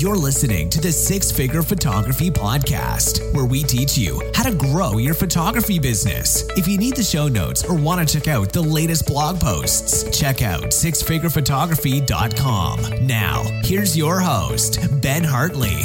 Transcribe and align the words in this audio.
You're 0.00 0.16
listening 0.16 0.70
to 0.70 0.80
the 0.80 0.92
Six 0.92 1.30
Figure 1.30 1.60
Photography 1.60 2.30
Podcast, 2.30 3.34
where 3.34 3.44
we 3.44 3.62
teach 3.62 3.98
you 3.98 4.22
how 4.34 4.44
to 4.44 4.56
grow 4.56 4.96
your 4.96 5.12
photography 5.12 5.78
business. 5.78 6.42
If 6.56 6.66
you 6.66 6.78
need 6.78 6.96
the 6.96 7.02
show 7.02 7.28
notes 7.28 7.62
or 7.64 7.74
want 7.74 8.08
to 8.08 8.18
check 8.18 8.26
out 8.26 8.50
the 8.50 8.62
latest 8.62 9.06
blog 9.06 9.38
posts, 9.38 10.18
check 10.18 10.40
out 10.40 10.70
sixfigurephotography.com. 10.70 13.06
Now, 13.06 13.42
here's 13.62 13.94
your 13.94 14.20
host, 14.20 14.78
Ben 15.02 15.22
Hartley. 15.22 15.82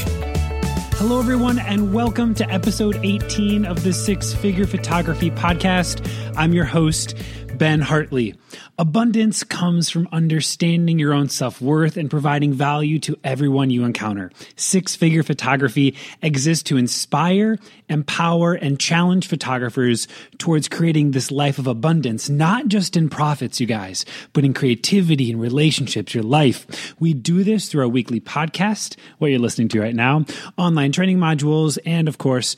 Hello, 0.93 1.19
everyone, 1.19 1.59
and 1.59 1.93
welcome 1.93 2.33
to 2.35 2.49
episode 2.49 2.97
18 3.03 3.65
of 3.65 3.83
the 3.83 3.91
Six 3.91 4.33
Figure 4.33 4.65
Photography 4.65 5.29
Podcast. 5.29 6.09
I'm 6.37 6.53
your 6.53 6.63
host, 6.63 7.17
Ben 7.57 7.81
Hartley. 7.81 8.35
Abundance 8.77 9.43
comes 9.43 9.89
from 9.89 10.07
understanding 10.11 10.99
your 10.99 11.13
own 11.13 11.29
self 11.29 11.61
worth 11.61 11.97
and 11.97 12.09
providing 12.09 12.53
value 12.53 12.99
to 12.99 13.17
everyone 13.23 13.69
you 13.69 13.83
encounter. 13.83 14.31
Six 14.55 14.95
figure 14.95 15.23
photography 15.23 15.95
exists 16.21 16.63
to 16.65 16.77
inspire, 16.77 17.57
empower, 17.89 18.53
and 18.53 18.79
challenge 18.79 19.27
photographers 19.27 20.07
towards 20.37 20.67
creating 20.67 21.11
this 21.11 21.31
life 21.31 21.57
of 21.57 21.67
abundance, 21.67 22.29
not 22.29 22.67
just 22.67 22.97
in 22.97 23.09
profits, 23.09 23.59
you 23.59 23.67
guys, 23.67 24.05
but 24.33 24.43
in 24.43 24.53
creativity 24.53 25.31
and 25.31 25.39
relationships, 25.39 26.13
your 26.13 26.23
life. 26.23 26.95
We 26.99 27.13
do 27.13 27.43
this 27.43 27.69
through 27.69 27.83
our 27.83 27.89
weekly 27.89 28.19
podcast, 28.19 28.97
what 29.19 29.27
you're 29.27 29.39
listening 29.39 29.69
to 29.69 29.81
right 29.81 29.95
now, 29.95 30.25
online 30.57 30.91
training 30.91 31.17
modules, 31.17 31.77
and 31.85 32.07
of 32.07 32.17
course, 32.17 32.55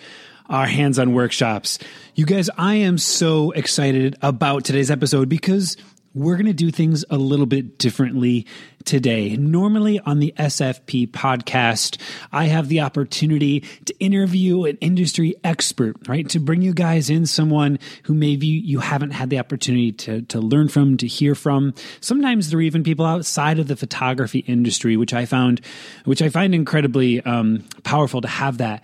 our 0.49 0.65
hands 0.65 0.99
on 0.99 1.13
workshops. 1.13 1.79
You 2.15 2.25
guys, 2.25 2.49
I 2.57 2.75
am 2.75 2.97
so 2.97 3.51
excited 3.51 4.15
about 4.21 4.63
today's 4.63 4.91
episode 4.91 5.29
because 5.29 5.77
we're 6.17 6.35
going 6.35 6.47
to 6.47 6.53
do 6.53 6.71
things 6.71 7.05
a 7.09 7.17
little 7.17 7.45
bit 7.45 7.77
differently 7.77 8.47
today. 8.85 9.35
Normally 9.37 9.99
on 9.99 10.19
the 10.19 10.33
SFP 10.37 11.11
podcast, 11.11 12.01
I 12.31 12.45
have 12.45 12.69
the 12.69 12.81
opportunity 12.81 13.59
to 13.85 13.93
interview 13.99 14.63
an 14.63 14.77
industry 14.81 15.35
expert, 15.43 15.95
right? 16.07 16.27
To 16.29 16.39
bring 16.39 16.61
you 16.63 16.73
guys 16.73 17.09
in 17.09 17.27
someone 17.27 17.77
who 18.03 18.15
maybe 18.15 18.47
you 18.47 18.79
haven't 18.79 19.11
had 19.11 19.29
the 19.29 19.37
opportunity 19.37 19.91
to, 19.91 20.23
to 20.23 20.39
learn 20.39 20.69
from, 20.69 20.97
to 20.97 21.07
hear 21.07 21.35
from. 21.35 21.73
Sometimes 22.01 22.49
there 22.49 22.59
are 22.59 22.63
even 22.63 22.83
people 22.83 23.05
outside 23.05 23.59
of 23.59 23.67
the 23.67 23.75
photography 23.75 24.39
industry, 24.39 24.97
which 24.97 25.13
I 25.13 25.25
found, 25.25 25.61
which 26.05 26.21
I 26.21 26.29
find 26.29 26.55
incredibly 26.55 27.21
um, 27.21 27.63
powerful 27.83 28.21
to 28.21 28.27
have 28.27 28.57
that. 28.57 28.83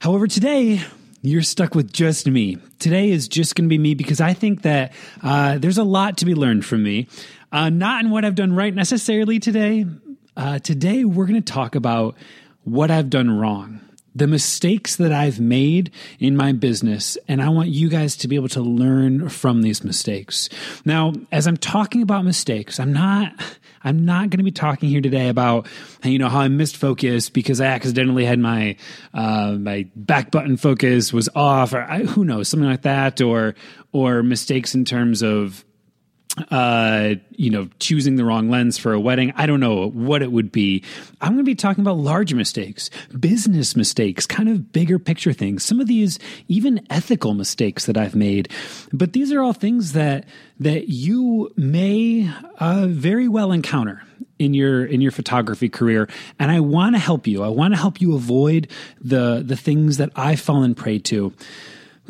However, 0.00 0.26
today, 0.26 0.82
you're 1.24 1.42
stuck 1.42 1.74
with 1.74 1.90
just 1.90 2.26
me. 2.26 2.58
Today 2.78 3.10
is 3.10 3.28
just 3.28 3.54
going 3.54 3.64
to 3.64 3.68
be 3.68 3.78
me 3.78 3.94
because 3.94 4.20
I 4.20 4.34
think 4.34 4.62
that 4.62 4.92
uh, 5.22 5.56
there's 5.56 5.78
a 5.78 5.84
lot 5.84 6.18
to 6.18 6.26
be 6.26 6.34
learned 6.34 6.66
from 6.66 6.82
me. 6.82 7.08
Uh, 7.50 7.70
not 7.70 8.04
in 8.04 8.10
what 8.10 8.26
I've 8.26 8.34
done 8.34 8.54
right 8.54 8.74
necessarily 8.74 9.38
today. 9.38 9.86
Uh, 10.36 10.58
today, 10.58 11.04
we're 11.04 11.26
going 11.26 11.42
to 11.42 11.52
talk 11.52 11.76
about 11.76 12.16
what 12.64 12.90
I've 12.90 13.08
done 13.08 13.30
wrong 13.30 13.80
the 14.14 14.26
mistakes 14.26 14.96
that 14.96 15.12
I've 15.12 15.40
made 15.40 15.90
in 16.18 16.36
my 16.36 16.52
business, 16.52 17.18
and 17.26 17.42
I 17.42 17.48
want 17.48 17.68
you 17.68 17.88
guys 17.88 18.16
to 18.18 18.28
be 18.28 18.36
able 18.36 18.48
to 18.50 18.60
learn 18.60 19.28
from 19.28 19.62
these 19.62 19.82
mistakes. 19.82 20.48
Now, 20.84 21.12
as 21.32 21.46
I'm 21.46 21.56
talking 21.56 22.02
about 22.02 22.24
mistakes, 22.24 22.78
I'm 22.78 22.92
not 22.92 23.32
I'm 23.82 24.04
not 24.04 24.30
going 24.30 24.38
to 24.38 24.44
be 24.44 24.50
talking 24.50 24.88
here 24.88 25.02
today 25.02 25.28
about 25.28 25.66
you 26.02 26.18
know 26.18 26.28
how 26.28 26.40
I 26.40 26.48
missed 26.48 26.76
focus 26.76 27.28
because 27.28 27.60
I 27.60 27.66
accidentally 27.66 28.24
had 28.24 28.38
my 28.38 28.76
uh, 29.12 29.52
my 29.52 29.86
back 29.96 30.30
button 30.30 30.56
focus 30.56 31.12
was 31.12 31.28
off, 31.34 31.74
or 31.74 31.82
I, 31.82 32.00
who 32.04 32.24
knows 32.24 32.48
something 32.48 32.68
like 32.68 32.82
that, 32.82 33.20
or 33.20 33.54
or 33.92 34.22
mistakes 34.22 34.74
in 34.74 34.84
terms 34.84 35.22
of 35.22 35.64
uh, 36.50 37.14
you 37.30 37.50
know, 37.50 37.68
choosing 37.78 38.16
the 38.16 38.24
wrong 38.24 38.50
lens 38.50 38.76
for 38.76 38.92
a 38.92 39.00
wedding. 39.00 39.32
I 39.36 39.46
don't 39.46 39.60
know 39.60 39.88
what 39.90 40.22
it 40.22 40.32
would 40.32 40.50
be. 40.50 40.82
I'm 41.20 41.32
going 41.32 41.44
to 41.44 41.44
be 41.44 41.54
talking 41.54 41.82
about 41.82 41.98
large 41.98 42.34
mistakes, 42.34 42.90
business 43.18 43.76
mistakes, 43.76 44.26
kind 44.26 44.48
of 44.48 44.72
bigger 44.72 44.98
picture 44.98 45.32
things. 45.32 45.64
Some 45.64 45.80
of 45.80 45.86
these 45.86 46.18
even 46.48 46.84
ethical 46.90 47.34
mistakes 47.34 47.86
that 47.86 47.96
I've 47.96 48.16
made. 48.16 48.50
But 48.92 49.12
these 49.12 49.32
are 49.32 49.42
all 49.42 49.52
things 49.52 49.92
that 49.92 50.26
that 50.58 50.88
you 50.88 51.52
may 51.56 52.30
uh, 52.58 52.86
very 52.88 53.28
well 53.28 53.52
encounter 53.52 54.02
in 54.38 54.54
your 54.54 54.84
in 54.84 55.00
your 55.00 55.12
photography 55.12 55.68
career 55.68 56.08
and 56.38 56.50
I 56.50 56.60
want 56.60 56.96
to 56.96 56.98
help 56.98 57.26
you. 57.26 57.42
I 57.42 57.48
want 57.48 57.74
to 57.74 57.80
help 57.80 58.00
you 58.00 58.14
avoid 58.14 58.68
the 59.00 59.42
the 59.44 59.56
things 59.56 59.98
that 59.98 60.10
I've 60.16 60.40
fallen 60.40 60.74
prey 60.74 60.98
to 61.00 61.32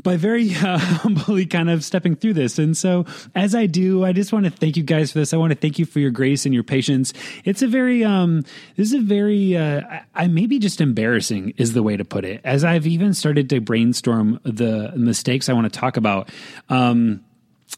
by 0.02 0.16
very 0.16 0.54
uh, 0.56 0.78
humbly 0.78 1.46
kind 1.46 1.70
of 1.70 1.84
stepping 1.84 2.16
through 2.16 2.34
this. 2.34 2.58
And 2.58 2.76
so, 2.76 3.06
as 3.34 3.54
I 3.54 3.66
do, 3.66 4.04
I 4.04 4.12
just 4.12 4.32
want 4.32 4.44
to 4.44 4.50
thank 4.50 4.76
you 4.76 4.82
guys 4.82 5.12
for 5.12 5.18
this. 5.18 5.32
I 5.32 5.36
want 5.36 5.52
to 5.52 5.58
thank 5.58 5.78
you 5.78 5.86
for 5.86 6.00
your 6.00 6.10
grace 6.10 6.44
and 6.44 6.54
your 6.54 6.64
patience. 6.64 7.12
It's 7.44 7.62
a 7.62 7.68
very, 7.68 8.04
um, 8.04 8.42
this 8.76 8.88
is 8.88 8.94
a 8.94 9.00
very, 9.00 9.56
uh, 9.56 9.82
I 10.14 10.26
maybe 10.26 10.58
just 10.58 10.80
embarrassing 10.80 11.54
is 11.56 11.72
the 11.72 11.82
way 11.82 11.96
to 11.96 12.04
put 12.04 12.24
it. 12.24 12.40
As 12.44 12.64
I've 12.64 12.86
even 12.86 13.14
started 13.14 13.48
to 13.50 13.60
brainstorm 13.60 14.40
the 14.44 14.92
mistakes 14.96 15.48
I 15.48 15.52
want 15.52 15.72
to 15.72 15.78
talk 15.78 15.96
about, 15.96 16.30
um, 16.68 17.24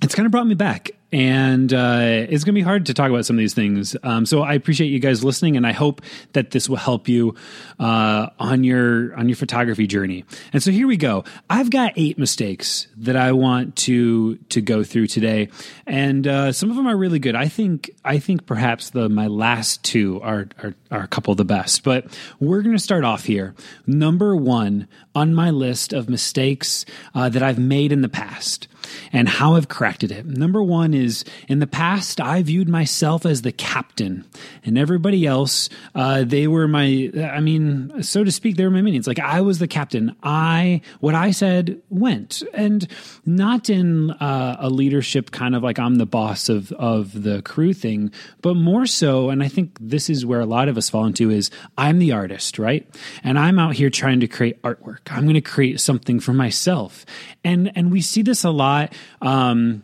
it's 0.02 0.14
kind 0.14 0.26
of 0.26 0.32
brought 0.32 0.46
me 0.46 0.54
back 0.54 0.90
and 1.12 1.72
uh, 1.72 2.00
it's 2.00 2.42
going 2.44 2.54
to 2.54 2.58
be 2.58 2.62
hard 2.62 2.86
to 2.86 2.94
talk 2.94 3.10
about 3.10 3.24
some 3.24 3.36
of 3.36 3.38
these 3.38 3.54
things. 3.54 3.96
Um, 4.02 4.26
so 4.26 4.42
I 4.42 4.54
appreciate 4.54 4.88
you 4.88 4.98
guys 4.98 5.22
listening, 5.22 5.56
and 5.56 5.66
I 5.66 5.72
hope 5.72 6.02
that 6.32 6.50
this 6.50 6.68
will 6.68 6.76
help 6.76 7.08
you 7.08 7.34
uh, 7.78 8.28
on 8.38 8.64
your 8.64 9.16
on 9.16 9.28
your 9.28 9.36
photography 9.36 9.86
journey. 9.86 10.24
And 10.52 10.62
so 10.62 10.70
here 10.70 10.86
we 10.86 10.96
go. 10.96 11.24
I've 11.48 11.70
got 11.70 11.92
eight 11.96 12.18
mistakes 12.18 12.88
that 12.96 13.16
I 13.16 13.32
want 13.32 13.76
to 13.76 14.36
to 14.36 14.60
go 14.60 14.82
through 14.82 15.06
today, 15.06 15.48
and 15.86 16.26
uh, 16.26 16.52
some 16.52 16.70
of 16.70 16.76
them 16.76 16.88
are 16.88 16.96
really 16.96 17.20
good. 17.20 17.36
I 17.36 17.48
think 17.48 17.90
I 18.04 18.18
think 18.18 18.46
perhaps 18.46 18.90
the 18.90 19.08
my 19.08 19.28
last 19.28 19.84
two 19.84 20.20
are 20.22 20.48
are, 20.62 20.74
are 20.90 21.02
a 21.02 21.08
couple 21.08 21.30
of 21.30 21.36
the 21.36 21.44
best. 21.44 21.84
But 21.84 22.06
we're 22.40 22.62
going 22.62 22.76
to 22.76 22.82
start 22.82 23.04
off 23.04 23.24
here. 23.24 23.54
Number 23.86 24.34
one 24.34 24.88
on 25.14 25.34
my 25.34 25.50
list 25.50 25.92
of 25.92 26.08
mistakes 26.08 26.84
uh, 27.14 27.28
that 27.28 27.42
I've 27.42 27.58
made 27.58 27.92
in 27.92 28.00
the 28.00 28.08
past 28.08 28.66
and 29.12 29.28
how 29.28 29.54
I've 29.54 29.69
corrected 29.69 30.12
it. 30.12 30.26
Number 30.26 30.62
one 30.62 30.94
is 30.94 31.24
in 31.48 31.58
the 31.58 31.66
past, 31.66 32.20
I 32.20 32.42
viewed 32.42 32.69
myself 32.69 33.26
as 33.26 33.42
the 33.42 33.52
captain, 33.52 34.24
and 34.65 34.78
everybody 34.78 35.27
else, 35.27 35.68
uh, 35.94 36.24
they 36.24 36.47
were 36.47 36.68
my, 36.68 37.10
I 37.16 37.41
mean, 37.41 38.03
so 38.03 38.24
to 38.24 38.33
speak, 38.33 38.56
they 38.56 38.65
were 38.65 38.71
my 38.71 38.83
minions. 38.83 39.06
Like 39.06 39.18
I 39.18 39.41
was 39.41 39.59
the 39.59 39.68
captain. 39.68 40.15
I, 40.22 40.80
what 41.00 41.15
I 41.15 41.30
said 41.30 41.80
went, 41.91 42.42
and 42.53 42.86
not 43.24 43.71
in 43.71 44.10
uh, 44.12 44.56
a 44.59 44.71
leadership 44.71 45.30
kind 45.30 45.54
of 45.54 45.62
like 45.62 45.78
I'm 45.78 45.97
the 45.97 46.06
boss 46.06 46.48
of, 46.48 46.72
of 46.72 47.22
the 47.22 47.42
crew 47.42 47.72
thing, 47.72 48.12
but 48.42 48.54
more 48.54 48.86
so, 48.86 49.30
and 49.30 49.42
I 49.42 49.48
think 49.48 49.77
this 49.80 50.10
is 50.10 50.27
where 50.27 50.41
a 50.41 50.47
lot 50.47 50.68
of 50.68 50.77
us 50.77 50.91
fall 50.91 51.06
into 51.06 51.30
is 51.30 51.50
I'm 51.78 51.98
the 51.98 52.12
artist, 52.12 52.59
right? 52.59 52.86
And 53.22 53.38
I'm 53.38 53.59
out 53.59 53.74
here 53.74 53.91
trying 53.91 54.21
to 54.21 54.28
create 54.28 54.60
artwork. 54.62 55.10
I'm 55.10 55.24
going 55.24 55.34
to 55.34 55.41
create 55.41 55.80
something 55.80 56.21
for 56.21 56.33
myself. 56.33 57.04
And, 57.44 57.72
and 57.74 57.91
we 57.91 58.00
see 58.00 58.22
this 58.22 58.44
a 58.44 58.50
lot. 58.50 58.75
Um, 59.20 59.82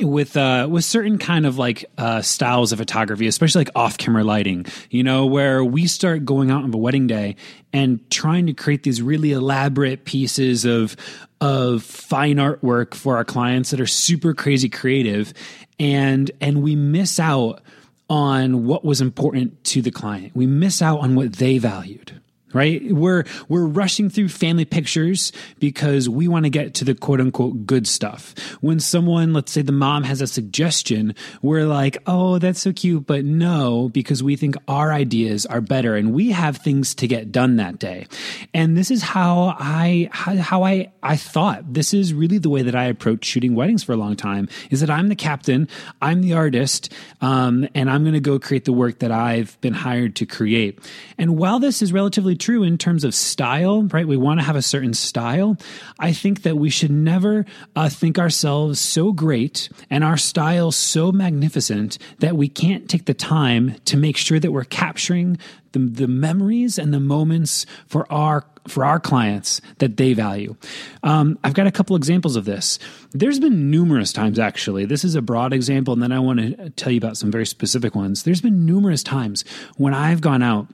with 0.00 0.36
uh 0.38 0.66
with 0.70 0.84
certain 0.84 1.18
kind 1.18 1.44
of 1.44 1.58
like 1.58 1.84
uh 1.98 2.22
styles 2.22 2.72
of 2.72 2.78
photography 2.78 3.26
especially 3.26 3.60
like 3.60 3.70
off 3.74 3.98
camera 3.98 4.24
lighting 4.24 4.64
you 4.90 5.02
know 5.02 5.26
where 5.26 5.62
we 5.62 5.86
start 5.86 6.24
going 6.24 6.50
out 6.50 6.62
on 6.62 6.72
a 6.72 6.76
wedding 6.78 7.06
day 7.06 7.36
and 7.74 8.08
trying 8.10 8.46
to 8.46 8.54
create 8.54 8.84
these 8.84 9.02
really 9.02 9.32
elaborate 9.32 10.04
pieces 10.06 10.64
of 10.64 10.96
of 11.42 11.82
fine 11.82 12.36
artwork 12.36 12.94
for 12.94 13.16
our 13.16 13.24
clients 13.24 13.70
that 13.70 13.80
are 13.80 13.86
super 13.86 14.32
crazy 14.32 14.68
creative 14.68 15.34
and 15.78 16.30
and 16.40 16.62
we 16.62 16.74
miss 16.74 17.20
out 17.20 17.60
on 18.08 18.66
what 18.66 18.84
was 18.84 19.00
important 19.00 19.64
to 19.64 19.80
the 19.80 19.90
client. 19.90 20.36
We 20.36 20.46
miss 20.46 20.82
out 20.82 21.00
on 21.00 21.14
what 21.14 21.32
they 21.34 21.56
valued 21.56 22.20
right? 22.52 22.82
We're 22.92 23.24
we're 23.48 23.66
rushing 23.66 24.10
through 24.10 24.28
family 24.28 24.64
pictures 24.64 25.32
because 25.58 26.08
we 26.08 26.28
want 26.28 26.44
to 26.44 26.50
get 26.50 26.74
to 26.74 26.84
the 26.84 26.94
quote 26.94 27.20
unquote 27.20 27.66
good 27.66 27.86
stuff. 27.86 28.34
When 28.60 28.80
someone, 28.80 29.32
let's 29.32 29.52
say 29.52 29.62
the 29.62 29.72
mom 29.72 30.04
has 30.04 30.20
a 30.20 30.26
suggestion, 30.26 31.14
we're 31.40 31.66
like, 31.66 31.98
"Oh, 32.06 32.38
that's 32.38 32.60
so 32.60 32.72
cute," 32.72 33.06
but 33.06 33.24
no, 33.24 33.88
because 33.88 34.22
we 34.22 34.36
think 34.36 34.56
our 34.68 34.92
ideas 34.92 35.46
are 35.46 35.60
better 35.60 35.96
and 35.96 36.12
we 36.12 36.30
have 36.30 36.58
things 36.58 36.94
to 36.96 37.06
get 37.06 37.32
done 37.32 37.56
that 37.56 37.78
day. 37.78 38.06
And 38.54 38.76
this 38.76 38.90
is 38.90 39.02
how 39.02 39.56
I 39.58 40.08
how 40.12 40.64
I 40.64 40.92
I 41.02 41.16
thought. 41.16 41.72
This 41.72 41.94
is 41.94 42.14
really 42.14 42.38
the 42.38 42.50
way 42.50 42.62
that 42.62 42.74
I 42.74 42.84
approached 42.84 43.24
shooting 43.24 43.54
weddings 43.54 43.82
for 43.82 43.92
a 43.92 43.96
long 43.96 44.16
time. 44.16 44.48
Is 44.70 44.80
that 44.80 44.90
I'm 44.90 45.08
the 45.08 45.16
captain, 45.16 45.68
I'm 46.00 46.20
the 46.22 46.34
artist, 46.34 46.92
um, 47.20 47.66
and 47.74 47.90
I'm 47.90 48.02
going 48.02 48.14
to 48.14 48.20
go 48.20 48.38
create 48.38 48.64
the 48.64 48.72
work 48.72 49.00
that 49.00 49.10
I've 49.10 49.60
been 49.60 49.74
hired 49.74 50.16
to 50.16 50.26
create. 50.26 50.78
And 51.18 51.36
while 51.36 51.58
this 51.58 51.82
is 51.82 51.92
relatively 51.92 52.36
true 52.42 52.64
in 52.64 52.76
terms 52.76 53.04
of 53.04 53.14
style, 53.14 53.84
right? 53.84 54.06
We 54.06 54.16
want 54.16 54.40
to 54.40 54.46
have 54.46 54.56
a 54.56 54.62
certain 54.62 54.94
style. 54.94 55.56
I 55.98 56.12
think 56.12 56.42
that 56.42 56.56
we 56.56 56.70
should 56.70 56.90
never 56.90 57.46
uh, 57.76 57.88
think 57.88 58.18
ourselves 58.18 58.80
so 58.80 59.12
great 59.12 59.68
and 59.88 60.02
our 60.02 60.16
style 60.16 60.72
so 60.72 61.12
magnificent 61.12 61.98
that 62.18 62.36
we 62.36 62.48
can't 62.48 62.88
take 62.88 63.04
the 63.04 63.14
time 63.14 63.76
to 63.84 63.96
make 63.96 64.16
sure 64.16 64.40
that 64.40 64.50
we're 64.50 64.64
capturing 64.64 65.38
the, 65.70 65.78
the 65.78 66.08
memories 66.08 66.78
and 66.78 66.92
the 66.92 67.00
moments 67.00 67.64
for 67.86 68.10
our 68.12 68.44
for 68.68 68.84
our 68.84 69.00
clients 69.00 69.60
that 69.78 69.96
they 69.96 70.12
value. 70.12 70.54
Um, 71.02 71.36
I've 71.42 71.54
got 71.54 71.66
a 71.66 71.72
couple 71.72 71.96
examples 71.96 72.36
of 72.36 72.44
this. 72.44 72.78
There's 73.10 73.40
been 73.40 73.72
numerous 73.72 74.12
times, 74.12 74.38
actually. 74.38 74.84
This 74.84 75.02
is 75.04 75.16
a 75.16 75.22
broad 75.22 75.52
example, 75.52 75.92
and 75.92 76.00
then 76.00 76.12
I 76.12 76.20
want 76.20 76.38
to 76.38 76.70
tell 76.70 76.92
you 76.92 76.98
about 76.98 77.16
some 77.16 77.32
very 77.32 77.46
specific 77.46 77.96
ones. 77.96 78.22
There's 78.22 78.40
been 78.40 78.64
numerous 78.64 79.02
times 79.02 79.44
when 79.78 79.94
I've 79.94 80.20
gone 80.20 80.44
out 80.44 80.68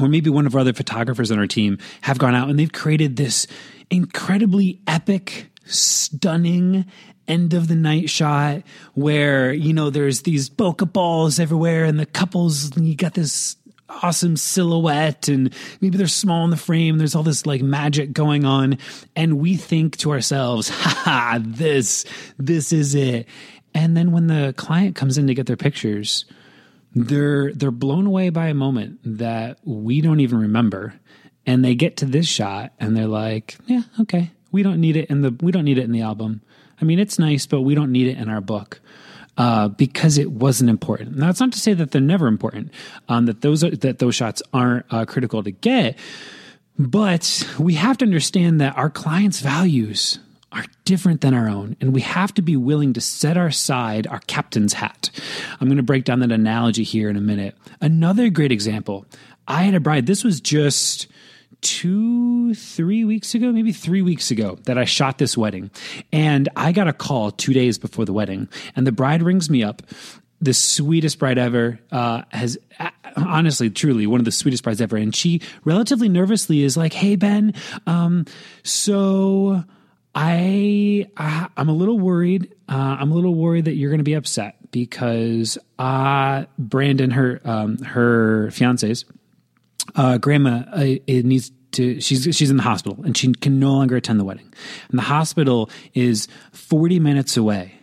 or 0.00 0.08
maybe 0.08 0.30
one 0.30 0.46
of 0.46 0.54
our 0.54 0.60
other 0.60 0.72
photographers 0.72 1.30
on 1.30 1.38
our 1.38 1.46
team 1.46 1.78
have 2.02 2.18
gone 2.18 2.34
out 2.34 2.48
and 2.48 2.58
they've 2.58 2.72
created 2.72 3.16
this 3.16 3.46
incredibly 3.90 4.80
epic, 4.86 5.50
stunning 5.64 6.84
end 7.28 7.54
of 7.54 7.68
the 7.68 7.74
night 7.74 8.08
shot 8.08 8.62
where, 8.94 9.52
you 9.52 9.72
know, 9.72 9.90
there's 9.90 10.22
these 10.22 10.48
bokeh 10.48 10.92
balls 10.92 11.40
everywhere 11.40 11.84
and 11.84 11.98
the 11.98 12.06
couples, 12.06 12.76
you 12.76 12.94
got 12.94 13.14
this 13.14 13.56
awesome 13.88 14.36
silhouette 14.36 15.28
and 15.28 15.54
maybe 15.80 15.96
they're 15.96 16.06
small 16.06 16.44
in 16.44 16.50
the 16.50 16.56
frame. 16.56 16.98
There's 16.98 17.14
all 17.14 17.22
this 17.22 17.46
like 17.46 17.62
magic 17.62 18.12
going 18.12 18.44
on. 18.44 18.78
And 19.14 19.38
we 19.38 19.56
think 19.56 19.96
to 19.98 20.12
ourselves, 20.12 20.68
ha, 20.72 21.38
this, 21.40 22.04
this 22.38 22.72
is 22.72 22.94
it. 22.94 23.26
And 23.74 23.96
then 23.96 24.12
when 24.12 24.26
the 24.26 24.54
client 24.56 24.96
comes 24.96 25.18
in 25.18 25.26
to 25.26 25.34
get 25.34 25.46
their 25.46 25.56
pictures, 25.56 26.24
they're 26.96 27.52
they're 27.52 27.70
blown 27.70 28.06
away 28.06 28.30
by 28.30 28.48
a 28.48 28.54
moment 28.54 28.98
that 29.04 29.58
we 29.64 30.00
don't 30.00 30.20
even 30.20 30.38
remember. 30.38 30.94
And 31.44 31.64
they 31.64 31.76
get 31.76 31.98
to 31.98 32.06
this 32.06 32.26
shot 32.26 32.72
and 32.80 32.96
they're 32.96 33.06
like 33.06 33.56
yeah 33.66 33.82
okay. 34.00 34.30
We 34.50 34.62
don't 34.62 34.80
need 34.80 34.96
it 34.96 35.10
in 35.10 35.20
the 35.20 35.36
we 35.40 35.52
don't 35.52 35.64
need 35.64 35.78
it 35.78 35.84
in 35.84 35.92
the 35.92 36.00
album. 36.00 36.40
I 36.80 36.84
mean 36.84 36.98
it's 36.98 37.18
nice 37.18 37.46
but 37.46 37.60
we 37.60 37.74
don't 37.74 37.92
need 37.92 38.08
it 38.08 38.16
in 38.18 38.28
our 38.28 38.40
book. 38.40 38.80
Uh, 39.38 39.68
because 39.68 40.16
it 40.16 40.32
wasn't 40.32 40.70
important. 40.70 41.14
Now, 41.14 41.28
it's 41.28 41.40
not 41.40 41.52
to 41.52 41.58
say 41.58 41.74
that 41.74 41.90
they're 41.90 42.00
never 42.00 42.26
important, 42.26 42.72
um, 43.06 43.26
that 43.26 43.42
those 43.42 43.62
are, 43.62 43.68
that 43.68 43.98
those 43.98 44.14
shots 44.14 44.42
aren't 44.54 44.86
uh, 44.90 45.04
critical 45.04 45.42
to 45.42 45.50
get, 45.50 45.98
but 46.78 47.46
we 47.58 47.74
have 47.74 47.98
to 47.98 48.06
understand 48.06 48.62
that 48.62 48.78
our 48.78 48.88
clients' 48.88 49.40
values 49.40 50.20
are 50.56 50.64
different 50.86 51.20
than 51.20 51.34
our 51.34 51.48
own, 51.48 51.76
and 51.80 51.92
we 51.92 52.00
have 52.00 52.32
to 52.34 52.42
be 52.42 52.56
willing 52.56 52.94
to 52.94 53.00
set 53.00 53.36
aside 53.36 54.06
our 54.06 54.20
captain's 54.20 54.72
hat. 54.72 55.10
I'm 55.60 55.68
going 55.68 55.76
to 55.76 55.82
break 55.82 56.04
down 56.04 56.20
that 56.20 56.32
analogy 56.32 56.82
here 56.82 57.10
in 57.10 57.16
a 57.16 57.20
minute. 57.20 57.54
Another 57.80 58.30
great 58.30 58.52
example 58.52 59.06
I 59.46 59.62
had 59.62 59.74
a 59.74 59.80
bride, 59.80 60.06
this 60.06 60.24
was 60.24 60.40
just 60.40 61.08
two, 61.60 62.54
three 62.54 63.04
weeks 63.04 63.34
ago, 63.34 63.52
maybe 63.52 63.72
three 63.72 64.02
weeks 64.02 64.30
ago, 64.30 64.58
that 64.64 64.78
I 64.78 64.84
shot 64.84 65.18
this 65.18 65.36
wedding. 65.36 65.70
And 66.12 66.48
I 66.56 66.72
got 66.72 66.88
a 66.88 66.92
call 66.92 67.30
two 67.30 67.52
days 67.52 67.78
before 67.78 68.04
the 68.04 68.12
wedding, 68.12 68.48
and 68.74 68.86
the 68.86 68.92
bride 68.92 69.22
rings 69.22 69.50
me 69.50 69.62
up. 69.62 69.82
The 70.40 70.54
sweetest 70.54 71.18
bride 71.18 71.38
ever 71.38 71.78
uh, 71.90 72.22
has 72.30 72.58
honestly, 73.16 73.70
truly 73.70 74.06
one 74.06 74.20
of 74.20 74.24
the 74.24 74.32
sweetest 74.32 74.64
brides 74.64 74.80
ever. 74.80 74.96
And 74.96 75.14
she 75.14 75.40
relatively 75.64 76.08
nervously 76.08 76.62
is 76.62 76.76
like, 76.76 76.92
Hey, 76.92 77.16
Ben, 77.16 77.54
um, 77.86 78.26
so 78.62 79.64
I, 80.16 81.06
I 81.18 81.48
am 81.58 81.68
a 81.68 81.74
little 81.74 81.98
worried. 81.98 82.54
Uh, 82.70 82.96
I'm 82.98 83.12
a 83.12 83.14
little 83.14 83.34
worried 83.34 83.66
that 83.66 83.74
you're 83.74 83.90
going 83.90 83.98
to 83.98 84.04
be 84.04 84.14
upset 84.14 84.70
because 84.70 85.58
uh, 85.78 86.46
Brandon, 86.58 87.10
her 87.10 87.42
um, 87.44 87.76
her 87.78 88.50
fiance's 88.50 89.04
uh, 89.94 90.16
grandma, 90.16 90.64
uh, 90.72 90.96
it 91.06 91.26
needs 91.26 91.52
to. 91.72 92.00
She's 92.00 92.34
she's 92.34 92.50
in 92.50 92.56
the 92.56 92.62
hospital 92.62 93.04
and 93.04 93.14
she 93.14 93.30
can 93.34 93.60
no 93.60 93.72
longer 93.72 93.96
attend 93.96 94.18
the 94.18 94.24
wedding. 94.24 94.50
And 94.88 94.98
the 94.98 95.04
hospital 95.04 95.68
is 95.92 96.28
40 96.52 96.98
minutes 96.98 97.36
away, 97.36 97.74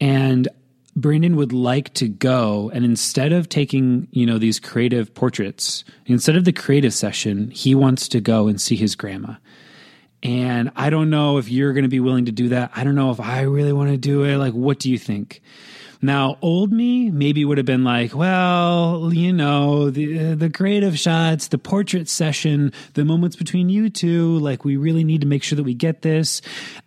and 0.00 0.48
Brandon 0.96 1.36
would 1.36 1.52
like 1.52 1.94
to 1.94 2.08
go 2.08 2.70
and 2.74 2.84
instead 2.84 3.32
of 3.32 3.48
taking, 3.48 4.08
you 4.10 4.26
know, 4.26 4.38
these 4.38 4.58
creative 4.58 5.14
portraits, 5.14 5.84
instead 6.06 6.34
of 6.34 6.44
the 6.44 6.52
creative 6.52 6.92
session, 6.92 7.48
he 7.52 7.76
wants 7.76 8.08
to 8.08 8.20
go 8.20 8.48
and 8.48 8.60
see 8.60 8.74
his 8.74 8.96
grandma. 8.96 9.34
And 10.22 10.70
I 10.76 10.90
don't 10.90 11.10
know 11.10 11.38
if 11.38 11.48
you're 11.48 11.72
going 11.72 11.84
to 11.84 11.88
be 11.88 12.00
willing 12.00 12.26
to 12.26 12.32
do 12.32 12.50
that. 12.50 12.72
I 12.74 12.84
don't 12.84 12.94
know 12.94 13.10
if 13.10 13.20
I 13.20 13.42
really 13.42 13.72
want 13.72 13.90
to 13.90 13.96
do 13.96 14.24
it. 14.24 14.36
Like, 14.36 14.52
what 14.52 14.78
do 14.78 14.90
you 14.90 14.98
think? 14.98 15.40
Now, 16.02 16.38
old 16.40 16.72
me 16.72 17.10
maybe 17.10 17.44
would 17.44 17.58
have 17.58 17.66
been 17.66 17.84
like, 17.84 18.14
well, 18.14 19.10
you 19.12 19.34
know, 19.34 19.90
the 19.90 20.34
the 20.34 20.48
creative 20.48 20.98
shots, 20.98 21.48
the 21.48 21.58
portrait 21.58 22.08
session, 22.08 22.72
the 22.94 23.04
moments 23.04 23.36
between 23.36 23.68
you 23.68 23.90
two, 23.90 24.38
like 24.38 24.64
we 24.64 24.78
really 24.78 25.04
need 25.04 25.20
to 25.20 25.26
make 25.26 25.42
sure 25.42 25.56
that 25.56 25.62
we 25.62 25.74
get 25.74 26.00
this. 26.00 26.40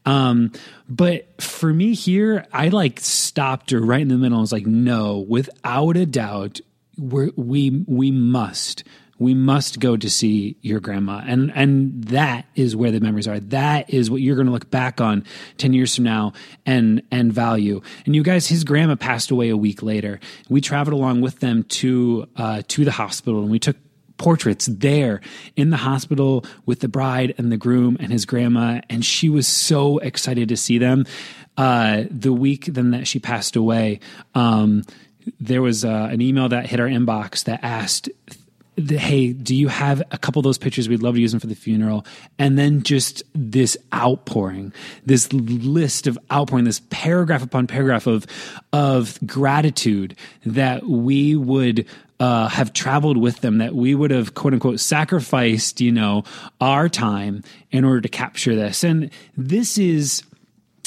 Um, 0.06 0.52
but 0.90 1.40
for 1.40 1.72
me 1.72 1.94
here, 1.94 2.48
I 2.52 2.70
like 2.70 3.00
stopped 3.00 3.70
her 3.70 3.80
right 3.80 4.02
in 4.02 4.08
the 4.08 4.18
middle. 4.18 4.40
I 4.40 4.42
was 4.42 4.52
like, 4.52 4.66
no, 4.66 5.20
without 5.20 5.96
a 5.96 6.08
doubt, 6.08 6.62
we 6.98 7.32
we 7.36 7.84
we 7.86 8.10
must 8.10 8.84
we 9.24 9.34
must 9.34 9.80
go 9.80 9.96
to 9.98 10.10
see 10.10 10.58
your 10.62 10.80
grandma. 10.80 11.22
And 11.26 11.52
and 11.56 12.04
that 12.06 12.46
is 12.56 12.76
where 12.76 12.92
the 12.92 13.00
memories 13.00 13.28
are. 13.28 13.40
That 13.40 13.90
is 13.90 14.12
what 14.12 14.22
you're 14.22 14.36
going 14.36 14.48
to 14.48 14.54
look 14.54 14.70
back 14.70 15.02
on 15.02 15.26
10 15.58 15.74
years 15.74 15.96
from 15.96 16.04
now 16.04 16.34
and 16.66 17.02
and 17.12 17.32
value. 17.32 17.82
And 18.06 18.16
you 18.16 18.24
guys 18.24 18.48
his 18.48 18.64
grandma 18.64 18.96
passed 18.96 19.32
away 19.32 19.50
a 19.50 19.58
week 19.58 19.82
later. 19.82 20.20
We 20.50 20.62
traveled 20.62 20.94
along 20.94 21.22
with 21.22 21.40
them 21.40 21.64
to 21.64 22.28
uh, 22.36 22.62
to 22.68 22.86
the 22.86 22.92
hospital 22.92 23.42
and 23.42 23.50
we 23.50 23.60
took 23.60 23.78
portraits 24.18 24.68
there 24.68 25.22
in 25.56 25.72
the 25.72 25.78
hospital 25.78 26.46
with 26.66 26.82
the 26.82 26.88
bride 26.88 27.34
and 27.38 27.52
the 27.52 27.58
groom 27.58 27.98
and 28.00 28.12
his 28.12 28.26
grandma 28.26 28.80
and 28.90 29.04
she 29.04 29.28
was 29.28 29.48
so 29.48 29.98
excited 30.00 30.50
to 30.50 30.58
see 30.58 30.78
them. 30.78 31.06
Uh, 31.56 32.06
the 32.10 32.34
week 32.34 32.66
then 32.66 32.92
that 32.92 33.08
she 33.08 33.20
passed 33.20 33.56
away 33.56 34.00
um, 34.34 34.84
there 35.40 35.62
was 35.62 35.86
uh, 35.86 36.10
an 36.12 36.22
email 36.22 36.50
that 36.50 36.66
hit 36.66 36.80
our 36.80 36.88
inbox 36.88 37.46
that 37.46 37.60
asked 37.64 38.10
the, 38.76 38.98
hey, 38.98 39.34
do 39.34 39.56
you 39.56 39.68
have 39.68 40.02
a 40.12 40.18
couple 40.18 40.40
of 40.40 40.44
those 40.44 40.58
pictures? 40.58 40.90
We'd 40.90 41.04
love 41.04 41.16
to 41.16 41.22
use 41.22 41.32
them 41.32 41.40
for 41.40 41.48
the 41.48 41.56
funeral. 41.56 42.06
And 42.40 42.58
then 42.58 42.84
just 42.84 43.24
this 43.34 43.78
outpouring, 43.94 44.74
this 45.06 45.32
list 45.32 46.08
of 46.08 46.18
outpouring, 46.32 46.66
this 46.66 46.82
paragraph 46.90 47.44
upon 47.44 47.68
paragraph 47.68 48.08
of 48.08 48.26
of 48.72 49.20
gratitude 49.26 50.16
that 50.46 50.88
we 50.88 51.36
would 51.36 51.86
uh, 52.20 52.48
have 52.48 52.74
traveled 52.74 53.18
with 53.18 53.42
them, 53.42 53.58
that 53.58 53.76
we 53.76 53.94
would 53.94 54.12
have 54.12 54.34
quote 54.34 54.54
unquote 54.54 54.80
sacrificed, 54.80 55.82
you 55.82 55.92
know, 55.92 56.24
our 56.62 56.90
time 56.90 57.44
in 57.72 57.84
order 57.84 58.02
to 58.02 58.10
capture 58.10 58.56
this. 58.56 58.84
And 58.84 59.12
this 59.36 59.78
is 59.78 60.24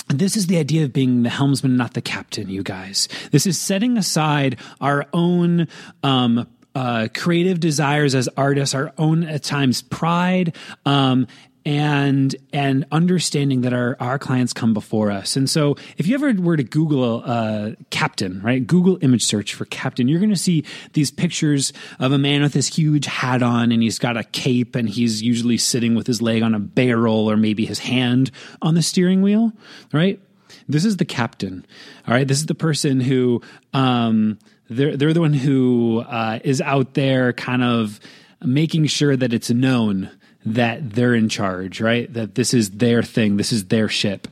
this 0.08 0.36
is 0.36 0.46
the 0.46 0.56
idea 0.56 0.84
of 0.84 0.92
being 0.92 1.24
the 1.24 1.30
helmsman, 1.30 1.76
not 1.76 1.94
the 1.94 2.00
captain, 2.00 2.48
you 2.48 2.62
guys. 2.62 3.08
This 3.32 3.46
is 3.46 3.58
setting 3.58 3.98
aside 3.98 4.58
our 4.80 5.06
own 5.12 5.66
um, 6.04 6.46
uh, 6.76 7.08
creative 7.14 7.58
desires 7.58 8.14
as 8.14 8.28
artists, 8.36 8.74
our 8.74 8.92
own 8.98 9.24
at 9.24 9.42
times 9.42 9.80
pride, 9.80 10.54
um, 10.84 11.26
and 11.64 12.36
and 12.52 12.84
understanding 12.92 13.62
that 13.62 13.72
our 13.72 13.96
our 13.98 14.18
clients 14.18 14.52
come 14.52 14.74
before 14.74 15.10
us. 15.10 15.36
And 15.36 15.48
so, 15.48 15.76
if 15.96 16.06
you 16.06 16.14
ever 16.14 16.34
were 16.34 16.54
to 16.58 16.62
Google 16.62 17.22
uh, 17.24 17.70
captain, 17.88 18.42
right? 18.42 18.64
Google 18.64 18.98
image 19.00 19.24
search 19.24 19.54
for 19.54 19.64
captain, 19.64 20.06
you're 20.06 20.20
going 20.20 20.28
to 20.28 20.36
see 20.36 20.64
these 20.92 21.10
pictures 21.10 21.72
of 21.98 22.12
a 22.12 22.18
man 22.18 22.42
with 22.42 22.52
this 22.52 22.66
huge 22.66 23.06
hat 23.06 23.42
on, 23.42 23.72
and 23.72 23.82
he's 23.82 23.98
got 23.98 24.18
a 24.18 24.24
cape, 24.24 24.76
and 24.76 24.86
he's 24.86 25.22
usually 25.22 25.56
sitting 25.56 25.94
with 25.94 26.06
his 26.06 26.20
leg 26.20 26.42
on 26.42 26.54
a 26.54 26.60
barrel 26.60 27.30
or 27.30 27.38
maybe 27.38 27.64
his 27.64 27.78
hand 27.78 28.30
on 28.60 28.74
the 28.74 28.82
steering 28.82 29.22
wheel, 29.22 29.50
right? 29.94 30.20
This 30.68 30.84
is 30.84 30.98
the 30.98 31.06
captain. 31.06 31.64
All 32.06 32.12
right, 32.12 32.28
this 32.28 32.38
is 32.38 32.46
the 32.46 32.54
person 32.54 33.00
who. 33.00 33.40
Um, 33.72 34.38
they're 34.68 34.96
they're 34.96 35.12
the 35.12 35.20
one 35.20 35.32
who 35.32 36.04
uh, 36.06 36.40
is 36.44 36.60
out 36.60 36.94
there, 36.94 37.32
kind 37.32 37.62
of 37.62 38.00
making 38.44 38.86
sure 38.86 39.16
that 39.16 39.32
it's 39.32 39.50
known 39.50 40.10
that 40.44 40.90
they're 40.90 41.14
in 41.14 41.28
charge, 41.28 41.80
right? 41.80 42.12
That 42.12 42.34
this 42.34 42.54
is 42.54 42.70
their 42.70 43.02
thing, 43.02 43.36
this 43.36 43.52
is 43.52 43.66
their 43.66 43.88
ship. 43.88 44.28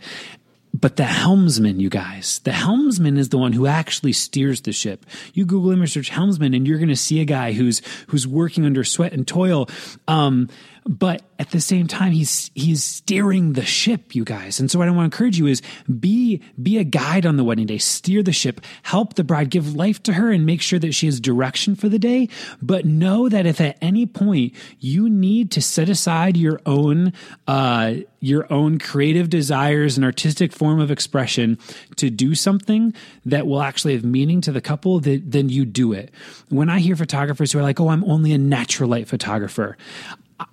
But 0.72 0.96
the 0.96 1.04
helmsman, 1.04 1.78
you 1.78 1.88
guys, 1.88 2.40
the 2.40 2.52
helmsman 2.52 3.16
is 3.16 3.28
the 3.28 3.38
one 3.38 3.52
who 3.52 3.68
actually 3.68 4.12
steers 4.12 4.62
the 4.62 4.72
ship. 4.72 5.06
You 5.32 5.44
Google 5.44 5.70
image 5.70 5.92
search 5.92 6.08
helmsman, 6.08 6.52
and 6.52 6.66
you're 6.66 6.78
going 6.78 6.88
to 6.88 6.96
see 6.96 7.20
a 7.20 7.24
guy 7.24 7.52
who's 7.52 7.80
who's 8.08 8.26
working 8.26 8.66
under 8.66 8.82
sweat 8.82 9.12
and 9.12 9.26
toil. 9.26 9.68
Um, 10.08 10.48
but 10.86 11.22
at 11.38 11.50
the 11.50 11.60
same 11.60 11.86
time 11.86 12.12
he's 12.12 12.50
he's 12.54 12.84
steering 12.84 13.54
the 13.54 13.64
ship 13.64 14.14
you 14.14 14.24
guys. 14.24 14.60
And 14.60 14.70
so 14.70 14.78
what 14.78 14.88
i 14.88 14.90
want 14.90 15.10
to 15.10 15.16
encourage 15.16 15.38
you 15.38 15.46
is 15.46 15.62
be 15.98 16.42
be 16.62 16.78
a 16.78 16.84
guide 16.84 17.26
on 17.26 17.36
the 17.36 17.44
wedding 17.44 17.66
day. 17.66 17.78
Steer 17.78 18.22
the 18.22 18.32
ship. 18.32 18.60
Help 18.82 19.14
the 19.14 19.24
bride. 19.24 19.50
Give 19.50 19.74
life 19.74 20.02
to 20.04 20.12
her 20.14 20.30
and 20.30 20.44
make 20.44 20.60
sure 20.60 20.78
that 20.78 20.92
she 20.92 21.06
has 21.06 21.20
direction 21.20 21.74
for 21.74 21.88
the 21.88 21.98
day. 21.98 22.28
But 22.60 22.84
know 22.84 23.28
that 23.28 23.46
if 23.46 23.60
at 23.60 23.78
any 23.80 24.06
point 24.06 24.54
you 24.78 25.08
need 25.08 25.50
to 25.52 25.62
set 25.62 25.88
aside 25.88 26.36
your 26.36 26.60
own 26.66 27.12
uh, 27.46 27.94
your 28.20 28.50
own 28.52 28.78
creative 28.78 29.28
desires 29.28 29.96
and 29.96 30.04
artistic 30.04 30.52
form 30.52 30.80
of 30.80 30.90
expression 30.90 31.58
to 31.96 32.10
do 32.10 32.34
something 32.34 32.94
that 33.24 33.46
will 33.46 33.60
actually 33.60 33.94
have 33.94 34.04
meaning 34.04 34.40
to 34.40 34.52
the 34.52 34.60
couple 34.60 35.00
that 35.00 35.30
then 35.30 35.48
you 35.48 35.64
do 35.64 35.92
it. 35.92 36.10
When 36.50 36.68
i 36.68 36.78
hear 36.78 36.96
photographers 36.96 37.52
who 37.52 37.58
are 37.58 37.62
like 37.62 37.80
oh 37.80 37.88
i'm 37.88 38.04
only 38.04 38.32
a 38.32 38.38
natural 38.38 38.90
light 38.90 39.08
photographer 39.08 39.76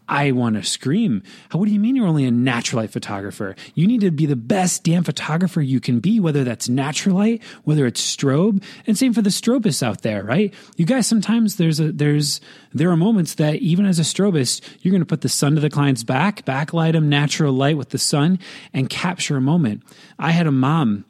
I 0.08 0.32
want 0.32 0.58
to 0.58 0.64
scream. 0.64 1.24
What 1.52 1.66
do 1.66 1.72
you 1.72 1.80
mean 1.80 1.96
you're 1.96 2.06
only 2.06 2.26
a 2.26 2.32
natural 2.32 2.82
light 2.82 2.92
photographer? 2.92 3.56
You 3.74 3.88
need 3.88 4.02
to 4.02 4.12
be 4.12 4.26
the 4.26 4.36
best 4.36 4.84
damn 4.84 5.04
photographer 5.04 5.62
you 5.62 5.80
can 5.80 6.00
be, 6.00 6.20
whether 6.20 6.44
that's 6.44 6.70
natural 6.70 7.16
light, 7.16 7.42
whether 7.64 7.86
it's 7.86 8.02
strobe, 8.16 8.64
and 8.86 8.98
same 8.98 9.14
for 9.14 9.22
the 9.22 9.32
strobists 9.32 9.82
out 9.82 10.02
there, 10.02 10.24
right? 10.24 10.54
You 10.76 10.86
guys, 10.86 11.08
sometimes 11.08 11.56
there's 11.56 11.80
a, 11.80 11.92
there's, 11.92 12.42
there 12.74 12.92
are 12.92 12.98
moments 12.98 13.36
that 13.36 13.56
even 13.56 13.86
as 13.86 14.00
a 14.00 14.04
strobist, 14.04 14.62
you're 14.82 14.92
going 14.92 15.02
to 15.02 15.06
put 15.06 15.22
the 15.22 15.30
sun 15.30 15.56
to 15.56 15.62
the 15.62 15.70
client's 15.70 16.04
back, 16.04 16.46
backlight 16.46 16.94
them 16.94 17.10
natural 17.10 17.54
light 17.54 17.78
with 17.78 17.90
the 17.90 17.98
sun 17.98 18.40
and 18.74 18.90
capture 18.90 19.38
a 19.38 19.42
moment. 19.42 19.84
I 20.20 20.32
had 20.32 20.46
a 20.46 20.52
mom 20.52 21.06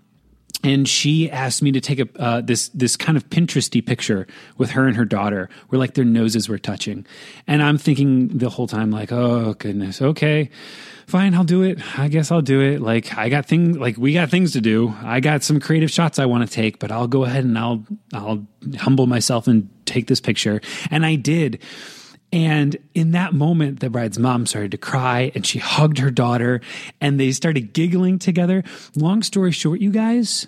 and 0.64 0.88
she 0.88 1.30
asked 1.30 1.62
me 1.62 1.72
to 1.72 1.82
take 1.82 2.00
a 2.00 2.08
uh, 2.22 2.42
this 2.42 2.70
this 2.70 2.96
kind 2.98 3.18
of 3.18 3.30
Pinteresty 3.30 3.86
picture 3.86 4.28
with 4.58 4.72
her 4.72 4.88
and 4.88 4.96
her 4.96 5.06
daughter, 5.06 5.50
where 5.70 5.80
like 5.80 5.94
their 5.94 6.06
noses 6.06 6.48
were 6.50 6.60
touching, 6.60 7.06
and 7.48 7.64
I'm 7.64 7.78
thinking 7.78 8.38
the 8.38 8.50
whole 8.50 8.68
time 8.68 8.92
like, 8.92 9.12
oh 9.12 9.54
goodness, 9.56 10.02
okay, 10.02 10.50
fine, 11.08 11.34
I'll 11.34 11.44
do 11.44 11.64
it. 11.64 11.80
I 12.00 12.08
guess 12.08 12.32
I'll 12.32 12.42
do 12.42 12.62
it. 12.62 12.82
Like 12.82 13.18
I 13.18 13.30
got 13.30 13.46
things, 13.46 13.78
like 13.78 13.98
we 13.98 14.14
got 14.14 14.30
things 14.30 14.54
to 14.54 14.62
do. 14.62 14.94
I 15.04 15.20
got 15.20 15.44
some 15.44 15.60
creative 15.60 15.92
shots 15.92 16.20
I 16.20 16.26
want 16.26 16.48
to 16.48 16.54
take, 16.54 16.80
but 16.80 16.92
I'll 16.92 17.08
go 17.08 17.24
ahead 17.24 17.44
and 17.44 17.58
I'll 17.58 17.86
I'll 18.14 18.46
humble 18.78 19.08
myself 19.08 19.48
and 19.48 19.70
take 19.86 20.08
this 20.08 20.22
picture, 20.22 20.62
and 20.90 21.06
I 21.06 21.16
did. 21.16 21.62
And 22.34 22.78
in 22.94 23.12
that 23.12 23.34
moment, 23.34 23.82
the 23.82 23.90
bride's 23.90 24.18
mom 24.18 24.46
started 24.46 24.72
to 24.72 24.78
cry 24.78 25.32
and 25.36 25.46
she 25.46 25.60
hugged 25.60 25.98
her 25.98 26.12
daughter 26.12 26.62
and 27.02 27.20
they 27.20 27.32
started 27.32 27.74
giggling 27.74 28.20
together. 28.20 28.64
Long 28.96 29.22
story 29.22 29.52
short, 29.52 29.82
you 29.82 29.92
guys, 29.92 30.48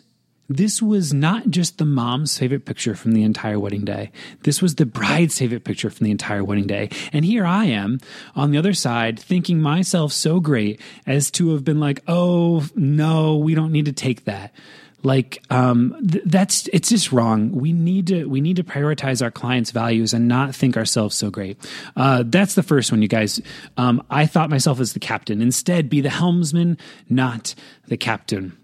this 0.49 0.81
was 0.81 1.13
not 1.13 1.49
just 1.49 1.77
the 1.77 1.85
mom's 1.85 2.37
favorite 2.37 2.65
picture 2.65 2.95
from 2.95 3.13
the 3.13 3.23
entire 3.23 3.59
wedding 3.59 3.85
day. 3.85 4.11
This 4.43 4.61
was 4.61 4.75
the 4.75 4.85
bride's 4.85 5.37
favorite 5.37 5.63
picture 5.63 5.89
from 5.89 6.05
the 6.05 6.11
entire 6.11 6.43
wedding 6.43 6.67
day. 6.67 6.89
And 7.11 7.25
here 7.25 7.45
I 7.45 7.65
am 7.65 7.99
on 8.35 8.51
the 8.51 8.57
other 8.57 8.73
side 8.73 9.19
thinking 9.19 9.61
myself 9.61 10.13
so 10.13 10.39
great 10.39 10.79
as 11.05 11.31
to 11.31 11.51
have 11.51 11.63
been 11.63 11.79
like, 11.79 12.01
oh, 12.07 12.65
no, 12.75 13.37
we 13.37 13.55
don't 13.55 13.71
need 13.71 13.85
to 13.85 13.93
take 13.93 14.25
that 14.25 14.53
like 15.03 15.43
um, 15.49 15.95
th- 16.09 16.23
that's 16.25 16.67
it's 16.73 16.89
just 16.89 17.11
wrong. 17.11 17.51
We 17.51 17.73
need 17.73 18.07
to 18.07 18.25
we 18.25 18.41
need 18.41 18.55
to 18.55 18.63
prioritize 18.63 19.21
our 19.21 19.31
clients 19.31 19.71
values 19.71 20.13
and 20.13 20.27
not 20.27 20.55
think 20.55 20.77
ourselves 20.77 21.15
so 21.15 21.29
great. 21.29 21.57
Uh, 21.95 22.23
that's 22.25 22.55
the 22.55 22.63
first 22.63 22.91
one 22.91 23.01
you 23.01 23.07
guys. 23.07 23.41
Um, 23.77 24.03
i 24.09 24.25
thought 24.25 24.49
myself 24.49 24.79
as 24.79 24.93
the 24.93 24.99
captain. 24.99 25.41
Instead 25.41 25.89
be 25.89 26.01
the 26.01 26.09
helmsman 26.09 26.77
not 27.09 27.55
the 27.87 27.97
captain. 27.97 28.57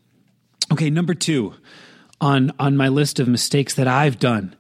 Okay 0.72 0.90
number 0.90 1.14
two 1.14 1.54
on 2.22 2.52
on 2.60 2.78
my 2.78 2.88
list 2.90 3.20
of 3.20 3.28
mistakes 3.30 3.76
that 3.76 3.88
i've 3.88 4.20
done 4.20 4.54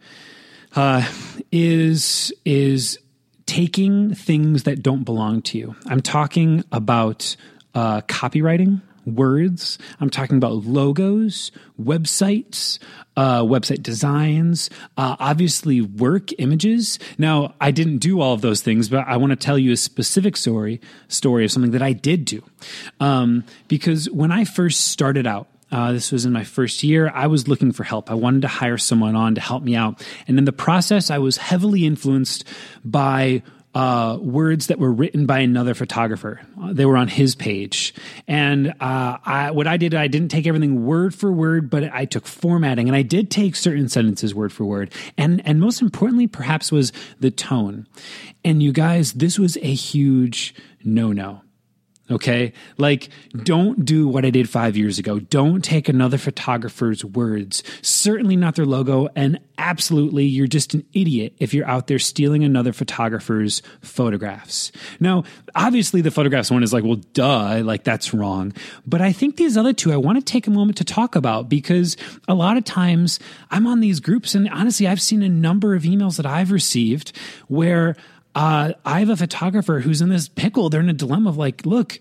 uh, 0.75 1.05
is 1.51 2.33
is 2.45 2.99
taking 3.45 4.13
things 4.13 4.63
that 4.63 4.83
don't 4.83 5.03
belong 5.03 5.41
to 5.41 5.57
you. 5.57 5.75
I'm 5.87 6.01
talking 6.01 6.63
about 6.71 7.35
uh, 7.73 8.01
copywriting 8.01 8.81
words. 9.15 9.77
I'm 9.99 10.09
talking 10.09 10.37
about 10.37 10.65
logos, 10.65 11.51
websites, 11.81 12.79
uh, 13.15 13.41
website 13.43 13.83
designs, 13.83 14.69
uh, 14.97 15.15
obviously 15.19 15.81
work 15.81 16.29
images. 16.39 16.99
Now, 17.17 17.53
I 17.59 17.71
didn't 17.71 17.97
do 17.97 18.21
all 18.21 18.33
of 18.33 18.41
those 18.41 18.61
things, 18.61 18.89
but 18.89 19.07
I 19.07 19.17
want 19.17 19.31
to 19.31 19.35
tell 19.35 19.57
you 19.57 19.71
a 19.71 19.77
specific 19.77 20.37
story 20.37 20.79
story 21.07 21.45
of 21.45 21.51
something 21.51 21.71
that 21.71 21.81
I 21.81 21.93
did 21.93 22.25
do. 22.25 22.43
Um, 22.99 23.43
because 23.67 24.09
when 24.09 24.31
I 24.31 24.45
first 24.45 24.87
started 24.87 25.27
out, 25.27 25.47
uh, 25.71 25.91
this 25.91 26.11
was 26.11 26.25
in 26.25 26.31
my 26.31 26.43
first 26.43 26.83
year. 26.83 27.11
I 27.13 27.27
was 27.27 27.47
looking 27.47 27.71
for 27.71 27.83
help. 27.83 28.09
I 28.09 28.15
wanted 28.15 28.41
to 28.41 28.47
hire 28.47 28.77
someone 28.77 29.15
on 29.15 29.35
to 29.35 29.41
help 29.41 29.63
me 29.63 29.75
out. 29.75 30.03
And 30.27 30.37
in 30.37 30.45
the 30.45 30.51
process, 30.51 31.11
I 31.11 31.19
was 31.19 31.37
heavily 31.37 31.85
influenced 31.85 32.43
by 32.83 33.43
uh, 33.75 34.17
words 34.19 34.67
that 34.67 34.79
were 34.79 34.91
written 34.91 35.25
by 35.25 35.39
another 35.39 35.73
photographer. 35.73 36.41
They 36.71 36.85
were 36.85 36.97
on 36.97 37.07
his 37.07 37.35
page, 37.35 37.93
and 38.27 38.69
uh, 38.79 39.17
I, 39.23 39.51
what 39.51 39.67
I 39.67 39.77
did, 39.77 39.93
I 39.93 40.07
didn't 40.07 40.29
take 40.29 40.47
everything 40.47 40.85
word 40.85 41.13
for 41.13 41.31
word, 41.31 41.69
but 41.69 41.83
I 41.93 42.05
took 42.05 42.25
formatting, 42.25 42.87
and 42.87 42.95
I 42.95 43.03
did 43.03 43.29
take 43.29 43.55
certain 43.55 43.87
sentences 43.87 44.33
word 44.33 44.51
for 44.51 44.65
word, 44.65 44.93
and 45.17 45.45
and 45.45 45.59
most 45.59 45.81
importantly, 45.81 46.27
perhaps 46.27 46.71
was 46.71 46.91
the 47.19 47.31
tone. 47.31 47.87
And 48.43 48.63
you 48.63 48.71
guys, 48.71 49.13
this 49.13 49.37
was 49.37 49.57
a 49.57 49.73
huge 49.73 50.55
no 50.83 51.11
no. 51.11 51.41
Okay. 52.11 52.53
Like, 52.77 53.09
don't 53.43 53.85
do 53.85 54.07
what 54.07 54.25
I 54.25 54.31
did 54.31 54.49
five 54.49 54.75
years 54.75 54.97
ago. 54.97 55.19
Don't 55.19 55.63
take 55.63 55.87
another 55.87 56.17
photographer's 56.17 57.05
words, 57.05 57.63
certainly 57.81 58.35
not 58.35 58.55
their 58.55 58.65
logo. 58.65 59.09
And 59.15 59.39
absolutely, 59.57 60.25
you're 60.25 60.47
just 60.47 60.73
an 60.73 60.85
idiot 60.93 61.33
if 61.37 61.53
you're 61.53 61.67
out 61.67 61.87
there 61.87 61.99
stealing 61.99 62.43
another 62.43 62.73
photographer's 62.73 63.61
photographs. 63.81 64.71
Now, 64.99 65.23
obviously, 65.53 66.01
the 66.01 66.11
photographs 66.11 66.49
one 66.49 66.63
is 66.63 66.73
like, 66.73 66.83
well, 66.83 67.01
duh, 67.13 67.61
like 67.63 67.83
that's 67.83 68.13
wrong. 68.13 68.53
But 68.87 69.01
I 69.01 69.11
think 69.11 69.37
these 69.37 69.55
other 69.57 69.73
two 69.73 69.93
I 69.93 69.97
want 69.97 70.17
to 70.17 70.25
take 70.25 70.47
a 70.47 70.51
moment 70.51 70.77
to 70.79 70.83
talk 70.83 71.15
about 71.15 71.47
because 71.47 71.95
a 72.27 72.33
lot 72.33 72.57
of 72.57 72.63
times 72.63 73.19
I'm 73.51 73.67
on 73.67 73.81
these 73.81 73.99
groups, 73.99 74.33
and 74.33 74.49
honestly, 74.49 74.87
I've 74.87 75.01
seen 75.01 75.21
a 75.21 75.29
number 75.29 75.75
of 75.75 75.83
emails 75.83 76.17
that 76.17 76.25
I've 76.25 76.51
received 76.51 77.15
where 77.47 77.95
uh, 78.35 78.73
I 78.85 78.99
have 78.99 79.09
a 79.09 79.17
photographer 79.17 79.79
who's 79.79 80.01
in 80.01 80.09
this 80.09 80.27
pickle. 80.27 80.69
They're 80.69 80.81
in 80.81 80.89
a 80.89 80.93
dilemma 80.93 81.29
of 81.29 81.37
like, 81.37 81.65
look, 81.65 81.99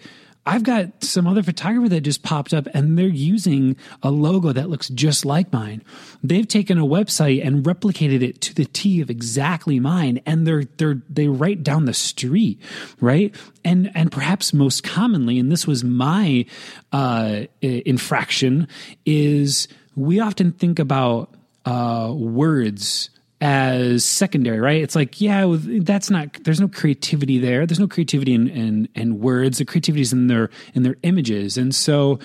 I've 0.48 0.62
got 0.62 1.04
some 1.04 1.26
other 1.26 1.42
photographer 1.42 1.90
that 1.90 2.00
just 2.00 2.22
popped 2.22 2.54
up 2.54 2.66
and 2.72 2.98
they're 2.98 3.06
using 3.06 3.76
a 4.02 4.10
logo 4.10 4.50
that 4.50 4.70
looks 4.70 4.88
just 4.88 5.26
like 5.26 5.52
mine. 5.52 5.84
They've 6.22 6.48
taken 6.48 6.78
a 6.78 6.86
website 6.86 7.46
and 7.46 7.62
replicated 7.66 8.22
it 8.22 8.40
to 8.42 8.54
the 8.54 8.64
T 8.64 9.02
of 9.02 9.10
exactly 9.10 9.78
mine 9.78 10.22
and 10.24 10.46
they're 10.46 10.64
they're 10.78 11.02
they 11.10 11.28
right 11.28 11.62
down 11.62 11.84
the 11.84 11.92
street, 11.92 12.62
right? 12.98 13.34
And 13.62 13.90
and 13.94 14.10
perhaps 14.10 14.54
most 14.54 14.84
commonly 14.84 15.38
and 15.38 15.52
this 15.52 15.66
was 15.66 15.84
my 15.84 16.46
uh 16.92 17.42
infraction 17.60 18.68
is 19.04 19.68
we 19.96 20.18
often 20.18 20.52
think 20.52 20.78
about 20.78 21.34
uh 21.66 22.10
words 22.16 23.10
as 23.40 24.04
secondary, 24.04 24.58
right? 24.58 24.82
It's 24.82 24.96
like, 24.96 25.20
yeah, 25.20 25.46
that's 25.58 26.10
not. 26.10 26.32
There's 26.44 26.60
no 26.60 26.68
creativity 26.68 27.38
there. 27.38 27.66
There's 27.66 27.78
no 27.78 27.88
creativity 27.88 28.34
in 28.34 28.48
in, 28.48 28.88
in 28.94 29.20
words. 29.20 29.58
The 29.58 29.64
creativity 29.64 30.02
is 30.02 30.12
in 30.12 30.26
their 30.26 30.50
in 30.74 30.82
their 30.82 30.96
images, 31.02 31.56
and 31.56 31.74
so 31.74 32.18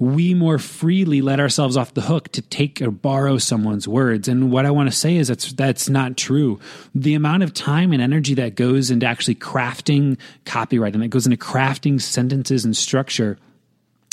we 0.00 0.32
more 0.32 0.58
freely 0.58 1.20
let 1.20 1.38
ourselves 1.38 1.76
off 1.76 1.92
the 1.92 2.00
hook 2.00 2.30
to 2.32 2.40
take 2.40 2.80
or 2.80 2.90
borrow 2.90 3.36
someone's 3.36 3.86
words. 3.86 4.28
And 4.28 4.50
what 4.50 4.64
I 4.64 4.70
want 4.70 4.90
to 4.90 4.96
say 4.96 5.16
is 5.16 5.28
that's 5.28 5.52
that's 5.52 5.88
not 5.88 6.16
true. 6.16 6.58
The 6.94 7.14
amount 7.14 7.42
of 7.42 7.52
time 7.52 7.92
and 7.92 8.02
energy 8.02 8.34
that 8.34 8.54
goes 8.54 8.90
into 8.90 9.06
actually 9.06 9.34
crafting 9.36 10.18
copyright 10.46 10.94
and 10.94 11.02
that 11.02 11.08
goes 11.08 11.26
into 11.26 11.36
crafting 11.36 12.00
sentences 12.00 12.64
and 12.64 12.76
structure 12.76 13.38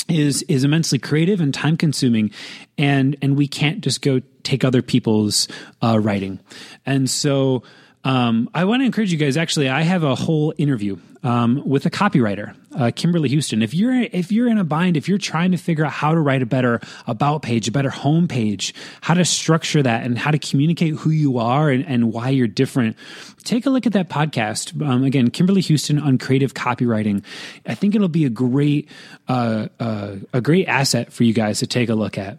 is 0.08 0.42
is 0.42 0.64
immensely 0.64 0.98
creative 0.98 1.40
and 1.40 1.52
time 1.52 1.76
consuming 1.76 2.30
and 2.78 3.16
and 3.20 3.36
we 3.36 3.46
can't 3.46 3.82
just 3.82 4.00
go 4.00 4.20
take 4.42 4.64
other 4.64 4.80
people's 4.82 5.48
uh, 5.82 5.98
writing. 6.00 6.40
And 6.86 7.10
so 7.10 7.62
um, 8.08 8.48
I 8.54 8.64
want 8.64 8.80
to 8.80 8.86
encourage 8.86 9.12
you 9.12 9.18
guys. 9.18 9.36
Actually, 9.36 9.68
I 9.68 9.82
have 9.82 10.02
a 10.02 10.14
whole 10.14 10.54
interview 10.56 10.96
um, 11.22 11.62
with 11.68 11.84
a 11.84 11.90
copywriter, 11.90 12.56
uh, 12.74 12.90
Kimberly 12.96 13.28
Houston. 13.28 13.60
If 13.60 13.74
you're 13.74 13.92
if 13.92 14.32
you're 14.32 14.48
in 14.48 14.56
a 14.56 14.64
bind, 14.64 14.96
if 14.96 15.10
you're 15.10 15.18
trying 15.18 15.50
to 15.50 15.58
figure 15.58 15.84
out 15.84 15.92
how 15.92 16.14
to 16.14 16.20
write 16.20 16.40
a 16.40 16.46
better 16.46 16.80
about 17.06 17.42
page, 17.42 17.68
a 17.68 17.70
better 17.70 17.90
home 17.90 18.26
page, 18.26 18.72
how 19.02 19.12
to 19.12 19.26
structure 19.26 19.82
that, 19.82 20.04
and 20.04 20.18
how 20.18 20.30
to 20.30 20.38
communicate 20.38 20.94
who 20.94 21.10
you 21.10 21.36
are 21.36 21.68
and, 21.68 21.84
and 21.84 22.10
why 22.10 22.30
you're 22.30 22.46
different, 22.46 22.96
take 23.44 23.66
a 23.66 23.70
look 23.70 23.86
at 23.86 23.92
that 23.92 24.08
podcast. 24.08 24.80
Um, 24.82 25.04
again, 25.04 25.28
Kimberly 25.28 25.60
Houston 25.60 25.98
on 25.98 26.16
creative 26.16 26.54
copywriting. 26.54 27.22
I 27.66 27.74
think 27.74 27.94
it'll 27.94 28.08
be 28.08 28.24
a 28.24 28.30
great 28.30 28.88
uh, 29.28 29.68
uh, 29.78 30.16
a 30.32 30.40
great 30.40 30.66
asset 30.66 31.12
for 31.12 31.24
you 31.24 31.34
guys 31.34 31.58
to 31.58 31.66
take 31.66 31.90
a 31.90 31.94
look 31.94 32.16
at. 32.16 32.38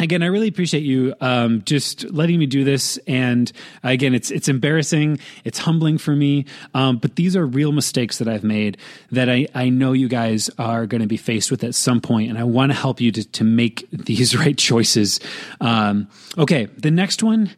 Again, 0.00 0.22
I 0.22 0.26
really 0.26 0.48
appreciate 0.48 0.82
you 0.82 1.14
um, 1.20 1.62
just 1.64 2.04
letting 2.10 2.38
me 2.38 2.46
do 2.46 2.64
this. 2.64 2.98
And 3.06 3.50
again, 3.82 4.14
it's 4.14 4.30
it's 4.30 4.48
embarrassing, 4.48 5.18
it's 5.44 5.58
humbling 5.58 5.98
for 5.98 6.14
me, 6.14 6.46
um, 6.74 6.98
but 6.98 7.16
these 7.16 7.36
are 7.36 7.46
real 7.46 7.72
mistakes 7.72 8.18
that 8.18 8.28
I've 8.28 8.44
made 8.44 8.78
that 9.12 9.28
I, 9.28 9.46
I 9.54 9.68
know 9.68 9.92
you 9.92 10.08
guys 10.08 10.50
are 10.58 10.86
going 10.86 11.02
to 11.02 11.06
be 11.06 11.16
faced 11.16 11.50
with 11.50 11.64
at 11.64 11.74
some 11.74 12.00
point, 12.00 12.30
and 12.30 12.38
I 12.38 12.44
want 12.44 12.72
to 12.72 12.78
help 12.78 13.00
you 13.00 13.12
to 13.12 13.24
to 13.24 13.44
make 13.44 13.88
these 13.90 14.36
right 14.38 14.56
choices. 14.56 15.20
Um, 15.60 16.08
okay, 16.38 16.66
the 16.76 16.90
next 16.90 17.22
one 17.22 17.50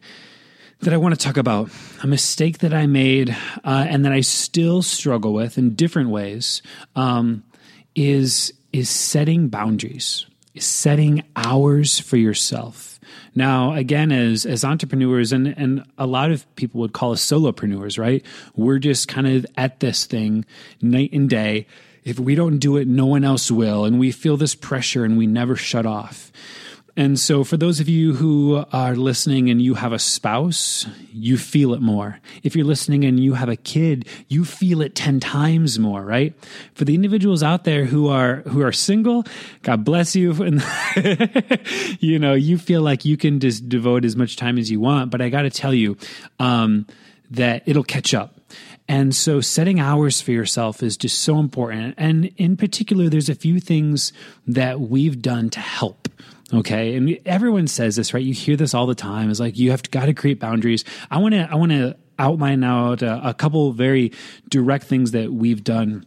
that 0.81 0.93
I 0.93 0.97
want 0.97 1.17
to 1.17 1.25
talk 1.25 1.37
about 1.37 1.69
a 2.01 2.07
mistake 2.07 2.59
that 2.59 2.73
I 2.73 2.87
made 2.87 3.35
uh, 3.63 3.85
and 3.87 4.03
that 4.03 4.11
I 4.11 4.19
still 4.19 4.81
struggle 4.81 5.33
with 5.33 5.57
in 5.57 5.75
different 5.75 6.09
ways 6.09 6.61
um, 6.95 7.43
is 7.95 8.53
is 8.73 8.89
setting 8.89 9.47
boundaries 9.47 10.25
setting 10.59 11.23
hours 11.35 11.99
for 11.99 12.17
yourself. 12.17 12.99
Now, 13.35 13.73
again, 13.73 14.11
as 14.11 14.45
as 14.45 14.63
entrepreneurs, 14.63 15.31
and 15.31 15.47
and 15.47 15.83
a 15.97 16.05
lot 16.05 16.31
of 16.31 16.55
people 16.55 16.81
would 16.81 16.93
call 16.93 17.11
us 17.11 17.25
solopreneurs, 17.25 17.97
right? 17.97 18.23
We're 18.55 18.79
just 18.79 19.07
kind 19.07 19.27
of 19.27 19.45
at 19.57 19.79
this 19.79 20.05
thing 20.05 20.45
night 20.81 21.11
and 21.13 21.29
day. 21.29 21.67
If 22.03 22.19
we 22.19 22.35
don't 22.35 22.57
do 22.57 22.77
it, 22.77 22.87
no 22.87 23.05
one 23.05 23.23
else 23.23 23.49
will, 23.49 23.85
and 23.85 23.99
we 23.99 24.11
feel 24.11 24.37
this 24.37 24.55
pressure, 24.55 25.05
and 25.05 25.17
we 25.17 25.25
never 25.25 25.55
shut 25.55 25.85
off. 25.85 26.31
And 26.95 27.19
so, 27.19 27.43
for 27.43 27.57
those 27.57 27.79
of 27.79 27.89
you 27.89 28.13
who 28.13 28.63
are 28.71 28.95
listening 28.95 29.49
and 29.49 29.59
you 29.59 29.73
have 29.73 29.93
a 29.93 29.99
spouse, 29.99 30.85
you 31.11 31.37
feel 31.37 31.73
it 31.73 31.81
more. 31.81 32.19
If 32.43 32.55
you're 32.55 32.65
listening 32.65 33.03
and 33.03 33.19
you 33.19 33.33
have 33.33 33.49
a 33.49 33.55
kid, 33.55 34.07
you 34.27 34.45
feel 34.45 34.79
it 34.81 34.93
10 34.93 35.19
times 35.19 35.79
more, 35.79 36.03
right? 36.03 36.35
For 36.75 36.85
the 36.85 36.93
individuals 36.93 37.41
out 37.41 37.63
there 37.63 37.85
who 37.85 38.09
are, 38.09 38.37
who 38.41 38.61
are 38.61 38.71
single, 38.71 39.25
God 39.63 39.83
bless 39.83 40.15
you. 40.15 40.33
And, 40.43 40.61
you 41.99 42.19
know, 42.19 42.33
you 42.33 42.57
feel 42.57 42.81
like 42.81 43.05
you 43.05 43.17
can 43.17 43.39
just 43.39 43.67
devote 43.69 44.05
as 44.05 44.15
much 44.15 44.35
time 44.35 44.57
as 44.57 44.69
you 44.69 44.79
want. 44.79 45.09
But 45.09 45.21
I 45.21 45.29
got 45.29 45.43
to 45.43 45.49
tell 45.49 45.73
you, 45.73 45.97
um, 46.37 46.85
that 47.31 47.63
it'll 47.65 47.83
catch 47.83 48.13
up. 48.13 48.39
And 48.87 49.15
so 49.15 49.41
setting 49.41 49.79
hours 49.79 50.21
for 50.21 50.31
yourself 50.31 50.83
is 50.83 50.97
just 50.97 51.19
so 51.19 51.39
important. 51.39 51.95
And 51.97 52.25
in 52.37 52.57
particular, 52.57 53.09
there's 53.09 53.29
a 53.29 53.35
few 53.35 53.59
things 53.59 54.13
that 54.45 54.79
we've 54.79 55.21
done 55.21 55.49
to 55.51 55.59
help. 55.59 56.09
Okay. 56.53 56.95
And 56.95 57.17
everyone 57.25 57.67
says 57.67 57.95
this, 57.95 58.13
right? 58.13 58.23
You 58.23 58.33
hear 58.33 58.55
this 58.55 58.73
all 58.73 58.85
the 58.85 58.95
time. 58.95 59.29
Is 59.29 59.39
like, 59.39 59.57
you 59.57 59.71
have 59.71 59.89
got 59.89 60.05
to 60.05 60.13
create 60.13 60.39
boundaries. 60.39 60.85
I 61.09 61.17
want 61.17 61.33
to, 61.33 61.47
I 61.49 61.55
want 61.55 61.71
to 61.71 61.97
outline 62.19 62.63
out 62.63 63.01
a, 63.01 63.29
a 63.29 63.33
couple 63.33 63.71
very 63.73 64.11
direct 64.49 64.85
things 64.85 65.11
that 65.11 65.33
we've 65.33 65.63
done 65.63 66.05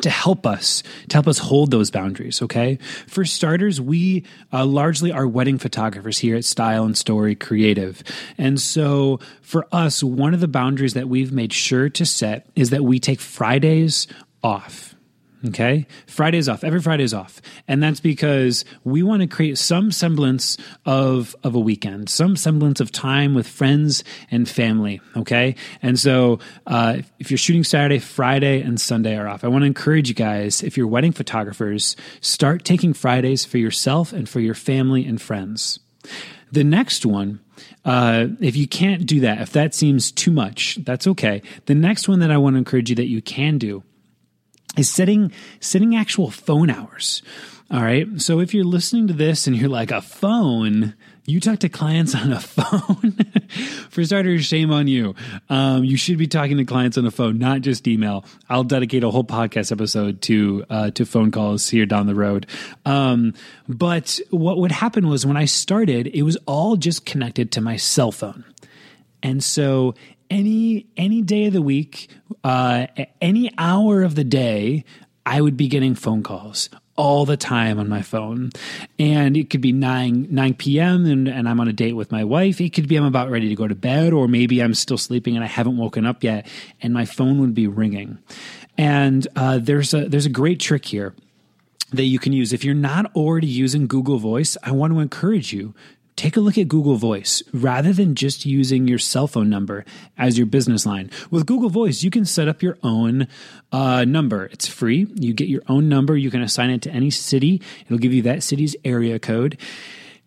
to 0.00 0.10
help 0.10 0.46
us 0.46 0.82
to 1.08 1.14
help 1.14 1.28
us 1.28 1.38
hold 1.38 1.70
those 1.70 1.90
boundaries 1.90 2.42
okay 2.42 2.78
for 3.06 3.24
starters 3.24 3.80
we 3.80 4.24
uh, 4.52 4.64
largely 4.64 5.12
are 5.12 5.26
wedding 5.26 5.56
photographers 5.56 6.18
here 6.18 6.36
at 6.36 6.44
style 6.44 6.84
and 6.84 6.98
story 6.98 7.34
creative 7.34 8.02
and 8.36 8.60
so 8.60 9.20
for 9.40 9.66
us 9.70 10.02
one 10.02 10.34
of 10.34 10.40
the 10.40 10.48
boundaries 10.48 10.94
that 10.94 11.08
we've 11.08 11.32
made 11.32 11.52
sure 11.52 11.88
to 11.88 12.04
set 12.04 12.48
is 12.56 12.70
that 12.70 12.82
we 12.82 12.98
take 12.98 13.20
fridays 13.20 14.08
off 14.42 14.93
Okay. 15.46 15.86
Friday's 16.06 16.48
off. 16.48 16.64
Every 16.64 16.80
Friday's 16.80 17.12
off. 17.12 17.42
And 17.68 17.82
that's 17.82 18.00
because 18.00 18.64
we 18.82 19.02
want 19.02 19.20
to 19.20 19.28
create 19.28 19.58
some 19.58 19.92
semblance 19.92 20.56
of, 20.86 21.36
of 21.44 21.54
a 21.54 21.60
weekend, 21.60 22.08
some 22.08 22.36
semblance 22.36 22.80
of 22.80 22.90
time 22.90 23.34
with 23.34 23.46
friends 23.46 24.04
and 24.30 24.48
family. 24.48 25.02
Okay. 25.16 25.56
And 25.82 25.98
so, 25.98 26.38
uh, 26.66 26.98
if 27.18 27.30
you're 27.30 27.38
shooting 27.38 27.64
Saturday, 27.64 27.98
Friday 27.98 28.62
and 28.62 28.80
Sunday 28.80 29.16
are 29.16 29.28
off. 29.28 29.44
I 29.44 29.48
want 29.48 29.62
to 29.62 29.66
encourage 29.66 30.08
you 30.08 30.14
guys, 30.14 30.62
if 30.62 30.78
you're 30.78 30.86
wedding 30.86 31.12
photographers, 31.12 31.94
start 32.20 32.64
taking 32.64 32.94
Fridays 32.94 33.44
for 33.44 33.58
yourself 33.58 34.12
and 34.12 34.28
for 34.28 34.40
your 34.40 34.54
family 34.54 35.04
and 35.06 35.20
friends. 35.20 35.78
The 36.52 36.64
next 36.64 37.04
one, 37.04 37.40
uh, 37.84 38.28
if 38.40 38.56
you 38.56 38.66
can't 38.66 39.06
do 39.06 39.20
that, 39.20 39.40
if 39.40 39.52
that 39.52 39.74
seems 39.74 40.10
too 40.10 40.30
much, 40.30 40.76
that's 40.76 41.06
okay. 41.06 41.42
The 41.66 41.74
next 41.74 42.08
one 42.08 42.20
that 42.20 42.30
I 42.30 42.38
want 42.38 42.54
to 42.54 42.58
encourage 42.58 42.88
you 42.90 42.96
that 42.96 43.08
you 43.08 43.20
can 43.20 43.58
do 43.58 43.82
is 44.76 44.90
setting 44.90 45.32
setting 45.60 45.94
actual 45.94 46.30
phone 46.30 46.70
hours. 46.70 47.22
All 47.70 47.82
right. 47.82 48.06
So 48.20 48.40
if 48.40 48.52
you're 48.54 48.64
listening 48.64 49.08
to 49.08 49.14
this 49.14 49.46
and 49.46 49.56
you're 49.56 49.70
like 49.70 49.90
a 49.90 50.02
phone, 50.02 50.94
you 51.26 51.40
talk 51.40 51.60
to 51.60 51.68
clients 51.68 52.14
on 52.14 52.32
a 52.32 52.40
phone. 52.40 53.16
For 53.90 54.04
starters, 54.04 54.44
shame 54.44 54.70
on 54.70 54.86
you. 54.86 55.14
Um, 55.48 55.84
you 55.84 55.96
should 55.96 56.18
be 56.18 56.26
talking 56.26 56.58
to 56.58 56.64
clients 56.64 56.98
on 56.98 57.06
a 57.06 57.10
phone, 57.10 57.38
not 57.38 57.62
just 57.62 57.88
email. 57.88 58.24
I'll 58.50 58.64
dedicate 58.64 59.02
a 59.02 59.10
whole 59.10 59.24
podcast 59.24 59.72
episode 59.72 60.20
to 60.22 60.64
uh, 60.68 60.90
to 60.90 61.06
phone 61.06 61.30
calls 61.30 61.68
here 61.68 61.86
down 61.86 62.06
the 62.06 62.14
road. 62.14 62.46
Um, 62.84 63.34
but 63.68 64.20
what 64.30 64.58
would 64.58 64.72
happen 64.72 65.08
was 65.08 65.24
when 65.24 65.36
I 65.36 65.46
started, 65.46 66.08
it 66.08 66.22
was 66.22 66.36
all 66.46 66.76
just 66.76 67.06
connected 67.06 67.52
to 67.52 67.60
my 67.60 67.76
cell 67.76 68.12
phone. 68.12 68.44
And 69.22 69.42
so 69.42 69.94
any 70.30 70.86
any 70.96 71.22
day 71.22 71.46
of 71.46 71.52
the 71.52 71.62
week, 71.62 72.08
uh, 72.42 72.86
any 73.20 73.50
hour 73.58 74.02
of 74.02 74.14
the 74.14 74.24
day, 74.24 74.84
I 75.26 75.40
would 75.40 75.56
be 75.56 75.68
getting 75.68 75.94
phone 75.94 76.22
calls 76.22 76.68
all 76.96 77.24
the 77.24 77.36
time 77.36 77.78
on 77.78 77.88
my 77.88 78.02
phone. 78.02 78.50
And 78.98 79.36
it 79.36 79.50
could 79.50 79.60
be 79.60 79.72
9, 79.72 80.28
9 80.30 80.54
p.m. 80.54 81.06
And, 81.06 81.28
and, 81.28 81.48
I'm 81.48 81.58
on 81.60 81.66
a 81.66 81.72
date 81.72 81.94
with 81.94 82.12
my 82.12 82.22
wife. 82.22 82.60
It 82.60 82.72
could 82.72 82.86
be 82.86 82.96
I'm 82.96 83.04
about 83.04 83.30
ready 83.30 83.48
to 83.48 83.54
go 83.54 83.66
to 83.66 83.74
bed, 83.74 84.12
or 84.12 84.28
maybe 84.28 84.62
I'm 84.62 84.74
still 84.74 84.98
sleeping 84.98 85.34
and 85.34 85.44
I 85.44 85.48
haven't 85.48 85.76
woken 85.76 86.06
up 86.06 86.22
yet, 86.22 86.46
and 86.80 86.94
my 86.94 87.04
phone 87.04 87.40
would 87.40 87.54
be 87.54 87.66
ringing. 87.66 88.18
And 88.78 89.26
uh, 89.36 89.58
there's 89.58 89.94
a 89.94 90.08
there's 90.08 90.26
a 90.26 90.30
great 90.30 90.60
trick 90.60 90.84
here 90.84 91.14
that 91.92 92.04
you 92.04 92.18
can 92.18 92.32
use. 92.32 92.52
If 92.52 92.64
you're 92.64 92.74
not 92.74 93.14
already 93.14 93.46
using 93.46 93.86
Google 93.86 94.18
Voice, 94.18 94.56
I 94.62 94.72
want 94.72 94.92
to 94.92 95.00
encourage 95.00 95.52
you 95.52 95.74
take 96.16 96.36
a 96.36 96.40
look 96.40 96.58
at 96.58 96.68
Google 96.68 96.96
Voice 96.96 97.42
rather 97.52 97.92
than 97.92 98.14
just 98.14 98.46
using 98.46 98.86
your 98.86 98.98
cell 98.98 99.26
phone 99.26 99.50
number 99.50 99.84
as 100.16 100.38
your 100.38 100.46
business 100.46 100.86
line. 100.86 101.10
With 101.30 101.46
Google 101.46 101.70
Voice, 101.70 102.02
you 102.02 102.10
can 102.10 102.24
set 102.24 102.48
up 102.48 102.62
your 102.62 102.78
own 102.82 103.26
uh, 103.72 104.04
number. 104.04 104.44
It's 104.46 104.68
free. 104.68 105.06
You 105.14 105.32
get 105.32 105.48
your 105.48 105.62
own 105.68 105.88
number. 105.88 106.16
You 106.16 106.30
can 106.30 106.42
assign 106.42 106.70
it 106.70 106.82
to 106.82 106.90
any 106.90 107.10
city. 107.10 107.60
It'll 107.86 107.98
give 107.98 108.12
you 108.12 108.22
that 108.22 108.42
city's 108.42 108.76
area 108.84 109.18
code. 109.18 109.58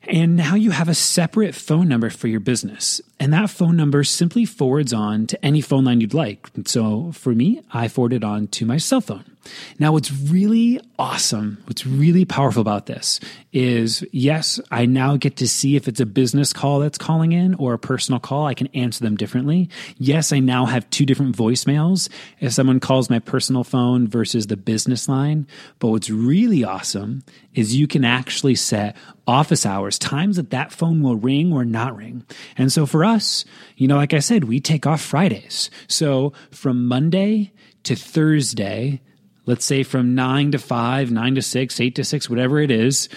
And 0.03 0.37
now 0.37 0.55
you 0.55 0.71
have 0.71 0.87
a 0.87 0.95
separate 0.95 1.53
phone 1.53 1.89
number 1.89 2.09
for 2.09 2.27
your 2.27 2.39
business. 2.39 3.01
And 3.19 3.33
that 3.33 3.49
phone 3.49 3.75
number 3.75 4.03
simply 4.05 4.45
forwards 4.45 4.93
on 4.93 5.27
to 5.27 5.45
any 5.45 5.59
phone 5.59 5.83
line 5.83 5.99
you'd 5.99 6.13
like. 6.13 6.47
So 6.65 7.11
for 7.11 7.33
me, 7.33 7.61
I 7.73 7.89
forward 7.89 8.13
it 8.13 8.23
on 8.23 8.47
to 8.47 8.65
my 8.65 8.77
cell 8.77 9.01
phone. 9.01 9.36
Now, 9.79 9.91
what's 9.91 10.11
really 10.11 10.79
awesome, 10.99 11.61
what's 11.65 11.85
really 11.85 12.25
powerful 12.25 12.61
about 12.61 12.85
this 12.85 13.19
is 13.53 14.05
yes, 14.11 14.59
I 14.71 14.85
now 14.85 15.17
get 15.17 15.37
to 15.37 15.47
see 15.47 15.75
if 15.75 15.87
it's 15.87 15.99
a 15.99 16.05
business 16.05 16.53
call 16.53 16.79
that's 16.79 16.97
calling 16.97 17.31
in 17.31 17.55
or 17.55 17.73
a 17.73 17.79
personal 17.79 18.19
call. 18.19 18.45
I 18.45 18.53
can 18.53 18.67
answer 18.67 19.03
them 19.03 19.15
differently. 19.15 19.69
Yes, 19.97 20.31
I 20.31 20.39
now 20.39 20.65
have 20.65 20.89
two 20.89 21.05
different 21.05 21.35
voicemails 21.35 22.09
if 22.39 22.53
someone 22.53 22.79
calls 22.79 23.09
my 23.09 23.19
personal 23.19 23.63
phone 23.63 24.07
versus 24.07 24.47
the 24.47 24.57
business 24.57 25.07
line. 25.07 25.47
But 25.79 25.89
what's 25.89 26.09
really 26.09 26.63
awesome 26.63 27.23
is 27.53 27.75
you 27.75 27.87
can 27.87 28.05
actually 28.05 28.55
set 28.55 28.95
office 29.27 29.65
hours, 29.65 29.99
times 29.99 30.37
that 30.37 30.51
that 30.51 30.71
phone 30.71 31.01
will 31.01 31.15
ring 31.15 31.51
or 31.51 31.65
not 31.65 31.95
ring. 31.95 32.23
And 32.57 32.71
so 32.71 32.85
for 32.85 33.03
us, 33.03 33.45
you 33.75 33.87
know, 33.87 33.97
like 33.97 34.13
I 34.13 34.19
said, 34.19 34.45
we 34.45 34.59
take 34.59 34.85
off 34.85 35.01
Fridays. 35.01 35.69
So 35.87 36.33
from 36.51 36.87
Monday 36.87 37.51
to 37.83 37.95
Thursday, 37.95 39.01
let's 39.47 39.65
say 39.65 39.81
from 39.81 40.13
nine 40.13 40.51
to 40.51 40.59
five, 40.59 41.09
nine 41.09 41.33
to 41.35 41.41
six, 41.41 41.79
eight 41.79 41.95
to 41.95 42.03
six, 42.03 42.29
whatever 42.29 42.59
it 42.59 42.69
is, 42.69 43.09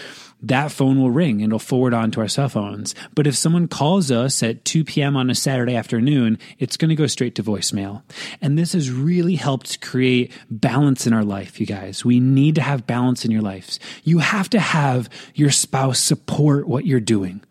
that 0.42 0.72
phone 0.72 0.98
will 0.98 1.10
ring 1.10 1.42
and 1.42 1.50
it'll 1.50 1.58
forward 1.58 1.92
on 1.92 2.10
to 2.12 2.20
our 2.20 2.28
cell 2.28 2.48
phones. 2.48 2.94
But 3.14 3.26
if 3.26 3.36
someone 3.36 3.68
calls 3.68 4.10
us 4.10 4.42
at 4.42 4.64
2 4.64 4.84
p.m. 4.84 5.16
on 5.16 5.28
a 5.28 5.34
Saturday 5.34 5.76
afternoon, 5.76 6.38
it's 6.58 6.76
going 6.76 6.88
to 6.88 6.94
go 6.94 7.06
straight 7.06 7.34
to 7.34 7.42
voicemail. 7.42 8.02
And 8.40 8.58
this 8.58 8.72
has 8.72 8.90
really 8.90 9.34
helped 9.34 9.82
create 9.82 10.32
balance 10.50 11.06
in 11.06 11.12
our 11.12 11.24
life, 11.24 11.60
you 11.60 11.66
guys. 11.66 12.04
We 12.04 12.20
need 12.20 12.54
to 12.54 12.62
have 12.62 12.86
balance 12.86 13.24
in 13.24 13.30
your 13.30 13.42
lives. 13.42 13.78
You 14.02 14.18
have 14.18 14.48
to 14.50 14.60
have 14.60 15.10
your 15.34 15.50
spouse 15.50 16.00
support 16.00 16.66
what 16.66 16.86
you're 16.86 17.00
doing. 17.00 17.42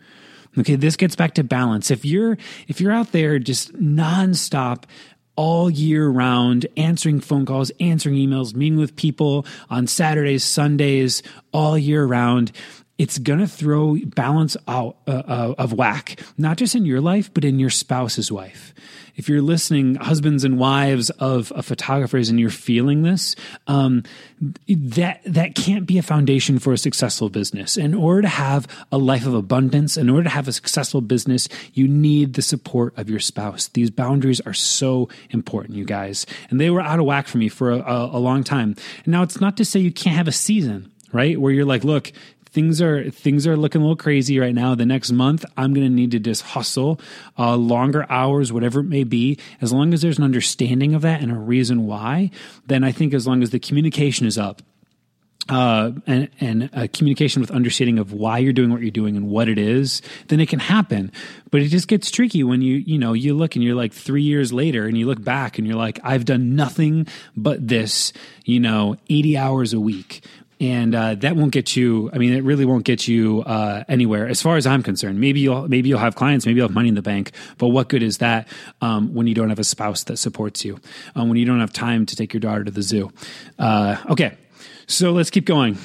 Okay, 0.57 0.75
this 0.75 0.95
gets 0.95 1.15
back 1.15 1.35
to 1.35 1.43
balance. 1.43 1.91
If 1.91 2.05
you're 2.05 2.37
if 2.67 2.81
you're 2.81 2.91
out 2.91 3.11
there 3.11 3.37
just 3.37 3.73
nonstop 3.73 4.85
all 5.39 5.69
year 5.69 6.09
round, 6.09 6.67
answering 6.75 7.21
phone 7.21 7.45
calls, 7.45 7.71
answering 7.79 8.15
emails, 8.15 8.53
meeting 8.53 8.77
with 8.77 8.93
people 8.97 9.45
on 9.69 9.87
Saturdays, 9.87 10.43
Sundays, 10.43 11.23
all 11.53 11.77
year 11.77 12.03
round. 12.05 12.51
It's 12.99 13.17
going 13.17 13.39
to 13.39 13.47
throw 13.47 13.97
balance 14.05 14.55
out 14.67 14.97
uh, 15.07 15.23
uh, 15.27 15.55
of 15.57 15.73
whack, 15.73 16.21
not 16.37 16.57
just 16.57 16.75
in 16.75 16.85
your 16.85 17.01
life, 17.01 17.33
but 17.33 17.43
in 17.43 17.57
your 17.57 17.71
spouse's 17.71 18.29
life 18.29 18.75
if 19.19 19.27
you're 19.27 19.41
listening, 19.41 19.95
husbands 19.95 20.45
and 20.45 20.57
wives 20.57 21.09
of, 21.09 21.51
of 21.51 21.65
photographers, 21.65 22.29
and 22.29 22.39
you're 22.39 22.49
feeling 22.49 23.01
this, 23.01 23.35
um, 23.67 24.01
that 24.69 25.19
that 25.25 25.55
can't 25.55 25.85
be 25.85 25.97
a 25.97 26.01
foundation 26.01 26.57
for 26.57 26.71
a 26.71 26.77
successful 26.77 27.29
business. 27.29 27.75
In 27.75 27.93
order 27.93 28.21
to 28.21 28.29
have 28.29 28.65
a 28.93 28.97
life 28.97 29.25
of 29.25 29.33
abundance, 29.33 29.97
in 29.97 30.09
order 30.09 30.23
to 30.23 30.29
have 30.29 30.47
a 30.47 30.53
successful 30.53 31.01
business, 31.01 31.49
you 31.73 31.85
need 31.85 32.35
the 32.35 32.41
support 32.41 32.97
of 32.97 33.09
your 33.09 33.19
spouse. 33.19 33.67
These 33.67 33.89
boundaries 33.89 34.39
are 34.39 34.53
so 34.53 35.09
important, 35.31 35.75
you 35.75 35.83
guys, 35.83 36.25
and 36.49 36.61
they 36.61 36.69
were 36.69 36.81
out 36.81 36.99
of 36.99 37.05
whack 37.05 37.27
for 37.27 37.39
me 37.39 37.49
for 37.49 37.71
a, 37.71 37.79
a, 37.79 38.17
a 38.17 38.19
long 38.19 38.45
time. 38.45 38.73
And 39.03 39.07
now 39.07 39.23
it's 39.23 39.41
not 39.41 39.57
to 39.57 39.65
say 39.65 39.81
you 39.81 39.91
can't 39.91 40.15
have 40.15 40.29
a 40.29 40.31
season 40.31 40.93
right? 41.11 41.39
Where 41.41 41.51
you're 41.51 41.65
like, 41.65 41.83
look, 41.83 42.11
things 42.51 42.81
are 42.81 43.09
things 43.09 43.45
are 43.47 43.57
looking 43.57 43.81
a 43.81 43.83
little 43.83 43.95
crazy 43.95 44.39
right 44.39 44.53
now. 44.53 44.75
The 44.75 44.85
next 44.85 45.11
month, 45.11 45.45
I'm 45.57 45.73
going 45.73 45.87
to 45.87 45.93
need 45.93 46.11
to 46.11 46.19
just 46.19 46.41
hustle 46.41 46.99
uh, 47.37 47.55
longer 47.55 48.05
hours, 48.09 48.51
whatever 48.51 48.81
it 48.81 48.85
may 48.85 49.03
be. 49.03 49.37
As 49.61 49.73
long 49.73 49.93
as 49.93 50.01
there's 50.01 50.17
an 50.17 50.23
understanding 50.23 50.93
of 50.93 51.01
that 51.03 51.21
and 51.21 51.31
a 51.31 51.35
reason 51.35 51.85
why, 51.85 52.31
then 52.67 52.83
I 52.83 52.91
think 52.91 53.13
as 53.13 53.27
long 53.27 53.43
as 53.43 53.51
the 53.51 53.59
communication 53.59 54.25
is 54.25 54.37
up 54.37 54.61
uh, 55.49 55.91
and, 56.05 56.29
and 56.39 56.69
a 56.73 56.87
communication 56.87 57.41
with 57.41 57.51
understanding 57.51 57.97
of 57.97 58.13
why 58.13 58.37
you're 58.37 58.53
doing 58.53 58.69
what 58.69 58.81
you're 58.81 58.91
doing 58.91 59.17
and 59.17 59.27
what 59.27 59.49
it 59.49 59.57
is, 59.57 60.01
then 60.27 60.39
it 60.39 60.47
can 60.47 60.59
happen. 60.59 61.11
But 61.51 61.61
it 61.61 61.69
just 61.69 61.87
gets 61.87 62.11
tricky 62.11 62.43
when 62.43 62.61
you, 62.61 62.75
you 62.75 62.99
know, 62.99 63.13
you 63.13 63.33
look 63.33 63.55
and 63.55 63.63
you're 63.63 63.75
like 63.75 63.93
three 63.93 64.21
years 64.21 64.53
later 64.53 64.85
and 64.85 64.97
you 64.97 65.07
look 65.07 65.23
back 65.23 65.57
and 65.57 65.67
you're 65.67 65.77
like, 65.77 65.99
I've 66.03 66.25
done 66.25 66.55
nothing 66.55 67.07
but 67.35 67.67
this, 67.67 68.13
you 68.45 68.59
know, 68.59 68.97
80 69.09 69.37
hours 69.37 69.73
a 69.73 69.79
week. 69.79 70.23
And 70.61 70.93
uh, 70.93 71.15
that 71.15 71.37
won't 71.37 71.51
get 71.51 71.77
you. 71.77 72.09
I 72.11 72.17
mean, 72.17 72.33
it 72.33 72.43
really 72.43 72.65
won't 72.65 72.83
get 72.83 73.07
you 73.07 73.43
uh, 73.43 73.85
anywhere, 73.87 74.27
as 74.27 74.41
far 74.41 74.57
as 74.57 74.67
I'm 74.67 74.83
concerned. 74.83 75.19
Maybe 75.19 75.39
you'll 75.39 75.69
maybe 75.69 75.87
you'll 75.87 75.99
have 75.99 76.15
clients, 76.15 76.45
maybe 76.45 76.57
you'll 76.57 76.67
have 76.67 76.75
money 76.75 76.89
in 76.89 76.95
the 76.95 77.01
bank, 77.01 77.31
but 77.57 77.69
what 77.69 77.87
good 77.87 78.03
is 78.03 78.17
that 78.17 78.47
um, 78.81 79.13
when 79.13 79.25
you 79.25 79.33
don't 79.33 79.49
have 79.49 79.59
a 79.59 79.63
spouse 79.63 80.03
that 80.05 80.17
supports 80.17 80.65
you, 80.65 80.77
um, 81.15 81.29
when 81.29 81.37
you 81.37 81.45
don't 81.45 81.61
have 81.61 81.71
time 81.71 82.05
to 82.07 82.15
take 82.15 82.33
your 82.33 82.41
daughter 82.41 82.65
to 82.65 82.71
the 82.71 82.81
zoo? 82.81 83.09
Uh, 83.57 83.97
okay, 84.09 84.35
so 84.85 85.11
let's 85.11 85.29
keep 85.29 85.45
going. 85.45 85.77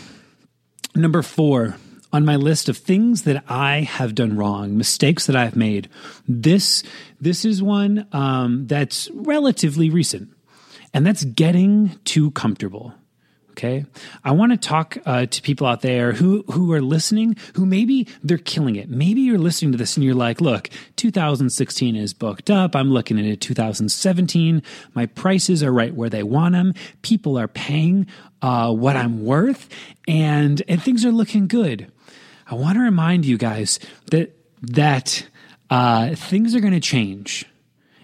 Number 0.97 1.23
four 1.23 1.77
on 2.13 2.25
my 2.25 2.37
list 2.37 2.69
of 2.69 2.77
things 2.77 3.25
that 3.25 3.43
I 3.49 3.81
have 3.81 4.15
done 4.15 4.37
wrong, 4.37 4.79
mistakes 4.79 5.27
that 5.27 5.35
I've 5.35 5.57
made. 5.57 5.89
This 6.29 6.85
this 7.21 7.45
is 7.45 7.63
one 7.63 8.07
um, 8.13 8.67
that's 8.67 9.11
relatively 9.13 9.91
recent, 9.91 10.31
and 10.93 11.05
that's 11.05 11.25
getting 11.25 11.99
too 12.05 12.31
comfortable. 12.31 12.95
Okay. 13.57 13.85
I 14.25 14.33
want 14.33 14.51
to 14.51 14.59
talk 14.59 14.99
uh, 15.07 15.27
to 15.27 15.43
people 15.43 15.69
out 15.69 15.81
there 15.81 16.11
who, 16.11 16.43
who 16.51 16.73
are 16.73 16.83
listening, 16.83 17.37
who 17.55 17.65
maybe 17.65 18.09
they're 18.21 18.37
killing 18.37 18.75
it. 18.75 18.91
Maybe 18.91 19.21
you're 19.21 19.39
listening 19.39 19.71
to 19.71 19.79
this 19.79 19.97
and 19.97 20.03
you're 20.03 20.13
like, 20.13 20.41
look, 20.41 20.71
2016 20.97 21.95
is 21.95 22.13
booked 22.13 22.51
up. 22.51 22.75
I'm 22.75 22.91
looking 22.91 23.17
at 23.31 23.41
2017. 23.41 24.61
My 24.95 25.07
prices 25.07 25.63
are 25.63 25.73
right 25.73 25.95
where 25.95 26.11
they 26.11 26.25
want 26.25 26.55
them. 26.55 26.75
People 27.03 27.39
are 27.39 27.47
paying 27.47 28.09
uh, 28.43 28.73
what 28.73 28.97
I'm 28.97 29.25
worth 29.25 29.69
and, 30.09 30.61
and 30.67 30.83
things 30.83 31.05
are 31.05 31.13
looking 31.13 31.47
good. 31.47 31.93
I 32.49 32.57
want 32.57 32.75
to 32.75 32.83
remind 32.83 33.25
you 33.25 33.39
guys 33.39 33.79
that, 34.11 34.37
that 34.63 35.29
uh, 35.71 36.17
things 36.17 36.57
are 36.57 36.61
going 36.61 36.73
to 36.73 36.81
change. 36.81 37.47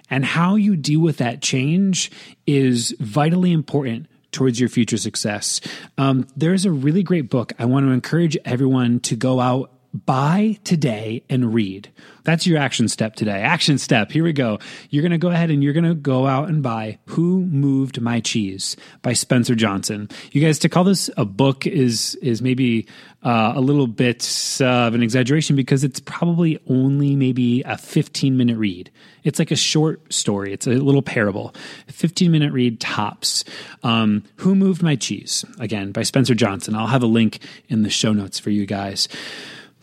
And 0.08 0.24
how 0.24 0.54
you 0.54 0.76
deal 0.76 1.00
with 1.00 1.16
that 1.16 1.42
change 1.42 2.12
is 2.46 2.94
vitally 3.00 3.50
important 3.50 4.06
towards 4.32 4.60
your 4.60 4.68
future 4.68 4.96
success. 4.96 5.60
Um, 5.98 6.26
there's 6.36 6.64
a 6.64 6.70
really 6.70 7.02
great 7.02 7.30
book 7.30 7.52
I 7.58 7.64
want 7.64 7.86
to 7.86 7.92
encourage 7.92 8.36
everyone 8.44 9.00
to 9.00 9.16
go 9.16 9.40
out 9.40 9.72
buy 9.92 10.58
today 10.64 11.24
and 11.28 11.52
read. 11.52 11.90
That's 12.24 12.46
your 12.46 12.58
action 12.58 12.88
step 12.88 13.16
today. 13.16 13.40
Action 13.40 13.78
step. 13.78 14.12
Here 14.12 14.22
we 14.22 14.32
go. 14.32 14.58
You're 14.90 15.02
going 15.02 15.12
to 15.12 15.18
go 15.18 15.30
ahead 15.30 15.50
and 15.50 15.64
you're 15.64 15.72
going 15.72 15.84
to 15.84 15.94
go 15.94 16.26
out 16.26 16.48
and 16.48 16.62
buy 16.62 16.98
Who 17.06 17.40
Moved 17.46 18.00
My 18.00 18.20
Cheese 18.20 18.76
by 19.02 19.14
Spencer 19.14 19.54
Johnson. 19.54 20.08
You 20.32 20.40
guys 20.40 20.58
to 20.60 20.68
call 20.68 20.84
this 20.84 21.10
a 21.16 21.24
book 21.24 21.66
is 21.66 22.14
is 22.16 22.40
maybe 22.42 22.86
uh, 23.22 23.52
a 23.56 23.60
little 23.60 23.86
bit 23.86 24.58
uh, 24.60 24.64
of 24.64 24.94
an 24.94 25.02
exaggeration 25.02 25.56
because 25.56 25.82
it's 25.82 26.00
probably 26.00 26.58
only 26.68 27.16
maybe 27.16 27.62
a 27.62 27.76
15 27.76 28.36
minute 28.36 28.58
read. 28.58 28.90
It's 29.24 29.38
like 29.38 29.50
a 29.50 29.56
short 29.56 30.12
story. 30.12 30.52
It's 30.52 30.66
a 30.66 30.70
little 30.70 31.02
parable. 31.02 31.54
15 31.88 32.30
minute 32.30 32.52
read 32.52 32.80
tops. 32.80 33.44
Um, 33.82 34.24
Who 34.36 34.54
Moved 34.54 34.82
My 34.82 34.96
Cheese? 34.96 35.44
Again, 35.58 35.92
by 35.92 36.02
Spencer 36.02 36.34
Johnson. 36.34 36.74
I'll 36.74 36.86
have 36.86 37.02
a 37.02 37.06
link 37.06 37.40
in 37.68 37.82
the 37.82 37.90
show 37.90 38.12
notes 38.12 38.38
for 38.38 38.50
you 38.50 38.66
guys. 38.66 39.08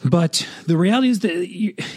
But 0.05 0.47
the 0.67 0.77
reality 0.77 1.09
is 1.09 1.19
that 1.21 1.49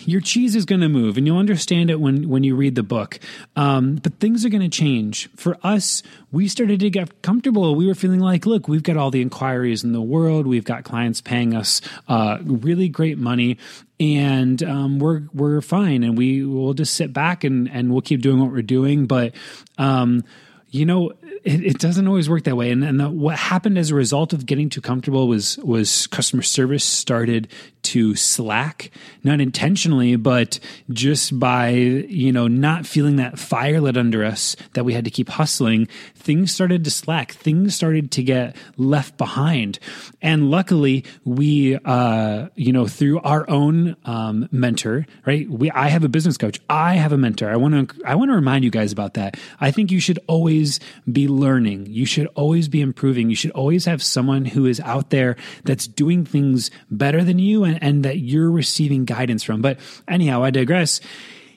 your 0.09 0.21
cheese 0.23 0.57
is 0.57 0.65
going 0.65 0.81
to 0.81 0.89
move, 0.89 1.19
and 1.19 1.27
you'll 1.27 1.39
understand 1.39 1.91
it 1.91 2.01
when 2.01 2.31
when 2.31 2.45
you 2.45 2.57
read 2.57 2.75
the 2.75 2.83
book. 2.83 3.21
Um, 3.57 3.97
but 3.97 4.15
things 4.21 4.45
are 4.45 4.49
going 4.49 4.63
to 4.63 4.71
change. 4.71 5.29
For 5.37 5.59
us, 5.63 6.03
we 6.33 6.49
started 6.49 6.81
to 6.81 6.89
get 6.89 7.21
comfortable. 7.21 7.75
We 7.75 7.87
were 7.87 7.95
feeling 7.95 8.21
like, 8.21 8.47
look, 8.47 8.69
we've 8.69 8.83
got 8.83 8.97
all 8.97 9.11
the 9.11 9.21
inquiries 9.21 9.85
in 9.85 9.93
the 9.93 10.01
world. 10.01 10.47
We've 10.47 10.65
got 10.65 10.85
clients 10.85 11.21
paying 11.21 11.55
us 11.55 11.83
uh, 12.09 12.39
really 12.43 12.89
great 12.89 13.19
money, 13.19 13.59
and 13.99 14.63
um, 14.63 14.99
we're 14.99 15.23
we're 15.35 15.61
fine. 15.61 16.03
And 16.03 16.17
we 16.17 16.43
will 16.43 16.73
just 16.73 16.95
sit 16.95 17.13
back 17.13 17.45
and 17.45 17.69
and 17.71 17.93
we'll 17.93 18.01
keep 18.01 18.23
doing 18.23 18.41
what 18.41 18.51
we're 18.51 18.63
doing. 18.63 19.07
But 19.07 19.35
um, 19.77 20.25
you 20.71 20.87
know, 20.87 21.11
it, 21.43 21.65
it, 21.65 21.79
doesn't 21.79 22.07
always 22.07 22.31
work 22.31 22.45
that 22.45 22.57
way. 22.57 22.71
And, 22.71 22.85
and 22.85 23.01
the, 23.01 23.09
what 23.11 23.37
happened 23.37 23.77
as 23.77 23.91
a 23.91 23.95
result 23.95 24.33
of 24.33 24.47
getting 24.47 24.69
too 24.71 24.81
comfortable 24.81 25.27
was 25.27 25.59
was 25.59 26.07
customer 26.07 26.43
service 26.43 26.85
started 26.85 27.49
to 27.83 28.15
slack, 28.15 28.91
not 29.25 29.41
intentionally, 29.41 30.17
but 30.17 30.59
just 30.91 31.39
by 31.39 31.71
you 31.71 32.33
know 32.33 32.49
not 32.49 32.87
feeling 32.87 33.17
that 33.17 33.39
fire 33.39 33.81
lit 33.81 33.97
under 33.97 34.25
us 34.25 34.57
that 34.75 34.85
we 34.85 34.95
had 34.95 35.05
to 35.05 35.11
keep 35.11 35.29
hustling. 35.29 35.89
Things 36.15 36.53
started 36.53 36.85
to 36.85 36.91
slack. 36.91 37.33
Things 37.33 37.75
started 37.75 38.11
to 38.13 38.23
get 38.23 38.57
left 38.77 39.17
behind. 39.17 39.79
And 40.23 40.51
luckily, 40.51 41.05
we 41.25 41.77
uh, 41.85 42.49
you 42.55 42.73
know 42.73 42.87
through 42.87 43.21
our 43.21 43.49
own 43.49 43.97
um, 44.05 44.49
mentor, 44.53 45.07
right? 45.27 45.49
We 45.49 45.71
I 45.71 45.89
have 45.89 46.05
a 46.05 46.09
business 46.09 46.37
coach. 46.37 46.61
I 46.69 46.95
have 46.95 47.13
a 47.13 47.19
mentor. 47.19 47.51
I 47.51 47.57
want 47.57 47.91
to 47.91 48.05
I 48.05 48.15
want 48.15 48.31
to 48.31 48.35
remind 48.35 48.65
you 48.65 48.71
guys 48.71 48.93
about 48.93 49.15
that. 49.15 49.37
I 49.61 49.71
think 49.71 49.91
you 49.91 50.01
should 50.01 50.19
always 50.27 50.81
be 51.11 51.29
learning. 51.29 51.87
You 51.87 52.07
should 52.07 52.27
always 52.35 52.69
be 52.69 52.81
improving. 52.81 53.31
You 53.31 53.37
should 53.37 53.53
always 53.53 53.85
have 53.85 54.03
someone 54.03 54.45
who 54.45 54.67
is 54.67 54.81
out 54.81 55.11
there 55.11 55.37
that's 55.65 55.87
doing 55.87 56.25
things 56.25 56.71
better 56.91 57.25
than 57.25 57.39
you 57.39 57.65
and, 57.75 57.83
and 57.83 58.05
that 58.05 58.19
you're 58.19 58.51
receiving 58.51 59.05
guidance 59.05 59.43
from. 59.43 59.63
But 59.63 59.79
anyhow, 60.09 60.43
I 60.43 60.51
digress 60.51 61.01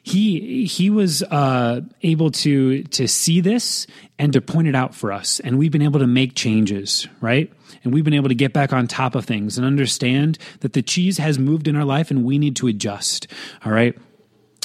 he 0.04 0.66
he 0.66 0.90
was 0.90 1.24
uh, 1.24 1.82
able 2.02 2.30
to 2.32 2.84
to 2.84 3.08
see 3.08 3.40
this 3.40 3.88
and 4.20 4.34
to 4.34 4.42
point 4.42 4.68
it 4.68 4.76
out 4.76 4.94
for 4.94 5.14
us, 5.14 5.40
and 5.40 5.58
we've 5.58 5.72
been 5.72 5.82
able 5.82 6.02
to 6.02 6.08
make 6.08 6.36
changes, 6.36 7.08
right? 7.22 7.52
And 7.84 7.94
we've 7.94 8.04
been 8.04 8.14
able 8.14 8.30
to 8.30 8.36
get 8.36 8.54
back 8.54 8.74
on 8.74 8.88
top 8.88 9.16
of 9.16 9.26
things 9.26 9.58
and 9.58 9.66
understand 9.66 10.38
that 10.60 10.74
the 10.74 10.82
cheese 10.82 11.18
has 11.18 11.40
moved 11.40 11.68
in 11.68 11.76
our 11.76 11.86
life, 11.86 12.12
and 12.12 12.26
we 12.26 12.38
need 12.38 12.58
to 12.58 12.68
adjust. 12.68 13.28
All 13.66 13.72
right. 13.72 13.98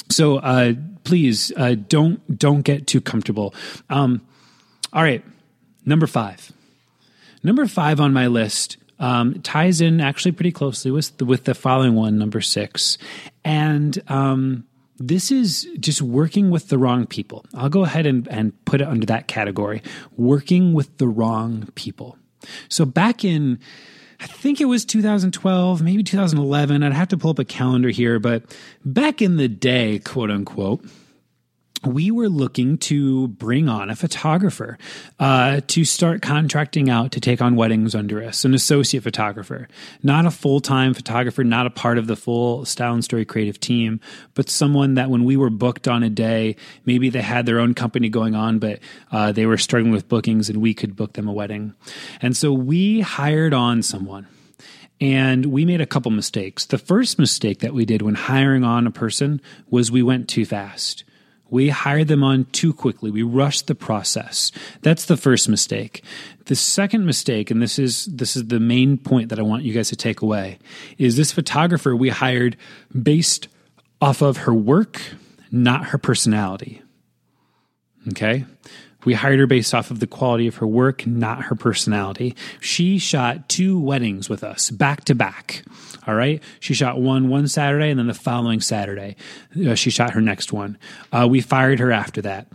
So 0.09 0.37
uh, 0.37 0.73
please 1.05 1.53
uh, 1.55 1.75
don't 1.87 2.37
don't 2.37 2.61
get 2.61 2.85
too 2.85 2.99
comfortable. 2.99 3.55
Um, 3.89 4.21
all 4.91 5.03
right, 5.03 5.23
number 5.85 6.07
five. 6.07 6.51
Number 7.43 7.65
five 7.65 8.01
on 8.01 8.11
my 8.11 8.27
list 8.27 8.75
um, 8.99 9.41
ties 9.41 9.81
in 9.81 10.01
actually 10.01 10.31
pretty 10.31 10.51
closely 10.51 10.91
with 10.91 11.17
the, 11.17 11.25
with 11.25 11.45
the 11.45 11.53
following 11.53 11.95
one, 11.95 12.17
number 12.17 12.41
six, 12.41 12.97
and 13.43 14.01
um, 14.07 14.65
this 14.97 15.31
is 15.31 15.67
just 15.79 16.01
working 16.01 16.49
with 16.49 16.67
the 16.67 16.77
wrong 16.77 17.05
people. 17.05 17.45
I'll 17.53 17.69
go 17.69 17.83
ahead 17.83 18.05
and, 18.05 18.27
and 18.27 18.53
put 18.65 18.81
it 18.81 18.87
under 18.87 19.05
that 19.07 19.27
category: 19.27 19.81
working 20.17 20.73
with 20.73 20.97
the 20.97 21.07
wrong 21.07 21.69
people. 21.75 22.17
So 22.67 22.85
back 22.85 23.23
in 23.23 23.59
I 24.21 24.27
think 24.27 24.59
it 24.59 24.65
was 24.65 24.83
2012, 24.83 25.81
maybe 25.81 26.03
2011. 26.03 26.83
I'd 26.83 26.93
have 26.93 27.07
to 27.09 27.17
pull 27.17 27.31
up 27.31 27.39
a 27.39 27.45
calendar 27.45 27.89
here, 27.89 28.19
but 28.19 28.43
back 28.83 29.21
in 29.21 29.37
the 29.37 29.47
day, 29.47 29.99
quote 29.99 30.29
unquote, 30.29 30.83
we 31.85 32.11
were 32.11 32.29
looking 32.29 32.77
to 32.77 33.27
bring 33.29 33.69
on 33.69 33.89
a 33.89 33.95
photographer 33.95 34.77
uh, 35.19 35.61
to 35.67 35.85
start 35.85 36.21
contracting 36.21 36.89
out 36.89 37.11
to 37.13 37.19
take 37.19 37.41
on 37.41 37.55
weddings 37.55 37.95
under 37.95 38.23
us, 38.23 38.43
an 38.43 38.53
associate 38.53 39.03
photographer, 39.03 39.67
not 40.03 40.25
a 40.25 40.31
full 40.31 40.59
time 40.59 40.93
photographer, 40.93 41.43
not 41.43 41.65
a 41.65 41.69
part 41.69 41.97
of 41.97 42.07
the 42.07 42.15
full 42.15 42.65
Style 42.65 42.93
and 42.93 43.03
Story 43.03 43.25
creative 43.25 43.59
team, 43.59 43.99
but 44.33 44.49
someone 44.49 44.95
that 44.95 45.09
when 45.09 45.23
we 45.23 45.37
were 45.37 45.49
booked 45.49 45.87
on 45.87 46.03
a 46.03 46.09
day, 46.09 46.55
maybe 46.85 47.09
they 47.09 47.21
had 47.21 47.45
their 47.45 47.59
own 47.59 47.73
company 47.73 48.09
going 48.09 48.35
on, 48.35 48.59
but 48.59 48.79
uh, 49.11 49.31
they 49.31 49.45
were 49.45 49.57
struggling 49.57 49.91
with 49.91 50.09
bookings 50.09 50.49
and 50.49 50.61
we 50.61 50.73
could 50.73 50.95
book 50.95 51.13
them 51.13 51.27
a 51.27 51.33
wedding. 51.33 51.73
And 52.21 52.35
so 52.35 52.51
we 52.51 53.01
hired 53.01 53.53
on 53.53 53.81
someone. 53.83 54.27
And 55.01 55.45
we 55.45 55.63
made 55.63 55.79
a 55.79 55.85
couple 55.85 56.11
mistakes. 56.11 56.65
The 56.65 56.77
first 56.77 57.17
mistake 57.17 57.59
that 57.59 57.73
we 57.73 57.85
did 57.85 58.01
when 58.01 58.15
hiring 58.15 58.65
on 58.65 58.85
a 58.85 58.91
person 58.91 59.39
was 59.69 59.89
we 59.89 60.03
went 60.03 60.27
too 60.27 60.45
fast 60.45 61.05
we 61.49 61.69
hired 61.69 62.07
them 62.07 62.23
on 62.23 62.45
too 62.45 62.73
quickly. 62.73 63.11
We 63.11 63.23
rushed 63.23 63.67
the 63.67 63.75
process. 63.75 64.51
That's 64.81 65.05
the 65.05 65.17
first 65.17 65.49
mistake. 65.49 66.03
The 66.45 66.55
second 66.55 67.05
mistake, 67.05 67.51
and 67.51 67.61
this 67.61 67.77
is 67.77 68.05
this 68.05 68.35
is 68.35 68.47
the 68.47 68.59
main 68.59 68.97
point 68.97 69.29
that 69.29 69.39
I 69.39 69.43
want 69.43 69.63
you 69.63 69.73
guys 69.73 69.89
to 69.89 69.95
take 69.95 70.21
away, 70.21 70.59
is 70.97 71.17
this 71.17 71.31
photographer 71.31 71.95
we 71.95 72.09
hired 72.09 72.57
based 72.99 73.47
off 74.01 74.21
of 74.21 74.37
her 74.37 74.53
work, 74.53 75.01
not 75.51 75.87
her 75.87 75.97
personality. 75.97 76.81
Okay? 78.09 78.45
We 79.05 79.13
hired 79.13 79.39
her 79.39 79.47
based 79.47 79.73
off 79.73 79.91
of 79.91 79.99
the 79.99 80.07
quality 80.07 80.47
of 80.47 80.57
her 80.57 80.67
work, 80.67 81.07
not 81.07 81.43
her 81.43 81.55
personality. 81.55 82.35
She 82.59 82.99
shot 82.99 83.47
two 83.47 83.79
weddings 83.79 84.29
with 84.29 84.43
us 84.43 84.69
back 84.69 85.05
to 85.05 85.15
back. 85.15 85.63
All 86.07 86.15
right. 86.15 86.41
She 86.59 86.73
shot 86.73 86.99
one 86.99 87.29
one 87.29 87.47
Saturday, 87.47 87.89
and 87.89 87.99
then 87.99 88.07
the 88.07 88.13
following 88.13 88.61
Saturday, 88.61 89.15
uh, 89.65 89.75
she 89.75 89.89
shot 89.89 90.11
her 90.11 90.21
next 90.21 90.51
one. 90.51 90.77
Uh, 91.11 91.27
we 91.29 91.39
fired 91.39 91.79
her 91.79 91.91
after 91.91 92.21
that. 92.23 92.47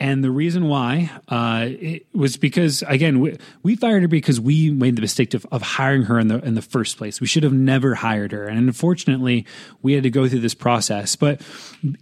And 0.00 0.24
the 0.24 0.30
reason 0.30 0.66
why 0.66 1.10
uh, 1.28 1.68
was 2.14 2.36
because, 2.36 2.82
again, 2.88 3.20
we, 3.20 3.36
we, 3.62 3.76
fired 3.76 4.02
her 4.02 4.08
because 4.08 4.40
we 4.40 4.70
made 4.70 4.96
the 4.96 5.02
mistake 5.02 5.34
of, 5.34 5.46
of 5.52 5.62
hiring 5.62 6.04
her 6.04 6.18
in 6.18 6.28
the, 6.28 6.38
in 6.44 6.54
the 6.54 6.62
first 6.62 6.96
place. 6.96 7.20
We 7.20 7.26
should 7.26 7.42
have 7.42 7.52
never 7.52 7.94
hired 7.94 8.32
her. 8.32 8.48
And 8.48 8.58
unfortunately, 8.58 9.46
we 9.82 9.92
had 9.92 10.02
to 10.04 10.10
go 10.10 10.26
through 10.26 10.40
this 10.40 10.54
process. 10.54 11.14
But 11.14 11.40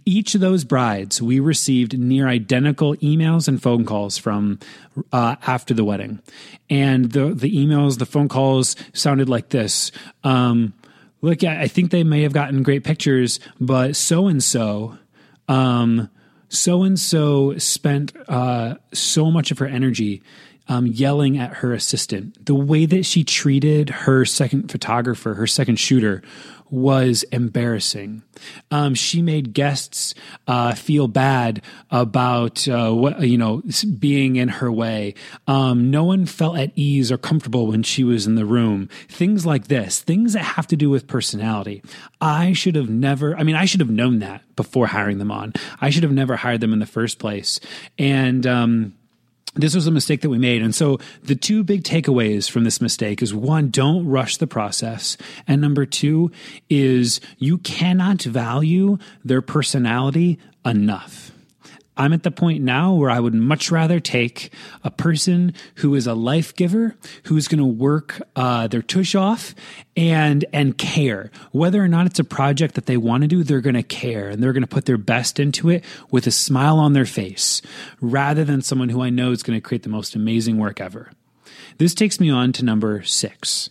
each 0.05 0.33
of 0.33 0.41
those 0.41 0.63
brides, 0.63 1.21
we 1.21 1.39
received 1.39 1.99
near 1.99 2.27
identical 2.27 2.95
emails 2.97 3.47
and 3.47 3.61
phone 3.61 3.85
calls 3.85 3.90
from 4.17 4.59
uh, 5.11 5.35
after 5.45 5.73
the 5.73 5.83
wedding. 5.83 6.21
And 6.69 7.11
the, 7.11 7.33
the 7.33 7.55
emails, 7.55 7.97
the 7.97 8.05
phone 8.05 8.27
calls 8.27 8.75
sounded 8.93 9.29
like 9.29 9.49
this. 9.49 9.91
Um, 10.23 10.73
look, 11.21 11.43
I 11.43 11.67
think 11.67 11.91
they 11.91 12.03
may 12.03 12.23
have 12.23 12.33
gotten 12.33 12.63
great 12.63 12.83
pictures, 12.83 13.39
but 13.59 13.95
so 13.95 14.27
and 14.27 14.43
so, 14.43 14.97
so 16.49 16.83
and 16.83 16.99
so 16.99 17.57
spent 17.57 18.13
uh, 18.27 18.75
so 18.93 19.31
much 19.31 19.51
of 19.51 19.59
her 19.59 19.67
energy 19.67 20.21
um, 20.71 20.87
yelling 20.87 21.37
at 21.37 21.55
her 21.55 21.73
assistant. 21.73 22.45
The 22.45 22.55
way 22.55 22.85
that 22.85 23.05
she 23.05 23.25
treated 23.25 23.89
her 23.89 24.23
second 24.23 24.71
photographer, 24.71 25.33
her 25.33 25.45
second 25.45 25.75
shooter, 25.75 26.23
was 26.69 27.23
embarrassing. 27.23 28.23
Um, 28.71 28.95
she 28.95 29.21
made 29.21 29.51
guests 29.51 30.13
uh, 30.47 30.73
feel 30.73 31.09
bad 31.09 31.61
about 31.89 32.65
uh, 32.69 32.91
what 32.91 33.19
you 33.19 33.37
know 33.37 33.61
being 33.99 34.37
in 34.37 34.47
her 34.47 34.71
way. 34.71 35.15
Um, 35.45 35.91
no 35.91 36.05
one 36.05 36.25
felt 36.25 36.57
at 36.57 36.71
ease 36.75 37.11
or 37.11 37.17
comfortable 37.17 37.67
when 37.67 37.83
she 37.83 38.05
was 38.05 38.25
in 38.25 38.35
the 38.35 38.45
room. 38.45 38.87
Things 39.09 39.45
like 39.45 39.67
this, 39.67 39.99
things 39.99 40.31
that 40.31 40.43
have 40.43 40.67
to 40.67 40.77
do 40.77 40.89
with 40.89 41.05
personality. 41.05 41.83
I 42.21 42.53
should 42.53 42.75
have 42.75 42.89
never. 42.89 43.35
I 43.35 43.43
mean, 43.43 43.57
I 43.57 43.65
should 43.65 43.81
have 43.81 43.89
known 43.89 44.19
that 44.19 44.41
before 44.55 44.87
hiring 44.87 45.17
them 45.17 45.31
on. 45.31 45.51
I 45.81 45.89
should 45.89 46.03
have 46.03 46.13
never 46.13 46.37
hired 46.37 46.61
them 46.61 46.71
in 46.71 46.79
the 46.79 46.85
first 46.85 47.19
place. 47.19 47.59
And 47.97 48.47
um, 48.47 48.93
this 49.55 49.75
was 49.75 49.87
a 49.87 49.91
mistake 49.91 50.21
that 50.21 50.29
we 50.29 50.37
made. 50.37 50.61
And 50.61 50.73
so 50.73 50.99
the 51.23 51.35
two 51.35 51.63
big 51.63 51.83
takeaways 51.83 52.49
from 52.49 52.63
this 52.63 52.79
mistake 52.79 53.21
is 53.21 53.33
one, 53.33 53.69
don't 53.69 54.07
rush 54.07 54.37
the 54.37 54.47
process. 54.47 55.17
And 55.47 55.61
number 55.61 55.85
two 55.85 56.31
is 56.69 57.19
you 57.37 57.57
cannot 57.57 58.21
value 58.21 58.97
their 59.25 59.41
personality 59.41 60.39
enough. 60.65 61.31
I'm 61.97 62.13
at 62.13 62.23
the 62.23 62.31
point 62.31 62.63
now 62.63 62.93
where 62.93 63.09
I 63.09 63.19
would 63.19 63.33
much 63.33 63.69
rather 63.69 63.99
take 63.99 64.51
a 64.83 64.89
person 64.89 65.53
who 65.75 65.93
is 65.93 66.07
a 66.07 66.13
life 66.13 66.55
giver, 66.55 66.95
who's 67.25 67.47
going 67.47 67.59
to 67.59 67.65
work 67.65 68.21
uh, 68.35 68.67
their 68.67 68.81
tush 68.81 69.13
off 69.13 69.53
and 69.97 70.45
and 70.53 70.77
care 70.77 71.29
whether 71.51 71.83
or 71.83 71.89
not 71.89 72.05
it's 72.05 72.19
a 72.19 72.23
project 72.23 72.75
that 72.75 72.85
they 72.85 72.97
want 72.97 73.21
to 73.21 73.27
do. 73.27 73.43
They're 73.43 73.61
going 73.61 73.75
to 73.75 73.83
care 73.83 74.29
and 74.29 74.41
they're 74.41 74.53
going 74.53 74.63
to 74.63 74.67
put 74.67 74.85
their 74.85 74.97
best 74.97 75.39
into 75.39 75.69
it 75.69 75.83
with 76.09 76.25
a 76.27 76.31
smile 76.31 76.79
on 76.79 76.93
their 76.93 77.05
face, 77.05 77.61
rather 77.99 78.45
than 78.45 78.61
someone 78.61 78.89
who 78.89 79.01
I 79.01 79.09
know 79.09 79.31
is 79.31 79.43
going 79.43 79.57
to 79.57 79.67
create 79.67 79.83
the 79.83 79.89
most 79.89 80.15
amazing 80.15 80.57
work 80.57 80.79
ever. 80.79 81.11
This 81.77 81.93
takes 81.93 82.19
me 82.19 82.29
on 82.29 82.53
to 82.53 82.65
number 82.65 83.03
six. 83.03 83.69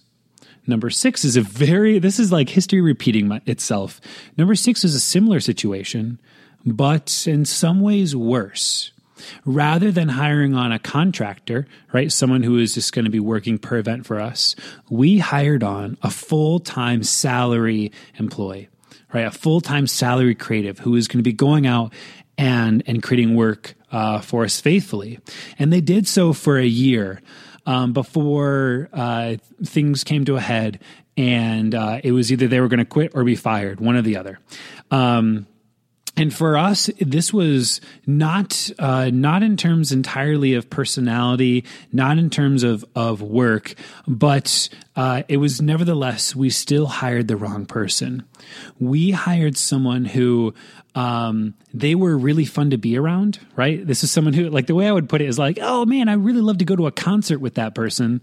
Number 0.66 0.90
six 0.90 1.24
is 1.24 1.36
a 1.36 1.42
very, 1.42 1.98
this 1.98 2.18
is 2.18 2.30
like 2.30 2.50
history 2.50 2.80
repeating 2.80 3.32
itself. 3.46 4.00
Number 4.36 4.54
six 4.54 4.84
is 4.84 4.94
a 4.94 5.00
similar 5.00 5.40
situation 5.40 6.20
but 6.64 7.26
in 7.26 7.44
some 7.44 7.80
ways 7.80 8.14
worse. 8.14 8.92
Rather 9.44 9.90
than 9.90 10.08
hiring 10.08 10.54
on 10.54 10.72
a 10.72 10.78
contractor, 10.78 11.66
right, 11.92 12.10
someone 12.10 12.42
who 12.42 12.58
is 12.58 12.74
just 12.74 12.92
going 12.92 13.04
to 13.04 13.10
be 13.10 13.20
working 13.20 13.58
per 13.58 13.76
event 13.76 14.06
for 14.06 14.18
us, 14.18 14.56
we 14.88 15.18
hired 15.18 15.62
on 15.62 15.98
a 16.02 16.10
full 16.10 16.58
time 16.58 17.02
salary 17.02 17.92
employee, 18.18 18.68
right, 19.12 19.26
a 19.26 19.30
full 19.30 19.60
time 19.60 19.86
salary 19.86 20.34
creative 20.34 20.78
who 20.78 20.96
is 20.96 21.06
going 21.06 21.18
to 21.18 21.22
be 21.22 21.32
going 21.32 21.66
out 21.66 21.92
and 22.38 22.82
and 22.86 23.02
creating 23.02 23.34
work 23.34 23.74
uh, 23.92 24.20
for 24.20 24.44
us 24.44 24.60
faithfully, 24.60 25.18
and 25.58 25.72
they 25.72 25.80
did 25.80 26.06
so 26.06 26.32
for 26.32 26.58
a 26.58 26.66
year. 26.66 27.20
Um, 27.66 27.92
before 27.92 28.88
uh, 28.90 29.36
things 29.62 30.02
came 30.02 30.24
to 30.24 30.36
a 30.36 30.40
head, 30.40 30.80
and 31.16 31.74
uh, 31.74 32.00
it 32.02 32.12
was 32.12 32.32
either 32.32 32.48
they 32.48 32.58
were 32.58 32.68
going 32.68 32.78
to 32.78 32.86
quit 32.86 33.12
or 33.14 33.22
be 33.22 33.36
fired, 33.36 33.80
one 33.80 33.96
or 33.96 34.02
the 34.02 34.16
other. 34.16 34.40
Um, 34.90 35.46
and 36.20 36.34
for 36.34 36.58
us, 36.58 36.90
this 37.00 37.32
was 37.32 37.80
not 38.06 38.70
uh, 38.78 39.08
not 39.10 39.42
in 39.42 39.56
terms 39.56 39.90
entirely 39.90 40.52
of 40.52 40.68
personality, 40.68 41.64
not 41.92 42.18
in 42.18 42.28
terms 42.28 42.62
of 42.62 42.84
of 42.94 43.22
work, 43.22 43.74
but 44.06 44.68
uh, 45.00 45.22
it 45.28 45.38
was 45.38 45.62
nevertheless 45.62 46.36
we 46.36 46.50
still 46.50 46.84
hired 46.84 47.26
the 47.26 47.34
wrong 47.34 47.64
person. 47.64 48.22
We 48.78 49.12
hired 49.12 49.56
someone 49.56 50.04
who 50.04 50.52
um, 50.94 51.54
they 51.72 51.94
were 51.94 52.18
really 52.18 52.44
fun 52.44 52.68
to 52.68 52.76
be 52.76 52.98
around, 52.98 53.38
right? 53.56 53.86
This 53.86 54.04
is 54.04 54.10
someone 54.10 54.34
who, 54.34 54.50
like, 54.50 54.66
the 54.66 54.74
way 54.74 54.86
I 54.86 54.92
would 54.92 55.08
put 55.08 55.22
it 55.22 55.28
is 55.28 55.38
like, 55.38 55.58
oh 55.62 55.86
man, 55.86 56.10
I 56.10 56.12
really 56.14 56.42
love 56.42 56.58
to 56.58 56.66
go 56.66 56.76
to 56.76 56.86
a 56.86 56.92
concert 56.92 57.38
with 57.38 57.54
that 57.54 57.74
person, 57.74 58.20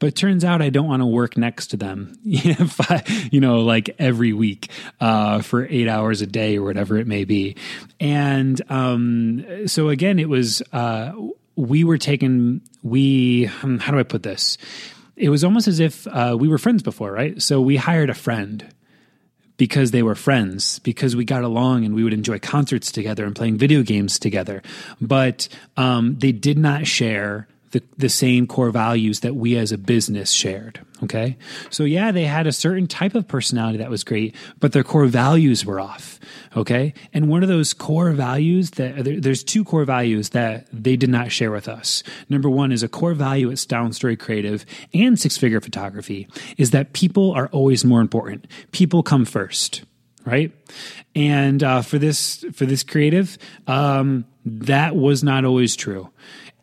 but 0.00 0.14
turns 0.14 0.44
out 0.44 0.60
I 0.60 0.68
don't 0.68 0.86
want 0.86 1.00
to 1.00 1.06
work 1.06 1.38
next 1.38 1.68
to 1.68 1.78
them, 1.78 2.18
you 2.22 3.40
know, 3.40 3.60
like 3.60 3.96
every 3.98 4.34
week 4.34 4.70
uh, 5.00 5.40
for 5.40 5.66
eight 5.66 5.88
hours 5.88 6.20
a 6.20 6.26
day 6.26 6.58
or 6.58 6.62
whatever 6.62 6.98
it 6.98 7.06
may 7.06 7.24
be. 7.24 7.56
And 8.00 8.60
um, 8.70 9.66
so 9.66 9.88
again, 9.88 10.18
it 10.18 10.28
was, 10.28 10.60
uh, 10.74 11.12
we 11.56 11.84
were 11.84 11.96
taken, 11.96 12.60
we, 12.82 13.50
um, 13.62 13.78
how 13.78 13.92
do 13.92 13.98
I 13.98 14.02
put 14.02 14.22
this? 14.22 14.58
It 15.18 15.30
was 15.30 15.42
almost 15.42 15.68
as 15.68 15.80
if 15.80 16.06
uh, 16.06 16.36
we 16.38 16.48
were 16.48 16.58
friends 16.58 16.82
before, 16.82 17.12
right? 17.12 17.40
So 17.42 17.60
we 17.60 17.76
hired 17.76 18.08
a 18.08 18.14
friend 18.14 18.66
because 19.56 19.90
they 19.90 20.04
were 20.04 20.14
friends, 20.14 20.78
because 20.78 21.16
we 21.16 21.24
got 21.24 21.42
along 21.42 21.84
and 21.84 21.94
we 21.94 22.04
would 22.04 22.12
enjoy 22.12 22.38
concerts 22.38 22.92
together 22.92 23.26
and 23.26 23.34
playing 23.34 23.58
video 23.58 23.82
games 23.82 24.18
together. 24.18 24.62
But 25.00 25.48
um, 25.76 26.16
they 26.18 26.30
did 26.30 26.56
not 26.56 26.86
share 26.86 27.48
the, 27.70 27.82
the 27.96 28.08
same 28.08 28.46
core 28.46 28.70
values 28.70 29.20
that 29.20 29.34
we 29.34 29.56
as 29.56 29.72
a 29.72 29.78
business 29.78 30.30
shared. 30.30 30.80
Okay. 31.02 31.36
So, 31.70 31.84
yeah, 31.84 32.10
they 32.10 32.24
had 32.24 32.46
a 32.46 32.52
certain 32.52 32.86
type 32.86 33.14
of 33.14 33.28
personality 33.28 33.78
that 33.78 33.90
was 33.90 34.02
great, 34.02 34.34
but 34.58 34.72
their 34.72 34.82
core 34.82 35.06
values 35.06 35.64
were 35.64 35.78
off. 35.78 36.18
Okay. 36.56 36.94
And 37.12 37.28
one 37.28 37.42
of 37.42 37.48
those 37.48 37.72
core 37.72 38.10
values 38.12 38.72
that 38.72 39.22
there's 39.22 39.44
two 39.44 39.64
core 39.64 39.84
values 39.84 40.30
that 40.30 40.66
they 40.72 40.96
did 40.96 41.10
not 41.10 41.30
share 41.30 41.52
with 41.52 41.68
us. 41.68 42.02
Number 42.28 42.50
one 42.50 42.72
is 42.72 42.82
a 42.82 42.88
core 42.88 43.14
value 43.14 43.50
at 43.50 43.58
Style 43.58 43.84
and 43.84 43.94
Story 43.94 44.16
Creative 44.16 44.66
and 44.92 45.18
Six 45.18 45.36
Figure 45.36 45.60
Photography 45.60 46.26
is 46.56 46.72
that 46.72 46.92
people 46.92 47.32
are 47.32 47.48
always 47.48 47.84
more 47.84 48.00
important. 48.00 48.46
People 48.72 49.02
come 49.02 49.24
first 49.24 49.84
right 50.24 50.52
and 51.14 51.62
uh, 51.62 51.80
for 51.80 51.96
this 51.98 52.44
for 52.52 52.66
this 52.66 52.82
creative 52.82 53.38
um, 53.66 54.24
that 54.44 54.94
was 54.94 55.22
not 55.22 55.44
always 55.44 55.76
true 55.76 56.10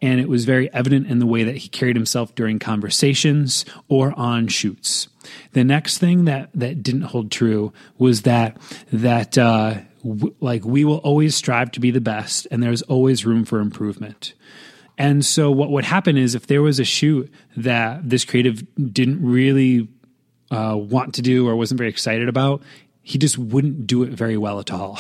and 0.06 0.20
it 0.20 0.30
was 0.30 0.46
very 0.46 0.72
evident 0.72 1.08
in 1.08 1.18
the 1.18 1.26
way 1.26 1.44
that 1.44 1.58
he 1.58 1.68
carried 1.68 1.96
himself 1.96 2.36
during 2.36 2.60
conversations 2.60 3.66
or 3.88 4.14
on 4.16 4.48
shoots. 4.48 5.08
The 5.54 5.64
next 5.64 5.98
thing 5.98 6.26
that 6.26 6.52
that 6.54 6.84
didn't 6.84 7.02
hold 7.02 7.32
true 7.32 7.74
was 7.98 8.22
that 8.22 8.56
that 8.94 9.36
uh, 9.36 9.80
w- 10.04 10.36
like 10.40 10.64
we 10.64 10.86
will 10.86 10.98
always 10.98 11.36
strive 11.36 11.72
to 11.72 11.80
be 11.80 11.90
the 11.90 12.02
best, 12.02 12.48
and 12.52 12.62
there's 12.62 12.84
always 12.84 13.26
room 13.26 13.46
for 13.46 13.60
improvement. 13.60 14.36
And 14.96 15.26
so, 15.26 15.50
what 15.50 15.72
would 15.72 15.86
happen 15.86 16.18
is 16.18 16.36
if 16.36 16.46
there 16.46 16.62
was 16.62 16.80
a 16.80 16.86
shoot 16.86 17.34
that 17.58 18.08
this 18.08 18.26
creative 18.26 18.64
didn't 18.94 19.26
really 19.26 19.88
uh, 20.52 20.78
want 20.78 21.16
to 21.16 21.24
do 21.24 21.48
or 21.48 21.56
wasn't 21.56 21.80
very 21.80 21.90
excited 21.90 22.30
about, 22.30 22.62
he 23.08 23.20
just 23.20 23.38
wouldn't 23.38 23.86
do 23.86 24.02
it 24.02 24.10
very 24.10 24.36
well 24.36 24.60
at 24.60 24.72
all. 24.72 24.98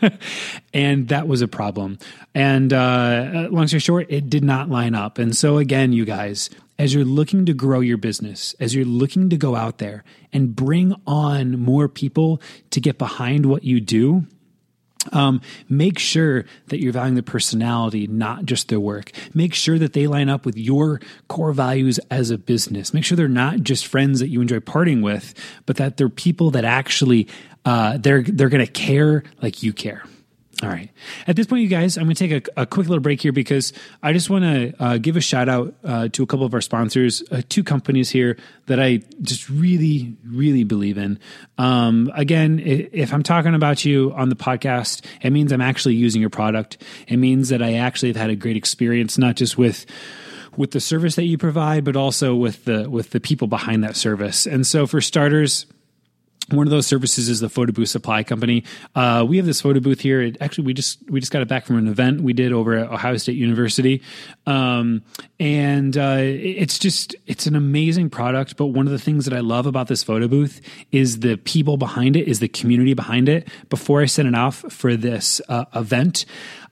and 0.72 1.08
that 1.08 1.26
was 1.26 1.42
a 1.42 1.48
problem. 1.48 1.98
And 2.36 2.72
uh, 2.72 3.48
long 3.50 3.66
story 3.66 3.80
short, 3.80 4.06
it 4.10 4.30
did 4.30 4.44
not 4.44 4.70
line 4.70 4.94
up. 4.94 5.18
And 5.18 5.36
so, 5.36 5.58
again, 5.58 5.92
you 5.92 6.04
guys, 6.04 6.50
as 6.78 6.94
you're 6.94 7.04
looking 7.04 7.44
to 7.46 7.52
grow 7.52 7.80
your 7.80 7.96
business, 7.96 8.54
as 8.60 8.76
you're 8.76 8.84
looking 8.84 9.28
to 9.28 9.36
go 9.36 9.56
out 9.56 9.78
there 9.78 10.04
and 10.32 10.54
bring 10.54 10.94
on 11.04 11.58
more 11.58 11.88
people 11.88 12.40
to 12.70 12.80
get 12.80 12.96
behind 12.96 13.46
what 13.46 13.64
you 13.64 13.80
do, 13.80 14.24
um, 15.10 15.40
make 15.68 15.98
sure 15.98 16.44
that 16.68 16.80
you're 16.80 16.92
valuing 16.92 17.16
the 17.16 17.22
personality, 17.22 18.06
not 18.06 18.44
just 18.44 18.68
their 18.68 18.80
work. 18.80 19.10
Make 19.34 19.54
sure 19.54 19.78
that 19.78 19.92
they 19.92 20.06
line 20.06 20.28
up 20.28 20.46
with 20.46 20.56
your 20.56 21.00
core 21.28 21.52
values 21.52 21.98
as 22.10 22.30
a 22.30 22.38
business. 22.38 22.94
Make 22.94 23.04
sure 23.04 23.16
they're 23.16 23.28
not 23.28 23.60
just 23.62 23.86
friends 23.86 24.20
that 24.20 24.28
you 24.28 24.40
enjoy 24.40 24.60
partying 24.60 25.02
with, 25.02 25.34
but 25.66 25.76
that 25.76 25.96
they're 25.96 26.08
people 26.08 26.52
that 26.52 26.64
actually 26.64 27.28
uh, 27.64 27.98
they're 27.98 28.22
they're 28.22 28.48
going 28.48 28.64
to 28.64 28.72
care 28.72 29.24
like 29.40 29.62
you 29.62 29.72
care. 29.72 30.04
All 30.62 30.68
right. 30.68 30.90
At 31.26 31.34
this 31.34 31.48
point, 31.48 31.62
you 31.62 31.68
guys, 31.68 31.96
I'm 31.96 32.04
going 32.04 32.14
to 32.14 32.28
take 32.28 32.48
a, 32.56 32.62
a, 32.62 32.66
quick 32.66 32.86
little 32.86 33.02
break 33.02 33.20
here 33.20 33.32
because 33.32 33.72
I 34.00 34.12
just 34.12 34.30
want 34.30 34.44
to 34.44 34.72
uh, 34.78 34.98
give 34.98 35.16
a 35.16 35.20
shout 35.20 35.48
out 35.48 35.74
uh, 35.82 36.08
to 36.10 36.22
a 36.22 36.26
couple 36.26 36.46
of 36.46 36.54
our 36.54 36.60
sponsors, 36.60 37.20
uh, 37.32 37.42
two 37.48 37.64
companies 37.64 38.10
here 38.10 38.38
that 38.66 38.78
I 38.78 39.00
just 39.22 39.48
really, 39.50 40.14
really 40.24 40.62
believe 40.62 40.98
in. 40.98 41.18
Um, 41.58 42.12
again, 42.14 42.60
if 42.64 43.12
I'm 43.12 43.24
talking 43.24 43.56
about 43.56 43.84
you 43.84 44.12
on 44.14 44.28
the 44.28 44.36
podcast, 44.36 45.04
it 45.20 45.30
means 45.30 45.50
I'm 45.50 45.60
actually 45.60 45.96
using 45.96 46.20
your 46.20 46.30
product. 46.30 46.80
It 47.08 47.16
means 47.16 47.48
that 47.48 47.60
I 47.60 47.74
actually 47.74 48.10
have 48.10 48.16
had 48.16 48.30
a 48.30 48.36
great 48.36 48.56
experience, 48.56 49.18
not 49.18 49.34
just 49.34 49.58
with 49.58 49.84
with 50.56 50.72
the 50.72 50.80
service 50.80 51.16
that 51.16 51.24
you 51.24 51.38
provide, 51.38 51.82
but 51.82 51.96
also 51.96 52.36
with 52.36 52.66
the 52.66 52.88
with 52.88 53.10
the 53.10 53.20
people 53.20 53.48
behind 53.48 53.82
that 53.82 53.96
service. 53.96 54.46
And 54.46 54.64
so, 54.64 54.86
for 54.86 55.00
starters 55.00 55.66
one 56.48 56.66
of 56.66 56.70
those 56.70 56.86
services 56.86 57.28
is 57.28 57.40
the 57.40 57.48
photo 57.48 57.72
booth 57.72 57.88
supply 57.88 58.22
company. 58.22 58.64
Uh, 58.94 59.24
we 59.28 59.36
have 59.36 59.46
this 59.46 59.60
photo 59.60 59.80
booth 59.80 60.00
here. 60.00 60.22
It, 60.22 60.36
actually, 60.40 60.64
we 60.64 60.74
just 60.74 60.98
we 61.10 61.20
just 61.20 61.32
got 61.32 61.42
it 61.42 61.48
back 61.48 61.66
from 61.66 61.76
an 61.76 61.88
event 61.88 62.20
we 62.20 62.32
did 62.32 62.52
over 62.52 62.76
at 62.76 62.90
Ohio 62.90 63.16
State 63.16 63.36
University, 63.36 64.02
um, 64.46 65.02
and 65.38 65.96
uh, 65.96 66.18
it's 66.18 66.78
just 66.78 67.14
it's 67.26 67.46
an 67.46 67.56
amazing 67.56 68.10
product. 68.10 68.56
But 68.56 68.66
one 68.66 68.86
of 68.86 68.92
the 68.92 68.98
things 68.98 69.24
that 69.24 69.34
I 69.34 69.40
love 69.40 69.66
about 69.66 69.88
this 69.88 70.02
photo 70.02 70.28
booth 70.28 70.60
is 70.90 71.20
the 71.20 71.36
people 71.36 71.76
behind 71.76 72.16
it, 72.16 72.28
is 72.28 72.40
the 72.40 72.48
community 72.48 72.94
behind 72.94 73.28
it. 73.28 73.48
Before 73.68 74.00
I 74.02 74.06
sent 74.06 74.28
it 74.28 74.34
off 74.34 74.64
for 74.68 74.96
this 74.96 75.40
uh, 75.48 75.64
event. 75.74 76.24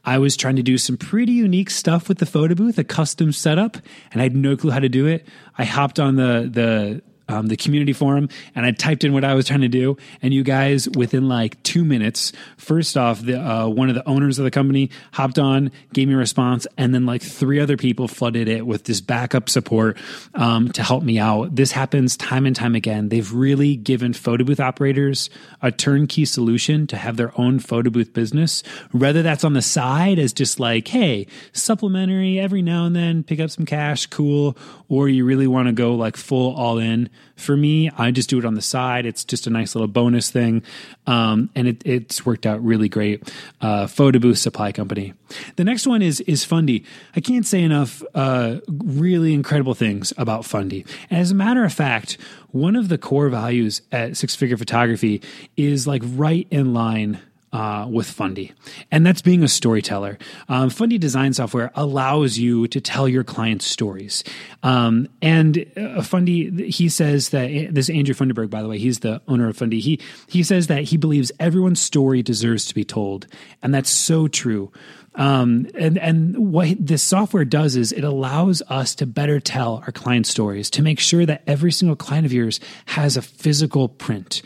I 0.03 0.17
was 0.17 0.35
trying 0.35 0.57
to 0.57 0.63
do 0.63 0.79
some 0.79 0.97
pretty 0.97 1.33
unique 1.33 1.69
stuff 1.69 2.09
with 2.09 2.19
the 2.19 2.27
photo 2.27 2.55
booth, 2.55 2.79
a 2.79 2.85
custom 2.85 3.33
setup, 3.33 3.77
and 4.13 4.23
I 4.23 4.25
had 4.25 4.35
no 4.35 4.57
clue 4.57 4.71
how 4.71 4.79
to 4.79 4.89
do 4.89 5.07
it. 5.07 5.27
I 5.59 5.65
hopped 5.65 6.01
on 6.01 6.17
the 6.17 6.49
the 6.51 7.03
um, 7.31 7.47
the 7.47 7.57
community 7.57 7.93
forum 7.93 8.29
and 8.55 8.67
I 8.67 8.73
typed 8.73 9.05
in 9.05 9.13
what 9.13 9.25
I 9.25 9.35
was 9.35 9.47
trying 9.47 9.61
to 9.61 9.69
do. 9.69 9.97
And 10.21 10.35
you 10.35 10.43
guys, 10.43 10.89
within 10.89 11.29
like 11.29 11.63
two 11.63 11.85
minutes, 11.85 12.33
first 12.57 12.97
off, 12.97 13.23
the, 13.23 13.41
uh, 13.41 13.69
one 13.69 13.89
of 13.89 13.95
the 13.95 14.07
owners 14.09 14.39
of 14.39 14.45
the 14.45 14.51
company 14.51 14.91
hopped 15.13 15.39
on, 15.39 15.71
gave 15.93 16.09
me 16.09 16.15
a 16.15 16.17
response, 16.17 16.67
and 16.77 16.95
then 16.95 17.07
like 17.07 17.23
three 17.23 17.61
other 17.61 17.77
people 17.77 18.09
flooded 18.09 18.49
it 18.49 18.67
with 18.67 18.85
this 18.85 19.01
backup 19.01 19.49
support 19.49 19.97
um, 20.35 20.71
to 20.73 20.83
help 20.83 21.03
me 21.03 21.19
out. 21.19 21.55
This 21.55 21.73
happens 21.73 22.17
time 22.17 22.47
and 22.47 22.57
time 22.57 22.75
again. 22.75 23.09
They've 23.09 23.33
really 23.33 23.77
given 23.77 24.13
photo 24.13 24.45
booth 24.45 24.61
operators 24.61 25.31
a 25.63 25.71
turnkey 25.71 26.25
solution 26.25 26.87
to 26.89 26.97
have 26.97 27.17
their 27.17 27.39
own 27.39 27.61
photo 27.61 27.91
booth 27.91 28.13
business, 28.13 28.63
whether 28.91 29.23
that's 29.23 29.45
on 29.45 29.53
the 29.53 29.63
side 29.63 30.19
as 30.19 30.33
just 30.33 30.59
like, 30.59 30.89
hey, 30.89 31.27
supplementary 31.53 32.41
every 32.41 32.63
now 32.63 32.87
and 32.87 32.97
then, 32.97 33.23
pick 33.23 33.39
up 33.39 33.51
some 33.51 33.67
cash, 33.67 34.07
cool, 34.07 34.57
or 34.89 35.09
you 35.09 35.25
really 35.25 35.47
want 35.47 35.69
to 35.69 35.73
go 35.73 35.95
like 35.95 36.17
full 36.17 36.55
all 36.55 36.79
in 36.79 37.09
for 37.37 37.57
me, 37.57 37.91
I 37.97 38.11
just 38.11 38.29
do 38.29 38.39
it 38.39 38.45
on 38.45 38.55
the 38.55 38.63
side. 38.63 39.07
It's 39.07 39.25
just 39.25 39.47
a 39.47 39.51
nice 39.51 39.75
little 39.75 39.89
bonus 39.89 40.31
thing. 40.31 40.63
Um, 41.07 41.51
and 41.55 41.69
it, 41.69 41.83
it's 41.85 42.27
worked 42.27 42.47
out 42.47 42.63
really 42.63 42.89
great. 42.89 43.33
Uh, 43.61 43.87
Photo 43.87 44.19
Booth 44.19 44.39
Supply 44.39 44.73
Company. 44.73 45.15
The 45.57 45.65
next 45.65 45.87
one 45.87 46.03
is, 46.03 46.21
is 46.23 46.45
Fundy. 46.45 46.85
I 47.17 47.21
can't 47.21 47.47
say 47.47 47.63
enough 47.63 48.03
uh, 48.15 48.57
really 48.69 49.33
incredible 49.33 49.75
things 49.75 50.13
about 50.19 50.45
Fundy. 50.45 50.85
As 51.11 51.31
a 51.31 51.35
matter 51.35 51.65
of 51.65 51.73
fact, 51.73 52.19
one 52.51 52.77
of 52.77 52.89
the 52.89 52.99
core 52.99 53.29
values 53.29 53.83
at 53.91 54.17
Six 54.17 54.37
Figure 54.37 54.57
Photography 54.57 55.23
is 55.57 55.87
like 55.87 56.03
right 56.05 56.47
in 56.51 56.75
line 56.75 57.21
uh, 57.53 57.87
with 57.91 58.09
Fundy, 58.09 58.53
and 58.91 59.05
that's 59.05 59.23
being 59.23 59.43
a 59.43 59.49
storyteller. 59.49 60.19
Um, 60.49 60.71
Fundy 60.71 60.99
design 60.99 61.33
software 61.33 61.71
allows 61.75 62.39
you 62.39 62.69
to 62.69 62.81
tell 62.81 63.09
your 63.09 63.25
clients 63.25 63.67
stories. 63.67 64.23
Um, 64.63 65.09
and 65.21 65.67
uh, 65.77 66.03
Fundy, 66.03 66.71
he 66.71 66.89
says 66.89 67.31
that 67.31 67.49
this 67.73 67.89
is 67.89 67.97
Andrew 67.97 68.15
Funderburg, 68.15 68.51
by 68.51 68.63
the 68.63 68.69
way, 68.69 68.79
he's 68.79 69.01
the 69.01 69.21
owner 69.27 69.49
of 69.49 69.57
Fundy. 69.57 69.81
He 69.81 70.01
he 70.29 70.43
says 70.43 70.69
that 70.69 70.85
he 70.85 70.97
believes 70.97 71.33
everyone's 71.41 71.81
story 71.81 72.23
deserves 72.23 72.67
to 72.67 72.75
be 72.75 72.85
told, 72.85 73.27
and 73.63 73.75
that's 73.75 73.91
so 73.91 74.29
true. 74.29 74.73
Um, 75.17 75.67
and 75.75 75.99
and 75.99 76.53
what 76.53 76.69
this 76.79 77.03
software 77.03 77.45
does 77.45 77.75
is 77.75 77.91
it 77.91 78.05
allows 78.05 78.63
us 78.69 78.95
to 78.97 79.07
better 79.07 79.41
tell 79.41 79.83
our 79.85 79.93
client 79.93 80.27
stories 80.27 80.71
to 80.71 80.83
make 80.83 81.01
sure 81.01 81.27
that 81.27 81.43
every 81.47 81.73
single 81.73 81.97
client 81.97 82.27
of 82.27 82.33
yours 82.33 82.61
has 82.87 83.17
a 83.17 83.23
physical 83.23 83.89
print. 83.89 84.43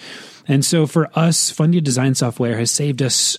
And 0.47 0.65
so 0.65 0.87
for 0.87 1.11
us, 1.19 1.51
Fundy 1.51 1.81
Design 1.81 2.15
Software 2.15 2.59
has 2.59 2.71
saved 2.71 3.03
us 3.03 3.39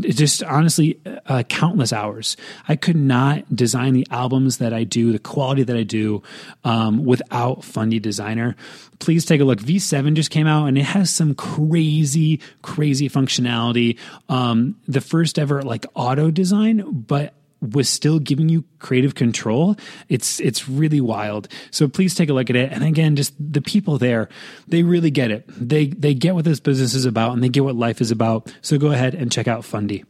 just 0.00 0.42
honestly 0.42 0.98
uh, 1.26 1.42
countless 1.44 1.92
hours. 1.92 2.36
I 2.68 2.76
could 2.76 2.96
not 2.96 3.54
design 3.54 3.92
the 3.94 4.06
albums 4.10 4.58
that 4.58 4.72
I 4.72 4.84
do, 4.84 5.12
the 5.12 5.18
quality 5.18 5.62
that 5.62 5.76
I 5.76 5.82
do, 5.82 6.22
um, 6.64 7.04
without 7.04 7.64
Fundy 7.64 8.00
Designer. 8.00 8.56
Please 8.98 9.24
take 9.24 9.40
a 9.40 9.44
look. 9.44 9.60
V7 9.60 10.14
just 10.14 10.30
came 10.30 10.46
out 10.46 10.66
and 10.66 10.78
it 10.78 10.84
has 10.84 11.10
some 11.10 11.34
crazy, 11.34 12.40
crazy 12.62 13.08
functionality. 13.08 13.98
Um, 14.28 14.76
the 14.88 15.00
first 15.00 15.38
ever 15.38 15.62
like 15.62 15.86
auto 15.94 16.30
design, 16.30 17.04
but 17.06 17.34
was 17.72 17.88
still 17.88 18.18
giving 18.18 18.48
you 18.48 18.64
creative 18.78 19.14
control 19.14 19.76
it's 20.08 20.40
it's 20.40 20.68
really 20.68 21.00
wild. 21.00 21.48
So 21.70 21.88
please 21.88 22.14
take 22.14 22.28
a 22.28 22.32
look 22.32 22.50
at 22.50 22.56
it. 22.56 22.72
And 22.72 22.84
again 22.84 23.16
just 23.16 23.34
the 23.38 23.62
people 23.62 23.98
there 23.98 24.28
they 24.68 24.82
really 24.82 25.10
get 25.10 25.30
it. 25.30 25.44
They 25.48 25.86
they 25.86 26.14
get 26.14 26.34
what 26.34 26.44
this 26.44 26.60
business 26.60 26.94
is 26.94 27.04
about 27.04 27.32
and 27.32 27.42
they 27.42 27.48
get 27.48 27.64
what 27.64 27.76
life 27.76 28.00
is 28.00 28.10
about. 28.10 28.54
So 28.60 28.78
go 28.78 28.92
ahead 28.92 29.14
and 29.14 29.32
check 29.32 29.48
out 29.48 29.64
fundy 29.64 30.04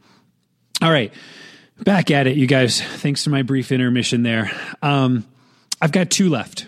all 0.81 0.91
right. 0.91 1.13
Back 1.83 2.11
at 2.11 2.27
it 2.27 2.37
you 2.37 2.47
guys. 2.47 2.81
Thanks 2.81 3.23
for 3.23 3.29
my 3.29 3.41
brief 3.41 3.71
intermission 3.71 4.23
there. 4.23 4.51
Um, 4.81 5.25
i've 5.81 5.91
got 5.91 6.09
two 6.09 6.29
left 6.29 6.67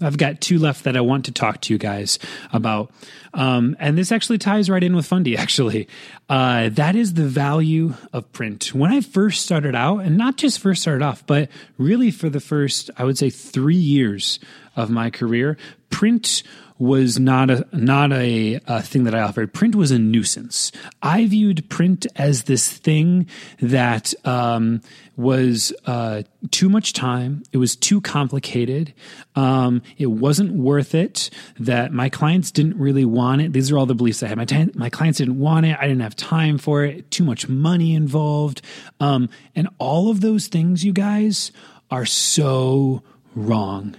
I've 0.00 0.18
got 0.18 0.40
two 0.40 0.58
left 0.58 0.84
that 0.84 0.96
I 0.96 1.00
want 1.00 1.24
to 1.24 1.32
talk 1.32 1.62
to 1.62 1.72
you 1.72 1.78
guys 1.78 2.18
about. 2.52 2.90
Um, 3.32 3.76
and 3.78 3.96
this 3.96 4.12
actually 4.12 4.38
ties 4.38 4.68
right 4.68 4.82
in 4.82 4.94
with 4.94 5.06
Fundy, 5.06 5.36
actually. 5.38 5.88
Uh, 6.28 6.68
that 6.70 6.96
is 6.96 7.14
the 7.14 7.26
value 7.26 7.94
of 8.12 8.30
print. 8.32 8.74
When 8.74 8.92
I 8.92 9.00
first 9.00 9.44
started 9.44 9.74
out, 9.74 9.98
and 9.98 10.18
not 10.18 10.36
just 10.36 10.58
first 10.58 10.82
started 10.82 11.02
off, 11.02 11.26
but 11.26 11.48
really 11.78 12.10
for 12.10 12.28
the 12.28 12.40
first, 12.40 12.90
I 12.98 13.04
would 13.04 13.16
say, 13.16 13.30
three 13.30 13.74
years 13.74 14.38
of 14.74 14.90
my 14.90 15.08
career, 15.08 15.56
print 15.88 16.42
was 16.78 17.18
not 17.18 17.50
a 17.50 17.66
not 17.72 18.12
a, 18.12 18.60
a, 18.66 18.82
thing 18.82 19.04
that 19.04 19.14
I 19.14 19.20
offered. 19.20 19.54
Print 19.54 19.74
was 19.74 19.90
a 19.90 19.98
nuisance. 19.98 20.72
I 21.02 21.26
viewed 21.26 21.68
print 21.70 22.06
as 22.16 22.44
this 22.44 22.70
thing 22.70 23.26
that 23.60 24.12
um, 24.26 24.82
was 25.16 25.72
uh, 25.86 26.22
too 26.50 26.68
much 26.68 26.92
time. 26.92 27.42
It 27.52 27.58
was 27.58 27.76
too 27.76 28.00
complicated. 28.00 28.92
Um, 29.34 29.82
it 29.96 30.06
wasn't 30.06 30.52
worth 30.52 30.94
it. 30.94 31.30
That 31.58 31.92
my 31.92 32.08
clients 32.08 32.50
didn't 32.50 32.78
really 32.78 33.04
want 33.04 33.40
it. 33.40 33.52
These 33.52 33.70
are 33.70 33.78
all 33.78 33.86
the 33.86 33.94
beliefs 33.94 34.22
I 34.22 34.28
had. 34.28 34.36
My 34.36 34.44
t- 34.44 34.70
my 34.74 34.90
clients 34.90 35.18
didn't 35.18 35.38
want 35.38 35.66
it. 35.66 35.76
I 35.80 35.86
didn't 35.86 36.02
have 36.02 36.16
time 36.16 36.58
for 36.58 36.84
it. 36.84 37.10
Too 37.10 37.24
much 37.24 37.48
money 37.48 37.94
involved, 37.94 38.60
um, 39.00 39.30
and 39.54 39.68
all 39.78 40.10
of 40.10 40.20
those 40.20 40.48
things, 40.48 40.84
you 40.84 40.92
guys, 40.92 41.52
are 41.90 42.04
so 42.06 43.02
wrong 43.34 43.96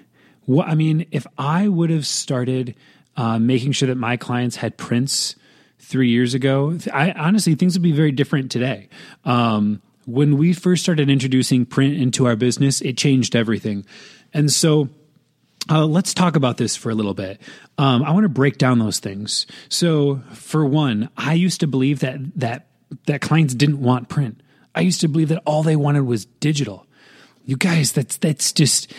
what 0.47 0.67
I 0.69 0.75
mean, 0.75 1.05
if 1.11 1.27
I 1.37 1.67
would 1.67 1.89
have 1.89 2.07
started 2.07 2.75
uh, 3.17 3.37
making 3.37 3.73
sure 3.73 3.87
that 3.87 3.97
my 3.97 4.17
clients 4.17 4.55
had 4.55 4.77
prints 4.77 5.35
three 5.77 6.09
years 6.09 6.33
ago, 6.33 6.77
I 6.91 7.11
honestly 7.11 7.53
things 7.53 7.75
would 7.75 7.83
be 7.83 7.91
very 7.91 8.13
different 8.13 8.49
today. 8.49 8.87
Um, 9.25 9.81
when 10.05 10.37
we 10.37 10.53
first 10.53 10.83
started 10.83 11.09
introducing 11.09 11.65
print 11.65 11.97
into 11.97 12.25
our 12.25 12.37
business, 12.37 12.81
it 12.81 12.97
changed 12.97 13.35
everything, 13.35 13.85
and 14.33 14.51
so. 14.51 14.89
Uh, 15.69 15.85
let's 15.85 16.13
talk 16.13 16.37
about 16.37 16.55
this 16.55 16.77
for 16.77 16.91
a 16.91 16.95
little 16.95 17.13
bit. 17.13 17.41
Um, 17.77 18.01
I 18.01 18.11
want 18.11 18.23
to 18.23 18.29
break 18.29 18.57
down 18.57 18.79
those 18.79 18.99
things. 18.99 19.45
So, 19.67 20.21
for 20.31 20.65
one, 20.65 21.09
I 21.17 21.33
used 21.33 21.59
to 21.59 21.67
believe 21.67 21.99
that 21.99 22.19
that 22.39 22.67
that 23.07 23.19
clients 23.19 23.53
didn't 23.53 23.81
want 23.81 24.07
print. 24.07 24.39
I 24.73 24.79
used 24.79 25.01
to 25.01 25.09
believe 25.09 25.27
that 25.27 25.43
all 25.45 25.63
they 25.63 25.75
wanted 25.75 26.03
was 26.03 26.23
digital 26.23 26.86
you 27.47 27.57
guys 27.57 27.93
that's 27.93 28.17
that's 28.17 28.51
just 28.53 28.93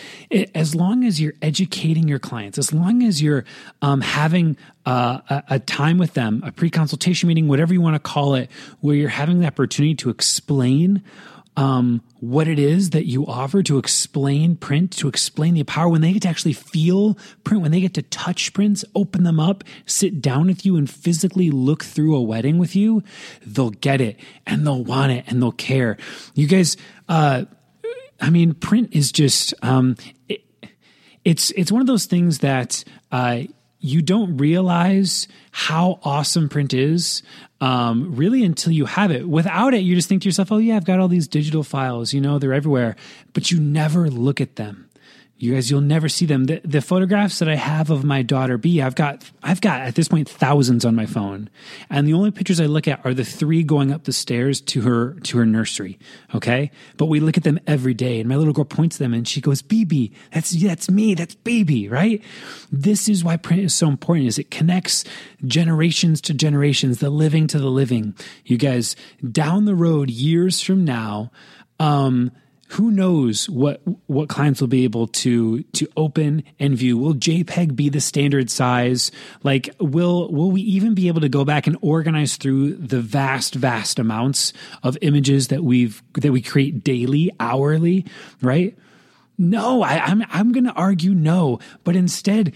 as 0.53 0.75
long 0.75 1.05
as 1.05 1.21
you're 1.21 1.35
educating 1.41 2.07
your 2.07 2.19
clients 2.19 2.57
as 2.57 2.73
long 2.73 3.03
as 3.03 3.21
you're 3.21 3.45
um, 3.81 4.01
having 4.01 4.57
uh, 4.85 5.19
a, 5.29 5.43
a, 5.51 5.59
time 5.59 5.97
with 5.97 6.15
them 6.15 6.43
a 6.45 6.51
pre-consultation 6.51 7.27
meeting 7.27 7.47
whatever 7.47 7.73
you 7.73 7.79
want 7.79 7.95
to 7.95 7.99
call 7.99 8.35
it 8.35 8.49
where 8.81 8.95
you're 8.95 9.07
having 9.07 9.39
the 9.39 9.47
opportunity 9.47 9.95
to 9.95 10.09
explain 10.09 11.01
um, 11.57 12.01
what 12.21 12.47
it 12.47 12.57
is 12.57 12.91
that 12.91 13.05
you 13.05 13.25
offer 13.27 13.61
to 13.63 13.77
explain 13.77 14.55
print 14.55 14.91
to 14.93 15.07
explain 15.07 15.53
the 15.53 15.63
power 15.63 15.89
when 15.89 16.01
they 16.01 16.13
get 16.13 16.23
to 16.23 16.29
actually 16.29 16.53
feel 16.53 17.17
print 17.43 17.61
when 17.61 17.71
they 17.71 17.81
get 17.81 17.93
to 17.95 18.01
touch 18.01 18.53
prints 18.53 18.83
open 18.95 19.23
them 19.23 19.39
up 19.39 19.63
sit 19.85 20.21
down 20.21 20.47
with 20.47 20.65
you 20.65 20.75
and 20.75 20.89
physically 20.89 21.51
look 21.51 21.83
through 21.83 22.15
a 22.15 22.21
wedding 22.21 22.57
with 22.57 22.75
you 22.75 23.03
they'll 23.45 23.69
get 23.69 24.01
it 24.01 24.17
and 24.47 24.65
they'll 24.65 24.83
want 24.83 25.11
it 25.11 25.25
and 25.27 25.41
they'll 25.41 25.51
care. 25.51 25.97
You 26.33 26.47
guys 26.47 26.77
uh, 27.07 27.45
I 28.21 28.29
mean, 28.29 28.53
print 28.53 28.89
is 28.91 29.11
just 29.11 29.53
um, 29.61 29.95
it, 30.27 30.43
it's 31.23 31.51
it's 31.51 31.71
one 31.71 31.81
of 31.81 31.87
those 31.87 32.05
things 32.05 32.39
that 32.39 32.83
uh, 33.11 33.41
you 33.79 34.01
don't 34.01 34.37
realize 34.37 35.27
how 35.51 35.99
awesome 36.03 36.49
print 36.49 36.73
is 36.73 37.23
um, 37.61 38.15
really 38.15 38.43
until 38.43 38.73
you 38.73 38.85
have 38.85 39.11
it. 39.11 39.27
Without 39.27 39.73
it, 39.73 39.79
you 39.79 39.95
just 39.95 40.09
think 40.09 40.21
to 40.23 40.27
yourself, 40.27 40.51
"Oh 40.51 40.57
yeah, 40.57 40.75
I've 40.75 40.85
got 40.85 40.99
all 40.99 41.07
these 41.07 41.27
digital 41.27 41.63
files. 41.63 42.13
You 42.13 42.21
know, 42.21 42.39
they're 42.39 42.53
everywhere," 42.53 42.95
but 43.33 43.51
you 43.51 43.59
never 43.59 44.09
look 44.09 44.41
at 44.41 44.55
them. 44.55 44.88
You 45.41 45.53
guys, 45.53 45.71
you'll 45.71 45.79
never 45.79 46.09
see 46.09 46.25
them. 46.25 46.43
The, 46.43 46.59
the, 46.65 46.81
photographs 46.81 47.39
that 47.39 47.47
I 47.47 47.55
have 47.55 47.89
of 47.89 48.03
my 48.03 48.23
daughter 48.23 48.57
B, 48.57 48.81
I've 48.81 48.95
got, 48.95 49.23
I've 49.41 49.61
got 49.61 49.79
at 49.79 49.95
this 49.95 50.09
point 50.09 50.27
thousands 50.27 50.83
on 50.83 50.95
my 50.95 51.05
phone, 51.05 51.49
and 51.89 52.05
the 52.05 52.11
only 52.11 52.31
pictures 52.31 52.59
I 52.59 52.65
look 52.65 52.89
at 52.89 53.05
are 53.05 53.13
the 53.13 53.23
three 53.23 53.63
going 53.63 53.93
up 53.93 54.03
the 54.03 54.11
stairs 54.11 54.59
to 54.61 54.81
her 54.81 55.13
to 55.21 55.37
her 55.37 55.45
nursery. 55.45 55.97
Okay, 56.35 56.71
but 56.97 57.05
we 57.05 57.21
look 57.21 57.37
at 57.37 57.43
them 57.43 57.57
every 57.65 57.93
day, 57.93 58.19
and 58.19 58.27
my 58.27 58.35
little 58.35 58.51
girl 58.51 58.65
points 58.65 58.97
them, 58.97 59.13
and 59.13 59.25
she 59.25 59.39
goes, 59.39 59.61
"BB, 59.61 60.11
that's 60.33 60.51
that's 60.61 60.91
me, 60.91 61.13
that's 61.13 61.35
baby." 61.35 61.87
Right? 61.87 62.21
This 62.69 63.07
is 63.07 63.23
why 63.23 63.37
print 63.37 63.63
is 63.63 63.73
so 63.73 63.87
important. 63.87 64.27
Is 64.27 64.39
it 64.39 64.51
connects 64.51 65.05
generations 65.45 66.19
to 66.21 66.33
generations, 66.33 66.99
the 66.99 67.09
living 67.09 67.47
to 67.47 67.59
the 67.59 67.69
living. 67.69 68.13
You 68.43 68.57
guys, 68.57 68.97
down 69.31 69.63
the 69.63 69.75
road, 69.75 70.09
years 70.09 70.61
from 70.61 70.83
now. 70.83 71.31
Um, 71.79 72.31
who 72.69 72.91
knows 72.91 73.49
what 73.49 73.81
what 74.07 74.29
clients 74.29 74.61
will 74.61 74.67
be 74.67 74.83
able 74.83 75.07
to 75.07 75.63
to 75.63 75.87
open 75.97 76.43
and 76.59 76.77
view? 76.77 76.97
Will 76.97 77.15
jpeg 77.15 77.75
be 77.75 77.89
the 77.89 77.99
standard 77.99 78.51
size? 78.51 79.11
Like 79.43 79.69
will 79.79 80.31
will 80.31 80.51
we 80.51 80.61
even 80.61 80.93
be 80.93 81.07
able 81.07 81.21
to 81.21 81.29
go 81.29 81.43
back 81.43 81.65
and 81.65 81.77
organize 81.81 82.35
through 82.37 82.75
the 82.75 83.01
vast 83.01 83.55
vast 83.55 83.97
amounts 83.97 84.53
of 84.83 84.97
images 85.01 85.47
that 85.47 85.63
we've 85.63 86.03
that 86.13 86.31
we 86.31 86.41
create 86.41 86.83
daily 86.83 87.31
hourly 87.39 88.05
right? 88.41 88.77
No 89.37 89.81
I, 89.81 89.99
i'm 90.05 90.23
i'm 90.29 90.51
gonna 90.51 90.73
argue 90.75 91.15
no. 91.15 91.59
But 91.83 91.95
instead 91.95 92.53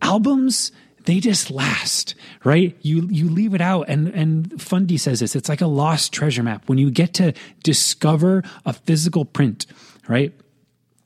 albums 0.00 0.72
they 1.04 1.20
just 1.20 1.50
last, 1.50 2.14
right? 2.44 2.76
You 2.82 3.08
you 3.10 3.28
leave 3.28 3.54
it 3.54 3.60
out, 3.60 3.88
and 3.88 4.08
and 4.08 4.60
Fundy 4.60 4.96
says 4.96 5.20
this. 5.20 5.34
It's 5.36 5.48
like 5.48 5.60
a 5.60 5.66
lost 5.66 6.12
treasure 6.12 6.42
map 6.42 6.68
when 6.68 6.78
you 6.78 6.90
get 6.90 7.14
to 7.14 7.32
discover 7.62 8.42
a 8.64 8.72
physical 8.72 9.24
print, 9.24 9.66
right? 10.08 10.32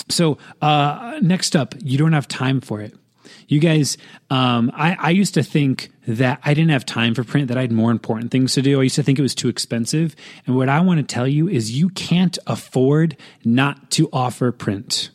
So 0.09 0.39
uh, 0.63 1.19
next 1.21 1.57
up, 1.57 1.75
you 1.83 1.99
don't 1.99 2.13
have 2.13 2.29
time 2.29 2.61
for 2.61 2.81
it. 2.81 2.95
You 3.49 3.61
guys, 3.61 3.97
um, 4.31 4.71
I, 4.75 4.97
I 4.99 5.11
used 5.11 5.35
to 5.35 5.43
think 5.43 5.91
that 6.07 6.41
I 6.45 6.55
didn't 6.55 6.71
have 6.71 6.87
time 6.87 7.15
for 7.15 7.25
print, 7.25 7.49
that 7.49 7.57
I 7.57 7.63
had 7.63 7.73
more 7.73 7.91
important 7.91 8.31
things 8.31 8.55
to 8.55 8.63
do. 8.63 8.81
I 8.81 8.85
used 8.85 8.97
to 8.97 9.03
think 9.03 9.19
it 9.19 9.23
was 9.23 9.35
too 9.35 9.49
expensive. 9.49 10.15
And 10.47 10.57
what 10.57 10.69
I 10.69 10.81
want 10.81 10.99
to 10.99 11.15
tell 11.15 11.27
you 11.27 11.49
is 11.49 11.73
you 11.73 11.89
can't 11.91 12.39
afford 12.47 13.17
not 13.45 13.91
to 13.93 14.09
offer 14.13 14.53
print. 14.53 15.11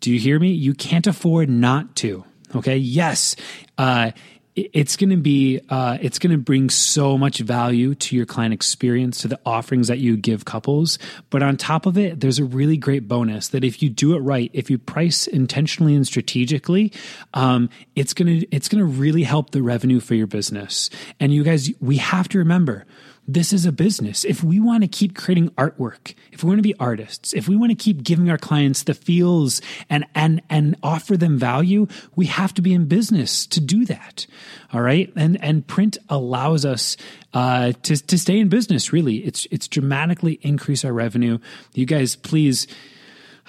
Do 0.00 0.12
you 0.12 0.18
hear 0.18 0.38
me? 0.38 0.50
You 0.50 0.74
can't 0.74 1.06
afford 1.06 1.48
not 1.48 1.96
to. 1.96 2.24
Okay. 2.56 2.76
Yes. 2.76 3.36
Uh, 3.78 4.12
it's 4.56 4.96
going 4.96 5.10
to 5.10 5.18
be 5.18 5.60
uh, 5.68 5.98
it's 6.00 6.18
going 6.18 6.30
to 6.30 6.38
bring 6.38 6.70
so 6.70 7.18
much 7.18 7.38
value 7.40 7.94
to 7.94 8.16
your 8.16 8.24
client 8.24 8.54
experience 8.54 9.20
to 9.20 9.28
the 9.28 9.38
offerings 9.44 9.88
that 9.88 9.98
you 9.98 10.16
give 10.16 10.46
couples 10.46 10.98
but 11.28 11.42
on 11.42 11.56
top 11.58 11.84
of 11.84 11.98
it 11.98 12.20
there's 12.20 12.38
a 12.38 12.44
really 12.44 12.78
great 12.78 13.06
bonus 13.06 13.48
that 13.48 13.64
if 13.64 13.82
you 13.82 13.90
do 13.90 14.14
it 14.14 14.20
right 14.20 14.50
if 14.54 14.70
you 14.70 14.78
price 14.78 15.26
intentionally 15.26 15.94
and 15.94 16.06
strategically 16.06 16.90
um, 17.34 17.68
it's 17.94 18.14
going 18.14 18.40
to 18.40 18.46
it's 18.50 18.68
going 18.68 18.78
to 18.78 18.86
really 18.86 19.22
help 19.22 19.50
the 19.50 19.62
revenue 19.62 20.00
for 20.00 20.14
your 20.14 20.26
business 20.26 20.88
and 21.20 21.34
you 21.34 21.44
guys 21.44 21.70
we 21.80 21.98
have 21.98 22.26
to 22.26 22.38
remember 22.38 22.86
this 23.28 23.52
is 23.52 23.66
a 23.66 23.72
business. 23.72 24.24
If 24.24 24.44
we 24.44 24.60
want 24.60 24.82
to 24.82 24.88
keep 24.88 25.16
creating 25.16 25.50
artwork, 25.50 26.14
if 26.32 26.44
we 26.44 26.48
want 26.48 26.58
to 26.58 26.62
be 26.62 26.74
artists, 26.78 27.32
if 27.32 27.48
we 27.48 27.56
want 27.56 27.70
to 27.70 27.76
keep 27.76 28.02
giving 28.02 28.30
our 28.30 28.38
clients 28.38 28.84
the 28.84 28.94
feels 28.94 29.60
and 29.90 30.04
and 30.14 30.42
and 30.48 30.76
offer 30.82 31.16
them 31.16 31.38
value, 31.38 31.86
we 32.14 32.26
have 32.26 32.54
to 32.54 32.62
be 32.62 32.72
in 32.72 32.86
business 32.86 33.46
to 33.48 33.60
do 33.60 33.84
that. 33.86 34.26
All 34.72 34.80
right, 34.80 35.12
and 35.16 35.42
and 35.42 35.66
print 35.66 35.98
allows 36.08 36.64
us 36.64 36.96
uh, 37.34 37.72
to 37.82 37.96
to 37.96 38.18
stay 38.18 38.38
in 38.38 38.48
business. 38.48 38.92
Really, 38.92 39.16
it's 39.16 39.46
it's 39.50 39.68
dramatically 39.68 40.38
increase 40.42 40.84
our 40.84 40.92
revenue. 40.92 41.38
You 41.74 41.86
guys, 41.86 42.16
please 42.16 42.66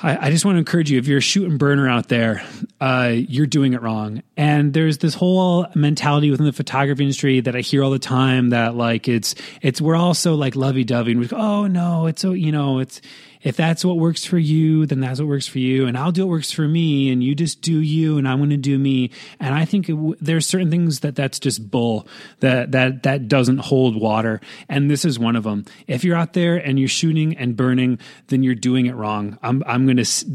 I, 0.01 0.27
I, 0.27 0.29
just 0.29 0.45
want 0.45 0.55
to 0.55 0.59
encourage 0.59 0.91
you 0.91 0.99
if 0.99 1.07
you're 1.07 1.17
a 1.17 1.21
shoot 1.21 1.49
and 1.49 1.57
burner 1.57 1.89
out 1.89 2.07
there, 2.07 2.43
uh, 2.79 3.13
you're 3.15 3.47
doing 3.47 3.73
it 3.73 3.81
wrong. 3.81 4.21
And 4.35 4.73
there's 4.73 4.99
this 4.99 5.15
whole 5.15 5.65
mentality 5.73 6.29
within 6.29 6.45
the 6.45 6.53
photography 6.53 7.03
industry 7.03 7.39
that 7.39 7.55
I 7.55 7.61
hear 7.61 7.83
all 7.83 7.89
the 7.89 7.97
time 7.97 8.49
that 8.49 8.75
like 8.75 9.07
it's 9.07 9.33
it's 9.61 9.81
we're 9.81 9.95
all 9.95 10.13
so 10.13 10.35
like 10.35 10.55
lovey 10.55 10.83
dovey 10.83 11.11
and 11.11 11.19
we 11.19 11.27
go, 11.27 11.37
oh 11.37 11.67
no, 11.67 12.05
it's 12.05 12.21
so 12.21 12.33
you 12.33 12.51
know 12.51 12.79
it's 12.79 13.01
if 13.47 13.55
that's 13.55 13.85
what 13.85 13.95
works 13.95 14.25
for 14.25 14.37
you, 14.37 14.85
then 14.85 14.99
that's 14.99 15.21
what 15.21 15.29
works 15.29 15.47
for 15.47 15.59
you, 15.59 15.87
and 15.87 15.97
I'll 15.97 16.11
do 16.11 16.25
what 16.25 16.31
works 16.31 16.51
for 16.51 16.67
me, 16.67 17.09
and 17.09 17.23
you 17.23 17.33
just 17.33 17.61
do 17.61 17.79
you, 17.79 18.17
and 18.17 18.27
I'm 18.27 18.39
going 18.39 18.49
to 18.49 18.57
do 18.57 18.77
me. 18.77 19.11
And 19.39 19.55
I 19.55 19.63
think 19.63 19.87
it, 19.87 19.95
there's 20.19 20.45
certain 20.45 20.69
things 20.69 20.99
that 20.99 21.15
that's 21.15 21.39
just 21.39 21.71
bull 21.71 22.09
that 22.41 22.73
that 22.73 23.03
that 23.03 23.29
doesn't 23.29 23.59
hold 23.59 23.95
water, 23.95 24.41
and 24.67 24.91
this 24.91 25.05
is 25.05 25.17
one 25.17 25.37
of 25.37 25.45
them. 25.45 25.63
If 25.87 26.03
you're 26.03 26.17
out 26.17 26.33
there 26.33 26.57
and 26.57 26.77
you're 26.77 26.89
shooting 26.89 27.37
and 27.37 27.55
burning, 27.55 27.99
then 28.27 28.43
you're 28.43 28.53
doing 28.53 28.85
it 28.85 28.95
wrong. 28.95 29.39
I'm 29.41 29.63
I'm 29.65 29.85
going 29.85 29.95
to 29.95 30.01
s- 30.01 30.25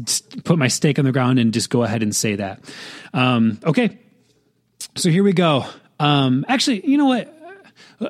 put 0.43 0.57
my 0.57 0.67
stake 0.67 0.97
on 0.97 1.05
the 1.05 1.11
ground 1.11 1.37
and 1.37 1.53
just 1.53 1.69
go 1.69 1.83
ahead 1.83 2.01
and 2.01 2.15
say 2.15 2.37
that. 2.37 2.61
Um, 3.13 3.59
okay, 3.63 3.99
so 4.95 5.11
here 5.11 5.23
we 5.23 5.33
go. 5.33 5.67
Um, 5.99 6.45
actually, 6.47 6.83
you 6.89 6.97
know 6.97 7.05
what? 7.05 7.31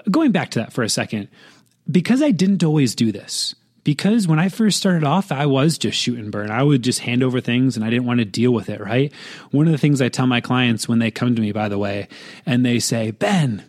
Going 0.10 0.32
back 0.32 0.51
to 0.51 0.60
that 0.60 0.72
for 0.72 0.82
a 0.82 0.88
second, 0.88 1.28
because 1.91 2.22
I 2.22 2.32
didn't 2.32 2.64
always 2.64 2.95
do 2.95 3.12
this 3.12 3.54
because 3.84 4.27
when 4.27 4.39
I 4.39 4.49
first 4.49 4.77
started 4.77 5.03
off, 5.03 5.31
I 5.31 5.45
was 5.45 5.77
just 5.77 5.97
shoot 5.97 6.17
and 6.17 6.31
burn. 6.31 6.51
I 6.51 6.63
would 6.63 6.81
just 6.84 6.99
hand 6.99 7.21
over 7.21 7.41
things 7.41 7.75
and 7.75 7.86
I 7.86 7.89
didn't 7.89 8.05
want 8.05 8.19
to 8.19 8.25
deal 8.25 8.51
with 8.51 8.69
it, 8.69 8.79
right? 8.79 9.11
One 9.51 9.65
of 9.65 9.71
the 9.71 9.77
things 9.77 10.01
I 10.01 10.09
tell 10.09 10.27
my 10.27 10.41
clients 10.41 10.88
when 10.88 10.99
they 10.99 11.11
come 11.11 11.36
to 11.36 11.41
me, 11.41 11.51
by 11.51 11.67
the 11.67 11.77
way, 11.77 12.07
and 12.45 12.65
they 12.65 12.79
say, 12.79 13.11
Ben, 13.11 13.63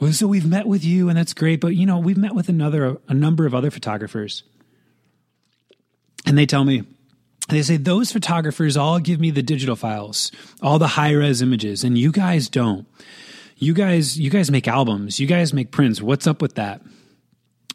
well, 0.00 0.12
so 0.12 0.26
we've 0.26 0.46
met 0.46 0.66
with 0.66 0.84
you 0.84 1.08
and 1.08 1.16
that's 1.16 1.32
great, 1.32 1.60
but 1.60 1.74
you 1.74 1.86
know, 1.86 1.98
we've 1.98 2.18
met 2.18 2.34
with 2.34 2.48
another, 2.48 2.98
a 3.08 3.14
number 3.14 3.46
of 3.46 3.54
other 3.54 3.70
photographers. 3.70 4.42
And 6.26 6.36
they 6.36 6.46
tell 6.46 6.64
me, 6.64 6.84
they 7.48 7.62
say 7.62 7.78
those 7.78 8.12
photographers 8.12 8.76
all 8.76 8.98
give 8.98 9.18
me 9.18 9.30
the 9.30 9.42
digital 9.42 9.76
files, 9.76 10.30
all 10.60 10.78
the 10.78 10.88
high 10.88 11.12
res 11.12 11.40
images, 11.40 11.82
and 11.82 11.96
you 11.96 12.12
guys 12.12 12.48
don't. 12.48 12.86
You 13.56 13.72
guys, 13.72 14.18
you 14.20 14.30
guys 14.30 14.50
make 14.50 14.68
albums, 14.68 15.18
you 15.18 15.26
guys 15.26 15.54
make 15.54 15.70
prints. 15.70 16.02
What's 16.02 16.26
up 16.26 16.42
with 16.42 16.56
that? 16.56 16.82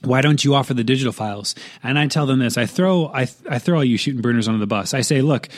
Why 0.03 0.21
don't 0.21 0.43
you 0.43 0.55
offer 0.55 0.73
the 0.73 0.83
digital 0.83 1.13
files? 1.13 1.55
And 1.81 1.97
I 1.97 2.07
tell 2.07 2.25
them 2.25 2.39
this. 2.39 2.57
I 2.57 2.65
throw 2.65 3.07
I, 3.07 3.27
I 3.49 3.59
throw 3.59 3.77
all 3.77 3.83
you 3.83 3.97
shooting 3.97 4.21
burners 4.21 4.47
under 4.47 4.59
the 4.59 4.67
bus. 4.67 4.93
I 4.93 5.01
say, 5.01 5.21
look, 5.21 5.49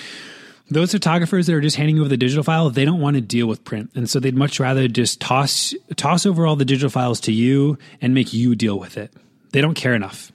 those 0.70 0.91
photographers 0.91 1.48
that 1.48 1.54
are 1.54 1.62
just 1.62 1.76
handing 1.76 2.00
over 2.00 2.10
the 2.10 2.18
digital 2.18 2.43
file, 2.43 2.70
they 2.70 2.86
don't 2.86 3.00
want 3.00 3.16
to 3.16 3.22
deal 3.22 3.48
with 3.48 3.64
print, 3.64 3.91
and 3.96 4.10
so 4.10 4.20
they'd 4.20 4.36
much 4.36 4.60
rather 4.60 4.88
just 4.88 5.22
toss 5.22 5.74
toss 5.96 6.26
over 6.26 6.46
all 6.46 6.56
the 6.56 6.66
digital 6.66 6.89
files 6.89 7.20
to 7.22 7.32
you 7.32 7.78
and 8.02 8.14
make 8.14 8.34
you 8.34 8.56
deal 8.56 8.80
with 8.80 8.98
it. 8.98 9.12
They 9.52 9.62
don't 9.62 9.76
care 9.76 9.93
enough. 9.93 10.32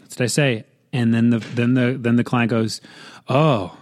That's 0.00 0.18
what 0.18 0.24
I 0.24 0.28
say. 0.28 0.64
And 0.92 1.14
then 1.14 1.30
the 1.30 1.38
then 1.38 1.74
the 1.74 1.96
then 1.98 2.16
the 2.16 2.24
client 2.24 2.50
goes, 2.50 2.80
"Oh, 3.28 3.76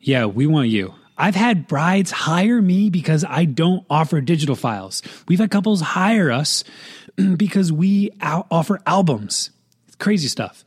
yeah, 0.00 0.26
we 0.26 0.46
want 0.46 0.68
you." 0.68 0.94
I've 1.16 1.34
had 1.36 1.68
brides 1.68 2.10
hire 2.10 2.60
me 2.60 2.90
because 2.90 3.24
I 3.24 3.44
don't 3.44 3.84
offer 3.88 4.20
digital 4.20 4.56
files. 4.56 5.02
We've 5.28 5.38
had 5.38 5.50
couples 5.50 5.80
hire 5.80 6.30
us 6.32 6.64
because 7.36 7.72
we 7.72 8.10
al- 8.20 8.46
offer 8.50 8.80
albums. 8.86 9.50
crazy 9.98 10.28
stuff. 10.28 10.64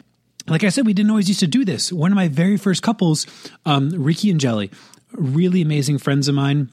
Like 0.47 0.63
I 0.63 0.69
said, 0.69 0.85
we 0.85 0.93
didn't 0.93 1.09
always 1.09 1.27
used 1.27 1.41
to 1.41 1.47
do 1.47 1.65
this. 1.65 1.91
One 1.91 2.11
of 2.11 2.15
my 2.15 2.29
very 2.29 2.55
first 2.55 2.81
couples, 2.81 3.27
um, 3.65 3.89
Ricky 3.89 4.31
and 4.31 4.39
Jelly, 4.39 4.71
really 5.11 5.61
amazing 5.61 5.97
friends 5.97 6.29
of 6.29 6.35
mine 6.35 6.69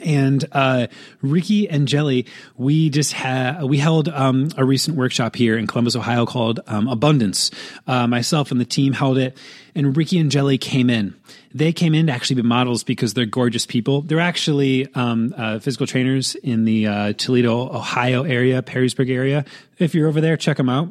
and 0.00 0.44
uh, 0.52 0.86
Ricky 1.22 1.68
and 1.68 1.86
Jelly, 1.86 2.26
we 2.56 2.90
just 2.90 3.12
had 3.12 3.62
we 3.62 3.78
held 3.78 4.08
um, 4.08 4.50
a 4.56 4.64
recent 4.64 4.96
workshop 4.96 5.36
here 5.36 5.56
in 5.56 5.66
Columbus, 5.66 5.96
Ohio, 5.96 6.26
called 6.26 6.60
um, 6.66 6.88
Abundance. 6.88 7.50
Uh, 7.86 8.06
myself 8.06 8.50
and 8.50 8.60
the 8.60 8.64
team 8.64 8.92
held 8.92 9.18
it, 9.18 9.36
and 9.74 9.96
Ricky 9.96 10.18
and 10.18 10.30
Jelly 10.30 10.58
came 10.58 10.90
in. 10.90 11.14
They 11.52 11.72
came 11.72 11.94
in 11.94 12.06
to 12.06 12.12
actually 12.12 12.36
be 12.36 12.48
models 12.48 12.84
because 12.84 13.14
they're 13.14 13.26
gorgeous 13.26 13.66
people. 13.66 14.02
They're 14.02 14.20
actually 14.20 14.92
um, 14.94 15.34
uh, 15.36 15.58
physical 15.58 15.86
trainers 15.86 16.36
in 16.36 16.64
the 16.64 16.86
uh, 16.86 17.12
Toledo, 17.14 17.74
Ohio 17.74 18.22
area, 18.22 18.62
Perrysburg 18.62 19.10
area. 19.10 19.44
If 19.78 19.94
you're 19.94 20.08
over 20.08 20.20
there, 20.20 20.36
check 20.36 20.56
them 20.56 20.68
out. 20.68 20.90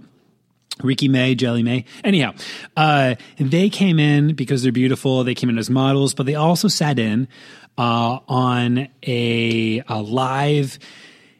Ricky 0.84 1.08
May, 1.08 1.36
Jelly 1.36 1.64
May. 1.64 1.86
Anyhow, 2.04 2.34
uh, 2.78 3.16
they 3.38 3.70
came 3.70 4.00
in 4.00 4.34
because 4.34 4.64
they're 4.64 4.72
beautiful. 4.72 5.24
They 5.24 5.36
came 5.36 5.50
in 5.50 5.58
as 5.58 5.70
models, 5.70 6.14
but 6.14 6.26
they 6.26 6.36
also 6.36 6.68
sat 6.68 7.00
in 7.00 7.28
uh, 7.80 8.20
on 8.28 8.90
a, 9.08 9.82
a 9.88 10.02
live 10.02 10.78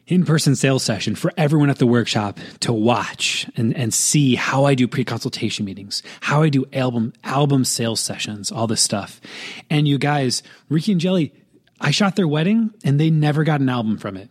in-person 0.06 0.56
sales 0.56 0.82
session 0.82 1.14
for 1.14 1.30
everyone 1.36 1.68
at 1.68 1.78
the 1.78 1.86
workshop 1.86 2.40
to 2.60 2.72
watch 2.72 3.46
and, 3.56 3.76
and 3.76 3.92
see 3.92 4.34
how 4.36 4.64
I 4.64 4.74
do 4.74 4.88
pre-consultation 4.88 5.66
meetings, 5.66 6.02
how 6.22 6.42
I 6.42 6.48
do 6.48 6.64
album 6.72 7.12
album 7.22 7.64
sales 7.66 8.00
sessions, 8.00 8.50
all 8.50 8.66
this 8.66 8.80
stuff. 8.80 9.20
And 9.68 9.86
you 9.86 9.98
guys, 9.98 10.42
Ricky 10.70 10.92
and 10.92 11.00
Jelly, 11.00 11.34
I 11.78 11.90
shot 11.90 12.16
their 12.16 12.26
wedding 12.26 12.70
and 12.84 12.98
they 12.98 13.10
never 13.10 13.44
got 13.44 13.60
an 13.60 13.68
album 13.68 13.98
from 13.98 14.16
it. 14.16 14.30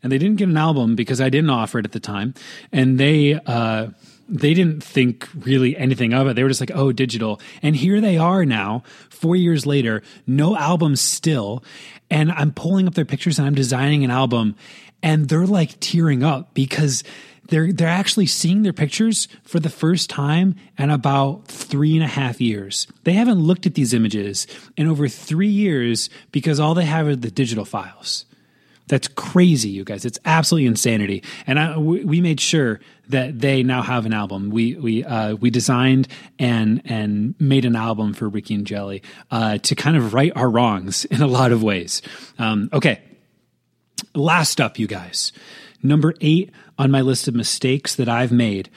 And 0.00 0.12
they 0.12 0.18
didn't 0.18 0.36
get 0.36 0.48
an 0.48 0.56
album 0.56 0.94
because 0.94 1.20
I 1.20 1.28
didn't 1.28 1.50
offer 1.50 1.80
it 1.80 1.84
at 1.84 1.92
the 1.92 2.00
time. 2.00 2.34
And 2.70 3.00
they 3.00 3.34
uh 3.34 3.88
they 4.28 4.54
didn't 4.54 4.82
think 4.82 5.28
really 5.34 5.76
anything 5.76 6.12
of 6.14 6.26
it. 6.26 6.34
They 6.34 6.42
were 6.42 6.48
just 6.48 6.60
like, 6.60 6.72
oh, 6.74 6.92
digital. 6.92 7.40
And 7.62 7.76
here 7.76 8.00
they 8.00 8.18
are 8.18 8.44
now, 8.44 8.82
four 9.10 9.36
years 9.36 9.66
later, 9.66 10.02
no 10.26 10.56
album 10.56 10.96
still. 10.96 11.62
And 12.10 12.30
I'm 12.32 12.52
pulling 12.52 12.86
up 12.86 12.94
their 12.94 13.04
pictures 13.04 13.38
and 13.38 13.46
I'm 13.46 13.54
designing 13.54 14.04
an 14.04 14.10
album 14.10 14.56
and 15.02 15.28
they're 15.28 15.46
like 15.46 15.78
tearing 15.80 16.22
up 16.22 16.54
because 16.54 17.02
they're 17.48 17.72
they're 17.72 17.88
actually 17.88 18.26
seeing 18.26 18.62
their 18.62 18.72
pictures 18.72 19.28
for 19.42 19.58
the 19.60 19.68
first 19.68 20.08
time 20.08 20.54
in 20.78 20.90
about 20.90 21.46
three 21.48 21.94
and 21.94 22.04
a 22.04 22.08
half 22.08 22.40
years. 22.40 22.86
They 23.04 23.12
haven't 23.12 23.40
looked 23.40 23.66
at 23.66 23.74
these 23.74 23.92
images 23.92 24.46
in 24.76 24.86
over 24.86 25.08
three 25.08 25.48
years 25.48 26.08
because 26.30 26.60
all 26.60 26.74
they 26.74 26.84
have 26.84 27.06
are 27.06 27.16
the 27.16 27.30
digital 27.30 27.64
files. 27.64 28.24
That's 28.92 29.08
crazy, 29.08 29.70
you 29.70 29.84
guys. 29.84 30.04
It's 30.04 30.18
absolutely 30.26 30.66
insanity. 30.66 31.22
And 31.46 31.58
I, 31.58 31.78
we 31.78 32.20
made 32.20 32.42
sure 32.42 32.78
that 33.08 33.40
they 33.40 33.62
now 33.62 33.80
have 33.80 34.04
an 34.04 34.12
album. 34.12 34.50
We 34.50 34.74
we 34.74 35.02
uh, 35.02 35.34
we 35.36 35.48
designed 35.48 36.08
and 36.38 36.82
and 36.84 37.34
made 37.40 37.64
an 37.64 37.74
album 37.74 38.12
for 38.12 38.28
Ricky 38.28 38.52
and 38.52 38.66
Jelly 38.66 39.02
uh, 39.30 39.56
to 39.56 39.74
kind 39.74 39.96
of 39.96 40.12
right 40.12 40.30
our 40.36 40.50
wrongs 40.50 41.04
in 41.10 41.22
a 41.22 41.26
lot 41.26 41.52
of 41.52 41.62
ways. 41.62 42.02
Um, 42.38 42.68
okay, 42.70 43.00
last 44.14 44.60
up, 44.60 44.78
you 44.78 44.86
guys. 44.86 45.32
Number 45.82 46.12
eight 46.20 46.50
on 46.78 46.90
my 46.90 47.00
list 47.00 47.26
of 47.28 47.34
mistakes 47.34 47.94
that 47.94 48.10
I've 48.10 48.30
made 48.30 48.68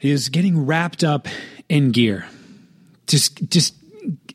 is 0.00 0.28
getting 0.28 0.66
wrapped 0.66 1.04
up 1.04 1.28
in 1.68 1.92
gear. 1.92 2.26
Just 3.06 3.48
just 3.48 3.76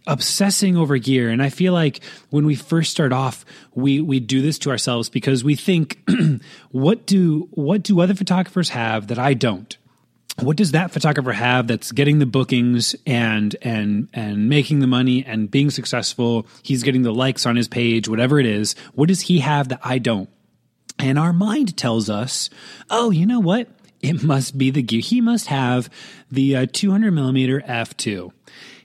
obsessing 0.07 0.78
over 0.78 0.97
gear. 0.97 1.30
And 1.30 1.41
i 1.41 1.49
feel 1.49 1.74
like 1.74 2.03
when 2.30 2.45
we 2.45 2.55
first 2.55 2.91
start 2.91 3.11
off 3.11 3.45
we 3.74 4.01
we 4.01 4.20
do 4.20 4.41
this 4.41 4.59
to 4.59 4.70
ourselves 4.70 5.09
because 5.09 5.43
we 5.43 5.55
think 5.55 6.07
what 6.72 7.05
do 7.05 7.47
what 7.51 7.84
do 7.84 7.99
other 8.01 8.16
photographers 8.16 8.70
have 8.70 9.07
that 9.07 9.20
i 9.20 9.34
don't? 9.34 9.78
What 10.41 10.57
does 10.57 10.72
that 10.72 10.91
photographer 10.91 11.32
have 11.32 11.68
that's 11.68 11.93
getting 11.93 12.20
the 12.20 12.26
bookings 12.26 12.93
and 13.05 13.55
and 13.61 14.09
and 14.13 14.49
making 14.49 14.80
the 14.80 14.88
money 14.88 15.24
and 15.26 15.49
being 15.49 15.70
successful? 15.70 16.45
He's 16.61 16.84
getting 16.84 17.03
the 17.03 17.13
likes 17.13 17.45
on 17.45 17.55
his 17.55 17.70
page 17.70 18.09
whatever 18.09 18.39
it 18.39 18.45
is. 18.45 18.76
What 18.93 19.07
does 19.07 19.22
he 19.22 19.39
have 19.39 19.70
that 19.70 19.80
i 19.84 19.97
don't? 19.97 20.30
And 20.99 21.18
our 21.18 21.34
mind 21.34 21.78
tells 21.78 22.09
us 22.09 22.49
oh 22.89 23.11
you 23.11 23.26
know 23.26 23.39
what? 23.39 23.70
It 24.01 24.22
must 24.22 24.57
be 24.57 24.70
the 24.70 24.84
gear. 24.84 24.99
He 24.99 25.20
must 25.20 25.47
have 25.47 25.89
the 26.30 26.55
uh, 26.55 26.68
200 26.72 27.11
millimeter 27.11 27.61
f2 27.61 28.32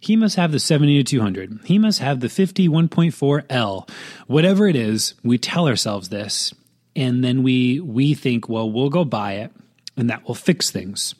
he 0.01 0.17
must 0.17 0.37
have 0.37 0.51
the 0.51 0.59
70 0.59 1.03
to 1.03 1.05
200. 1.05 1.61
He 1.65 1.79
must 1.79 1.99
have 2.01 2.21
the 2.21 2.29
50 2.29 2.69
1.4L. 2.69 3.89
Whatever 4.27 4.67
it 4.67 4.77
is, 4.77 5.15
we 5.23 5.39
tell 5.39 5.69
ourselves 5.69 6.09
this 6.09 6.55
and 6.97 7.23
then 7.23 7.43
we 7.43 7.81
we 7.81 8.15
think, 8.15 8.49
well, 8.49 8.71
we'll 8.71 8.91
go 8.91 9.05
buy 9.05 9.35
it 9.35 9.53
and 9.97 10.11
that 10.11 10.27
will 10.27 10.35
fix 10.35 10.71
things. 10.71 11.15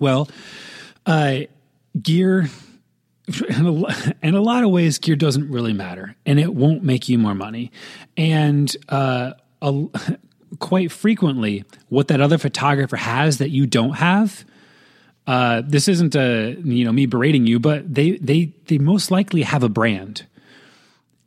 Well, 0.00 0.28
uh, 1.06 1.40
gear 2.00 2.48
in 3.48 3.66
a, 3.66 4.14
in 4.22 4.34
a, 4.34 4.40
lot 4.40 4.64
of 4.64 4.70
ways, 4.70 4.98
gear 4.98 5.16
doesn't 5.16 5.50
really 5.50 5.72
matter, 5.72 6.16
and 6.24 6.38
it 6.38 6.54
won't 6.54 6.82
make 6.82 7.08
you 7.08 7.18
more 7.18 7.34
money. 7.34 7.72
And 8.16 8.74
uh, 8.88 9.32
a, 9.60 9.84
quite 10.60 10.92
frequently, 10.92 11.64
what 11.88 12.08
that 12.08 12.20
other 12.20 12.38
photographer 12.38 12.96
has 12.96 13.38
that 13.38 13.50
you 13.50 13.66
don't 13.66 13.94
have 13.94 14.44
uh, 15.28 15.60
this 15.62 15.88
isn't 15.88 16.16
a 16.16 16.56
you 16.64 16.86
know 16.86 16.92
me 16.92 17.04
berating 17.04 17.46
you, 17.46 17.60
but 17.60 17.94
they 17.94 18.12
they 18.12 18.46
they 18.66 18.78
most 18.78 19.10
likely 19.10 19.42
have 19.42 19.62
a 19.62 19.68
brand, 19.68 20.24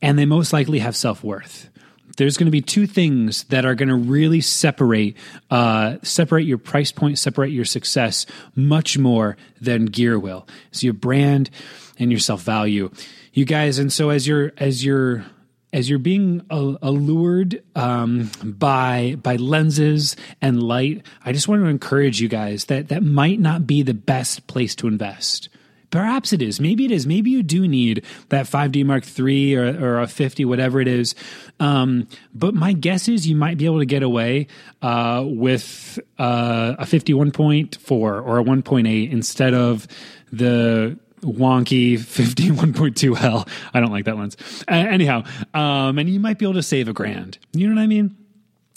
and 0.02 0.18
they 0.18 0.26
most 0.26 0.52
likely 0.52 0.80
have 0.80 0.96
self 0.96 1.24
worth. 1.24 1.70
There's 2.18 2.36
going 2.36 2.48
to 2.48 2.52
be 2.52 2.62
two 2.62 2.88
things 2.88 3.44
that 3.46 3.64
are 3.64 3.76
going 3.76 3.90
to 3.90 3.96
really 3.96 4.42
separate 4.42 5.16
uh, 5.52 5.98
separate 6.02 6.46
your 6.46 6.58
price 6.58 6.92
point, 6.92 7.20
separate 7.20 7.52
your 7.52 7.64
success 7.64 8.26
much 8.56 8.98
more 8.98 9.38
than 9.62 9.86
gear 9.86 10.18
will. 10.18 10.48
It's 10.72 10.82
your 10.84 10.94
brand 10.94 11.52
and 12.00 12.12
your 12.12 12.20
self 12.20 12.42
value, 12.42 12.90
you 13.34 13.46
guys. 13.46 13.78
And 13.78 13.94
so 13.94 14.10
as 14.10 14.26
you're 14.26 14.52
as 14.58 14.84
you're 14.84 15.26
as 15.74 15.90
you're 15.90 16.00
being 16.00 16.42
allured 16.50 17.64
um, 17.76 18.30
by 18.44 19.16
by 19.22 19.38
lenses 19.38 20.16
and 20.42 20.62
light, 20.62 21.06
I 21.26 21.32
just 21.32 21.48
want 21.48 21.64
to 21.64 21.68
encourage 21.68 22.22
you 22.22 22.28
guys 22.28 22.66
that 22.66 22.90
that 22.90 23.04
might 23.04 23.40
not 23.40 23.66
be 23.66 23.82
the 23.82 23.94
best 23.94 24.48
place 24.48 24.76
to 24.76 24.88
invest. 24.88 25.50
Perhaps 25.92 26.32
it 26.32 26.42
is. 26.42 26.62
Maybe 26.62 26.86
it 26.86 26.92
is. 26.92 27.06
Maybe 27.06 27.32
you 27.32 27.44
do 27.44 27.68
need 27.68 28.06
that 28.30 28.46
5D 28.46 28.86
Mark 28.86 29.04
III 29.20 29.56
or, 29.56 29.86
or 29.86 30.00
a 30.00 30.08
50, 30.08 30.46
whatever 30.46 30.80
it 30.80 30.88
is. 30.88 31.16
Um, 31.60 32.08
but 32.34 32.54
my 32.54 32.72
guess 32.72 33.10
is 33.10 33.28
you 33.28 33.36
might 33.36 33.58
be 33.58 33.66
able 33.66 33.80
to 33.80 33.86
get 33.86 34.02
away 34.02 34.48
uh, 34.82 35.24
with 35.28 36.00
uh, 36.18 36.76
a 36.80 36.86
51.4 36.86 37.92
or 37.92 38.40
a 38.40 38.44
1.8 38.44 39.12
instead 39.12 39.54
of 39.54 39.86
the 40.32 40.98
wonky 41.22 41.98
51.2L. 41.98 43.48
I 43.74 43.80
don't 43.80 43.92
like 43.92 44.06
that 44.06 44.18
lens. 44.18 44.38
Uh, 44.68 44.74
anyhow, 44.74 45.24
um, 45.54 45.98
and 45.98 46.10
you 46.10 46.20
might 46.20 46.38
be 46.38 46.46
able 46.46 46.54
to 46.54 46.64
save 46.64 46.88
a 46.88 46.94
grand. 46.94 47.38
You 47.54 47.68
know 47.68 47.76
what 47.76 47.82
I 47.82 47.88
mean? 47.88 48.16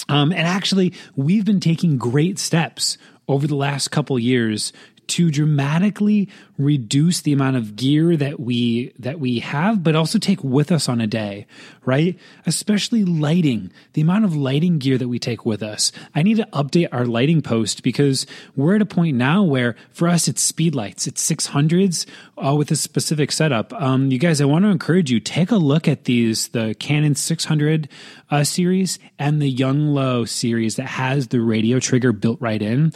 Um, 0.09 0.33
and 0.33 0.47
actually, 0.47 0.93
we've 1.17 1.45
been 1.45 1.61
taking 1.61 1.97
great 1.97 2.39
steps 2.39 2.99
over 3.29 3.47
the 3.47 3.57
last 3.57 3.89
couple 3.89 4.19
years 4.19 4.73
to 5.09 5.31
dramatically 5.31 6.29
reduce 6.59 7.21
the 7.23 7.33
amount 7.33 7.57
of 7.57 7.77
gear 7.77 8.17
that 8.17 8.41
we 8.41 8.93
that 8.99 9.21
we 9.21 9.41
have 9.41 9.83
but 9.83 9.97
also 9.97 10.19
take 10.19 10.43
with 10.43 10.71
us 10.71 10.89
on 10.89 11.01
a 11.01 11.07
day 11.07 11.47
right? 11.85 12.19
Especially 12.47 13.05
lighting 13.05 13.71
the 13.93 14.01
amount 14.01 14.25
of 14.25 14.35
lighting 14.35 14.79
gear 14.79 14.99
that 14.99 15.09
we 15.09 15.19
take 15.19 15.45
with 15.45 15.63
us. 15.63 15.93
I 16.15 16.23
need 16.23 16.37
to 16.39 16.47
update 16.53 16.89
our 16.93 17.07
lighting 17.07 17.43
post 17.43 17.83
because 17.83 18.27
we're 18.57 18.77
at 18.77 18.83
a 18.83 18.87
point 18.87 19.17
now 19.17 19.43
where 19.43 19.77
for 19.91 20.09
us 20.09 20.29
it's 20.29 20.43
speed 20.43 20.75
lights. 20.75 21.07
It's 21.07 21.29
600s 21.31 22.07
uh, 22.45 22.55
with 22.55 22.71
a 22.71 22.77
specific 22.77 23.33
setup. 23.33 23.73
Um, 23.75 24.11
you 24.11 24.19
guys 24.19 24.41
i 24.41 24.45
want 24.45 24.65
to 24.65 24.69
encourage 24.69 25.11
you 25.11 25.21
take 25.21 25.51
a 25.51 25.57
look 25.57 25.87
at 25.89 26.05
these 26.05 26.49
the 26.49 26.75
canon 26.79 27.15
600 27.15 27.89
uh, 28.31 28.45
series 28.45 28.99
and 29.19 29.41
the 29.41 29.55
Yongnuo 29.55 30.29
series 30.29 30.77
that 30.77 30.87
has 30.87 31.29
the 31.29 31.41
radio 31.41 31.79
trigger 31.79 32.13
built 32.13 32.41
right 32.41 32.61
in 32.61 32.93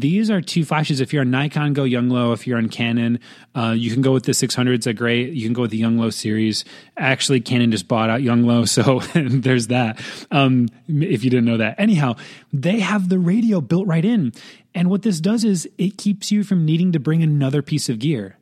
these 0.00 0.30
are 0.30 0.40
two 0.40 0.64
flashes 0.64 1.00
if 1.00 1.12
you're 1.12 1.22
on 1.22 1.30
nikon 1.30 1.72
go 1.72 1.82
Yongnuo 1.82 2.34
if 2.34 2.46
you're 2.46 2.58
on 2.58 2.68
canon. 2.68 3.18
Uh, 3.54 3.74
you 3.76 3.90
can 3.90 4.02
go 4.02 4.12
with 4.12 4.24
the 4.24 4.32
600s, 4.32 4.86
a 4.86 4.92
great. 4.92 5.32
You 5.32 5.46
can 5.46 5.52
go 5.52 5.62
with 5.62 5.70
the 5.70 5.80
Yongnuo 5.80 6.12
series. 6.12 6.64
Actually, 6.96 7.40
Canon 7.40 7.70
just 7.70 7.88
bought 7.88 8.10
out 8.10 8.20
Yongnuo, 8.20 8.68
so 8.68 9.00
there's 9.40 9.68
that. 9.68 10.00
Um, 10.30 10.68
if 10.88 11.24
you 11.24 11.30
didn't 11.30 11.46
know 11.46 11.56
that. 11.56 11.76
Anyhow, 11.78 12.16
they 12.52 12.80
have 12.80 13.08
the 13.08 13.18
radio 13.18 13.60
built 13.60 13.86
right 13.86 14.04
in. 14.04 14.32
And 14.74 14.90
what 14.90 15.02
this 15.02 15.20
does 15.20 15.44
is 15.44 15.68
it 15.78 15.96
keeps 15.96 16.30
you 16.30 16.44
from 16.44 16.66
needing 16.66 16.92
to 16.92 17.00
bring 17.00 17.22
another 17.22 17.62
piece 17.62 17.88
of 17.88 17.98
gear. 17.98 18.36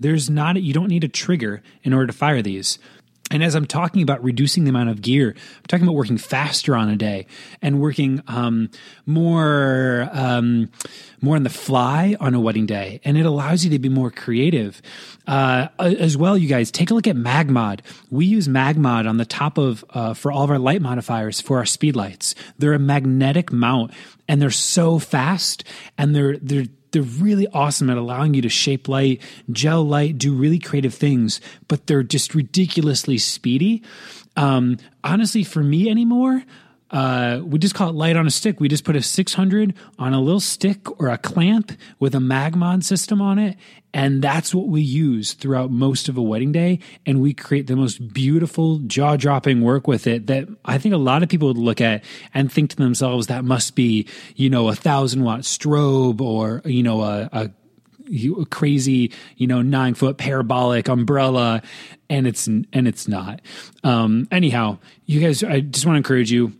There's 0.00 0.28
not, 0.28 0.60
you 0.60 0.74
don't 0.74 0.88
need 0.88 1.04
a 1.04 1.08
trigger 1.08 1.62
in 1.82 1.92
order 1.92 2.08
to 2.08 2.12
fire 2.12 2.42
these. 2.42 2.78
And 3.32 3.42
as 3.42 3.56
I'm 3.56 3.66
talking 3.66 4.02
about 4.02 4.22
reducing 4.22 4.64
the 4.64 4.70
amount 4.70 4.90
of 4.90 5.02
gear, 5.02 5.34
I'm 5.36 5.62
talking 5.66 5.84
about 5.84 5.96
working 5.96 6.16
faster 6.16 6.76
on 6.76 6.88
a 6.88 6.96
day 6.96 7.26
and 7.60 7.80
working 7.80 8.22
um, 8.28 8.70
more 9.04 10.08
um, 10.12 10.70
more 11.20 11.34
on 11.34 11.42
the 11.42 11.50
fly 11.50 12.14
on 12.20 12.34
a 12.34 12.40
wedding 12.40 12.66
day, 12.66 13.00
and 13.04 13.18
it 13.18 13.26
allows 13.26 13.64
you 13.64 13.70
to 13.70 13.80
be 13.80 13.88
more 13.88 14.12
creative 14.12 14.80
uh, 15.26 15.68
as 15.78 16.16
well. 16.16 16.38
You 16.38 16.48
guys 16.48 16.70
take 16.70 16.92
a 16.92 16.94
look 16.94 17.08
at 17.08 17.16
MagMod. 17.16 17.80
We 18.10 18.26
use 18.26 18.46
MagMod 18.46 19.08
on 19.08 19.16
the 19.16 19.24
top 19.24 19.58
of 19.58 19.84
uh, 19.90 20.14
for 20.14 20.30
all 20.30 20.44
of 20.44 20.50
our 20.50 20.58
light 20.58 20.80
modifiers 20.80 21.40
for 21.40 21.58
our 21.58 21.66
speed 21.66 21.96
lights. 21.96 22.36
They're 22.58 22.74
a 22.74 22.78
magnetic 22.78 23.52
mount, 23.52 23.92
and 24.28 24.40
they're 24.40 24.50
so 24.50 25.00
fast, 25.00 25.64
and 25.98 26.14
they're 26.14 26.36
they're 26.36 26.66
they're 26.96 27.02
really 27.02 27.46
awesome 27.48 27.90
at 27.90 27.98
allowing 27.98 28.32
you 28.32 28.40
to 28.40 28.48
shape 28.48 28.88
light, 28.88 29.20
gel 29.52 29.84
light, 29.84 30.16
do 30.16 30.32
really 30.32 30.58
creative 30.58 30.94
things, 30.94 31.42
but 31.68 31.86
they're 31.86 32.02
just 32.02 32.34
ridiculously 32.34 33.18
speedy. 33.18 33.82
Um, 34.34 34.78
honestly, 35.04 35.44
for 35.44 35.62
me 35.62 35.90
anymore, 35.90 36.42
uh, 36.90 37.40
we 37.44 37.58
just 37.58 37.74
call 37.74 37.90
it 37.90 37.94
light 37.94 38.16
on 38.16 38.26
a 38.26 38.30
stick. 38.30 38.60
We 38.60 38.68
just 38.68 38.84
put 38.84 38.94
a 38.94 39.02
600 39.02 39.74
on 39.98 40.14
a 40.14 40.20
little 40.20 40.40
stick 40.40 41.00
or 41.00 41.08
a 41.08 41.18
clamp 41.18 41.72
with 41.98 42.14
a 42.14 42.18
Magmod 42.18 42.84
system 42.84 43.20
on 43.20 43.38
it. 43.38 43.56
And 43.92 44.22
that's 44.22 44.54
what 44.54 44.68
we 44.68 44.82
use 44.82 45.32
throughout 45.32 45.70
most 45.70 46.08
of 46.08 46.16
a 46.16 46.22
wedding 46.22 46.52
day. 46.52 46.80
And 47.04 47.20
we 47.20 47.32
create 47.32 47.66
the 47.66 47.76
most 47.76 48.12
beautiful, 48.12 48.78
jaw 48.80 49.16
dropping 49.16 49.62
work 49.62 49.88
with 49.88 50.06
it 50.06 50.26
that 50.26 50.46
I 50.64 50.78
think 50.78 50.94
a 50.94 50.98
lot 50.98 51.22
of 51.22 51.28
people 51.28 51.48
would 51.48 51.58
look 51.58 51.80
at 51.80 52.04
and 52.34 52.52
think 52.52 52.70
to 52.70 52.76
themselves, 52.76 53.26
that 53.28 53.44
must 53.44 53.74
be, 53.74 54.06
you 54.36 54.50
know, 54.50 54.68
a 54.68 54.74
thousand 54.76 55.24
watt 55.24 55.40
strobe 55.40 56.20
or, 56.20 56.62
you 56.64 56.82
know, 56.82 57.02
a, 57.02 57.28
a 57.32 57.50
crazy, 58.50 59.12
you 59.36 59.46
know, 59.46 59.62
nine 59.62 59.94
foot 59.94 60.18
parabolic 60.18 60.88
umbrella, 60.88 61.62
and 62.08 62.26
it's 62.26 62.46
and 62.46 62.66
it's 62.72 63.08
not. 63.08 63.40
Um, 63.82 64.28
anyhow, 64.30 64.78
you 65.06 65.20
guys, 65.20 65.42
I 65.42 65.60
just 65.60 65.86
want 65.86 65.94
to 65.94 65.98
encourage 65.98 66.30
you 66.30 66.52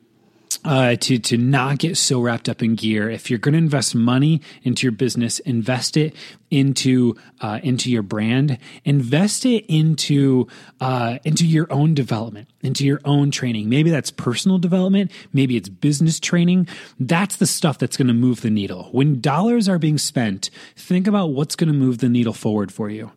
uh, 0.67 0.97
to 0.97 1.19
to 1.19 1.37
not 1.37 1.79
get 1.79 1.97
so 1.97 2.21
wrapped 2.21 2.49
up 2.49 2.62
in 2.62 2.75
gear. 2.75 3.09
If 3.09 3.31
you're 3.31 3.39
going 3.39 3.53
to 3.53 3.59
invest 3.59 3.95
money 3.95 4.43
into 4.64 4.85
your 4.85 4.93
business, 4.93 5.39
invest 5.39 5.97
it 5.97 6.14
into 6.51 7.14
uh, 7.41 7.61
into 7.62 7.91
your 7.91 8.03
brand. 8.03 8.59
Invest 8.85 9.47
it 9.47 9.64
into 9.69 10.49
uh, 10.81 11.19
into 11.25 11.47
your 11.47 11.73
own 11.73 11.95
development, 11.95 12.49
into 12.62 12.85
your 12.85 13.01
own 13.05 13.31
training. 13.31 13.69
Maybe 13.69 13.91
that's 13.91 14.11
personal 14.11 14.59
development. 14.59 15.12
Maybe 15.33 15.57
it's 15.57 15.69
business 15.69 16.19
training. 16.19 16.67
That's 16.99 17.37
the 17.37 17.47
stuff 17.47 17.79
that's 17.79 17.97
going 17.97 18.09
to 18.09 18.14
move 18.14 18.41
the 18.41 18.51
needle. 18.51 18.89
When 18.91 19.21
dollars 19.21 19.69
are 19.69 19.79
being 19.79 19.99
spent, 19.99 20.51
think 20.75 21.07
about 21.07 21.29
what's 21.29 21.55
going 21.55 21.73
to 21.73 21.79
move 21.79 21.99
the 21.99 22.09
needle 22.09 22.33
forward 22.33 22.73
for 22.73 22.91
you. 22.91 23.12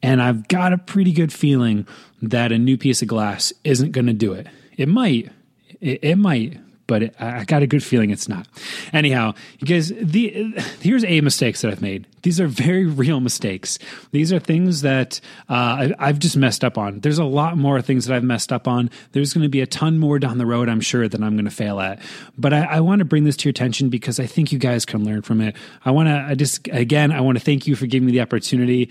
And 0.00 0.22
I've 0.22 0.46
got 0.46 0.72
a 0.72 0.78
pretty 0.78 1.12
good 1.12 1.32
feeling 1.32 1.88
that 2.22 2.52
a 2.52 2.58
new 2.58 2.78
piece 2.78 3.02
of 3.02 3.08
glass 3.08 3.52
isn't 3.64 3.92
going 3.92 4.06
to 4.06 4.12
do 4.12 4.32
it. 4.32 4.46
It 4.76 4.88
might. 4.88 5.32
It, 5.80 6.00
it 6.02 6.16
might 6.16 6.60
but 6.86 7.02
it, 7.02 7.14
I 7.18 7.44
got 7.44 7.62
a 7.62 7.66
good 7.66 7.82
feeling 7.82 8.10
it's 8.10 8.28
not. 8.28 8.46
Anyhow, 8.92 9.34
you 9.58 9.66
guys, 9.66 9.88
the 9.88 10.54
here's 10.80 11.04
a 11.04 11.20
mistakes 11.20 11.62
that 11.62 11.70
I've 11.70 11.82
made. 11.82 12.06
These 12.22 12.40
are 12.40 12.46
very 12.46 12.86
real 12.86 13.20
mistakes. 13.20 13.78
These 14.10 14.32
are 14.32 14.38
things 14.38 14.82
that 14.82 15.20
uh, 15.48 15.90
I, 15.98 16.06
have 16.06 16.18
just 16.18 16.36
messed 16.36 16.64
up 16.64 16.78
on. 16.78 17.00
There's 17.00 17.18
a 17.18 17.24
lot 17.24 17.56
more 17.56 17.82
things 17.82 18.06
that 18.06 18.14
I've 18.14 18.24
messed 18.24 18.52
up 18.52 18.66
on. 18.66 18.90
There's 19.12 19.32
going 19.32 19.42
to 19.42 19.48
be 19.48 19.60
a 19.60 19.66
ton 19.66 19.98
more 19.98 20.18
down 20.18 20.38
the 20.38 20.46
road, 20.46 20.68
I'm 20.68 20.80
sure, 20.80 21.06
that 21.06 21.22
I'm 21.22 21.34
going 21.36 21.44
to 21.44 21.50
fail 21.50 21.80
at. 21.80 22.00
But 22.38 22.54
I, 22.54 22.64
I 22.64 22.80
want 22.80 23.00
to 23.00 23.04
bring 23.04 23.24
this 23.24 23.36
to 23.38 23.48
your 23.48 23.50
attention 23.50 23.90
because 23.90 24.18
I 24.18 24.26
think 24.26 24.52
you 24.52 24.58
guys 24.58 24.84
can 24.84 25.04
learn 25.04 25.22
from 25.22 25.40
it. 25.40 25.56
I 25.84 25.90
want 25.90 26.08
to, 26.08 26.26
I 26.28 26.34
just, 26.34 26.66
again, 26.68 27.12
I 27.12 27.20
want 27.20 27.38
to 27.38 27.44
thank 27.44 27.66
you 27.66 27.76
for 27.76 27.86
giving 27.86 28.06
me 28.06 28.12
the 28.12 28.20
opportunity 28.20 28.90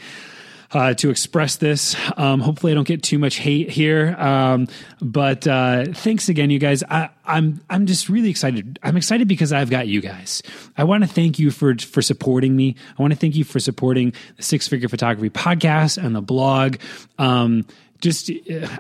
uh, 0.73 0.93
to 0.95 1.09
express 1.09 1.57
this. 1.57 1.95
Um, 2.17 2.39
hopefully, 2.39 2.71
I 2.71 2.75
don't 2.75 2.87
get 2.87 3.03
too 3.03 3.19
much 3.19 3.37
hate 3.37 3.69
here. 3.69 4.15
Um, 4.17 4.67
but 5.01 5.47
uh, 5.47 5.85
thanks 5.93 6.29
again, 6.29 6.49
you 6.49 6.59
guys. 6.59 6.83
I, 6.89 7.09
I'm 7.25 7.61
I'm 7.69 7.85
just 7.85 8.09
really 8.09 8.29
excited. 8.29 8.79
I'm 8.83 8.97
excited 8.97 9.27
because 9.27 9.53
I've 9.53 9.69
got 9.69 9.87
you 9.87 10.01
guys. 10.01 10.41
I 10.77 10.83
want 10.83 11.03
to 11.03 11.09
thank 11.09 11.39
you 11.39 11.51
for 11.51 11.75
for 11.77 12.01
supporting 12.01 12.55
me. 12.55 12.75
I 12.97 13.01
want 13.01 13.13
to 13.13 13.19
thank 13.19 13.35
you 13.35 13.43
for 13.43 13.59
supporting 13.59 14.13
the 14.35 14.43
Six 14.43 14.67
Figure 14.67 14.89
Photography 14.89 15.29
podcast 15.29 16.03
and 16.03 16.15
the 16.15 16.21
blog. 16.21 16.77
Um, 17.17 17.65
just 18.03 18.29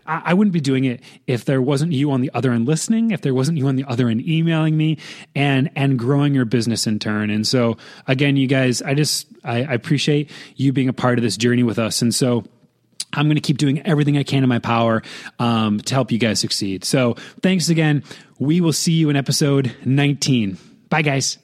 I 0.05 0.33
wouldn't 0.33 0.53
be 0.53 0.59
doing 0.59 0.83
it 0.83 1.01
if 1.25 1.45
there 1.45 1.61
wasn't 1.61 1.93
you 1.93 2.11
on 2.11 2.21
the 2.21 2.29
other 2.33 2.51
end 2.51 2.67
listening, 2.67 3.11
if 3.11 3.21
there 3.21 3.33
wasn't 3.33 3.57
you 3.57 3.67
on 3.67 3.77
the 3.77 3.85
other 3.85 4.09
end 4.09 4.27
emailing 4.27 4.75
me 4.77 4.97
and 5.33 5.71
and 5.75 5.97
growing 5.97 6.35
your 6.35 6.45
business 6.45 6.85
in 6.85 6.99
turn. 6.99 7.29
And 7.29 7.47
so 7.47 7.77
again, 8.05 8.35
you 8.35 8.47
guys, 8.47 8.81
I 8.81 8.93
just 8.93 9.27
I, 9.43 9.63
I 9.63 9.73
appreciate 9.73 10.29
you 10.57 10.73
being 10.73 10.89
a 10.89 10.93
part 10.93 11.17
of 11.17 11.23
this 11.23 11.37
journey 11.37 11.63
with 11.63 11.79
us. 11.79 12.01
And 12.01 12.13
so 12.13 12.43
I'm 13.13 13.27
going 13.27 13.35
to 13.35 13.41
keep 13.41 13.57
doing 13.57 13.85
everything 13.87 14.17
I 14.17 14.23
can 14.23 14.43
in 14.43 14.49
my 14.49 14.59
power 14.59 15.01
um, 15.39 15.79
to 15.79 15.93
help 15.93 16.11
you 16.11 16.17
guys 16.17 16.39
succeed. 16.39 16.83
So 16.83 17.15
thanks 17.41 17.69
again. 17.69 18.03
We 18.39 18.59
will 18.59 18.73
see 18.73 18.93
you 18.93 19.09
in 19.09 19.15
episode 19.15 19.73
19. 19.85 20.57
Bye, 20.89 21.01
guys. 21.01 21.37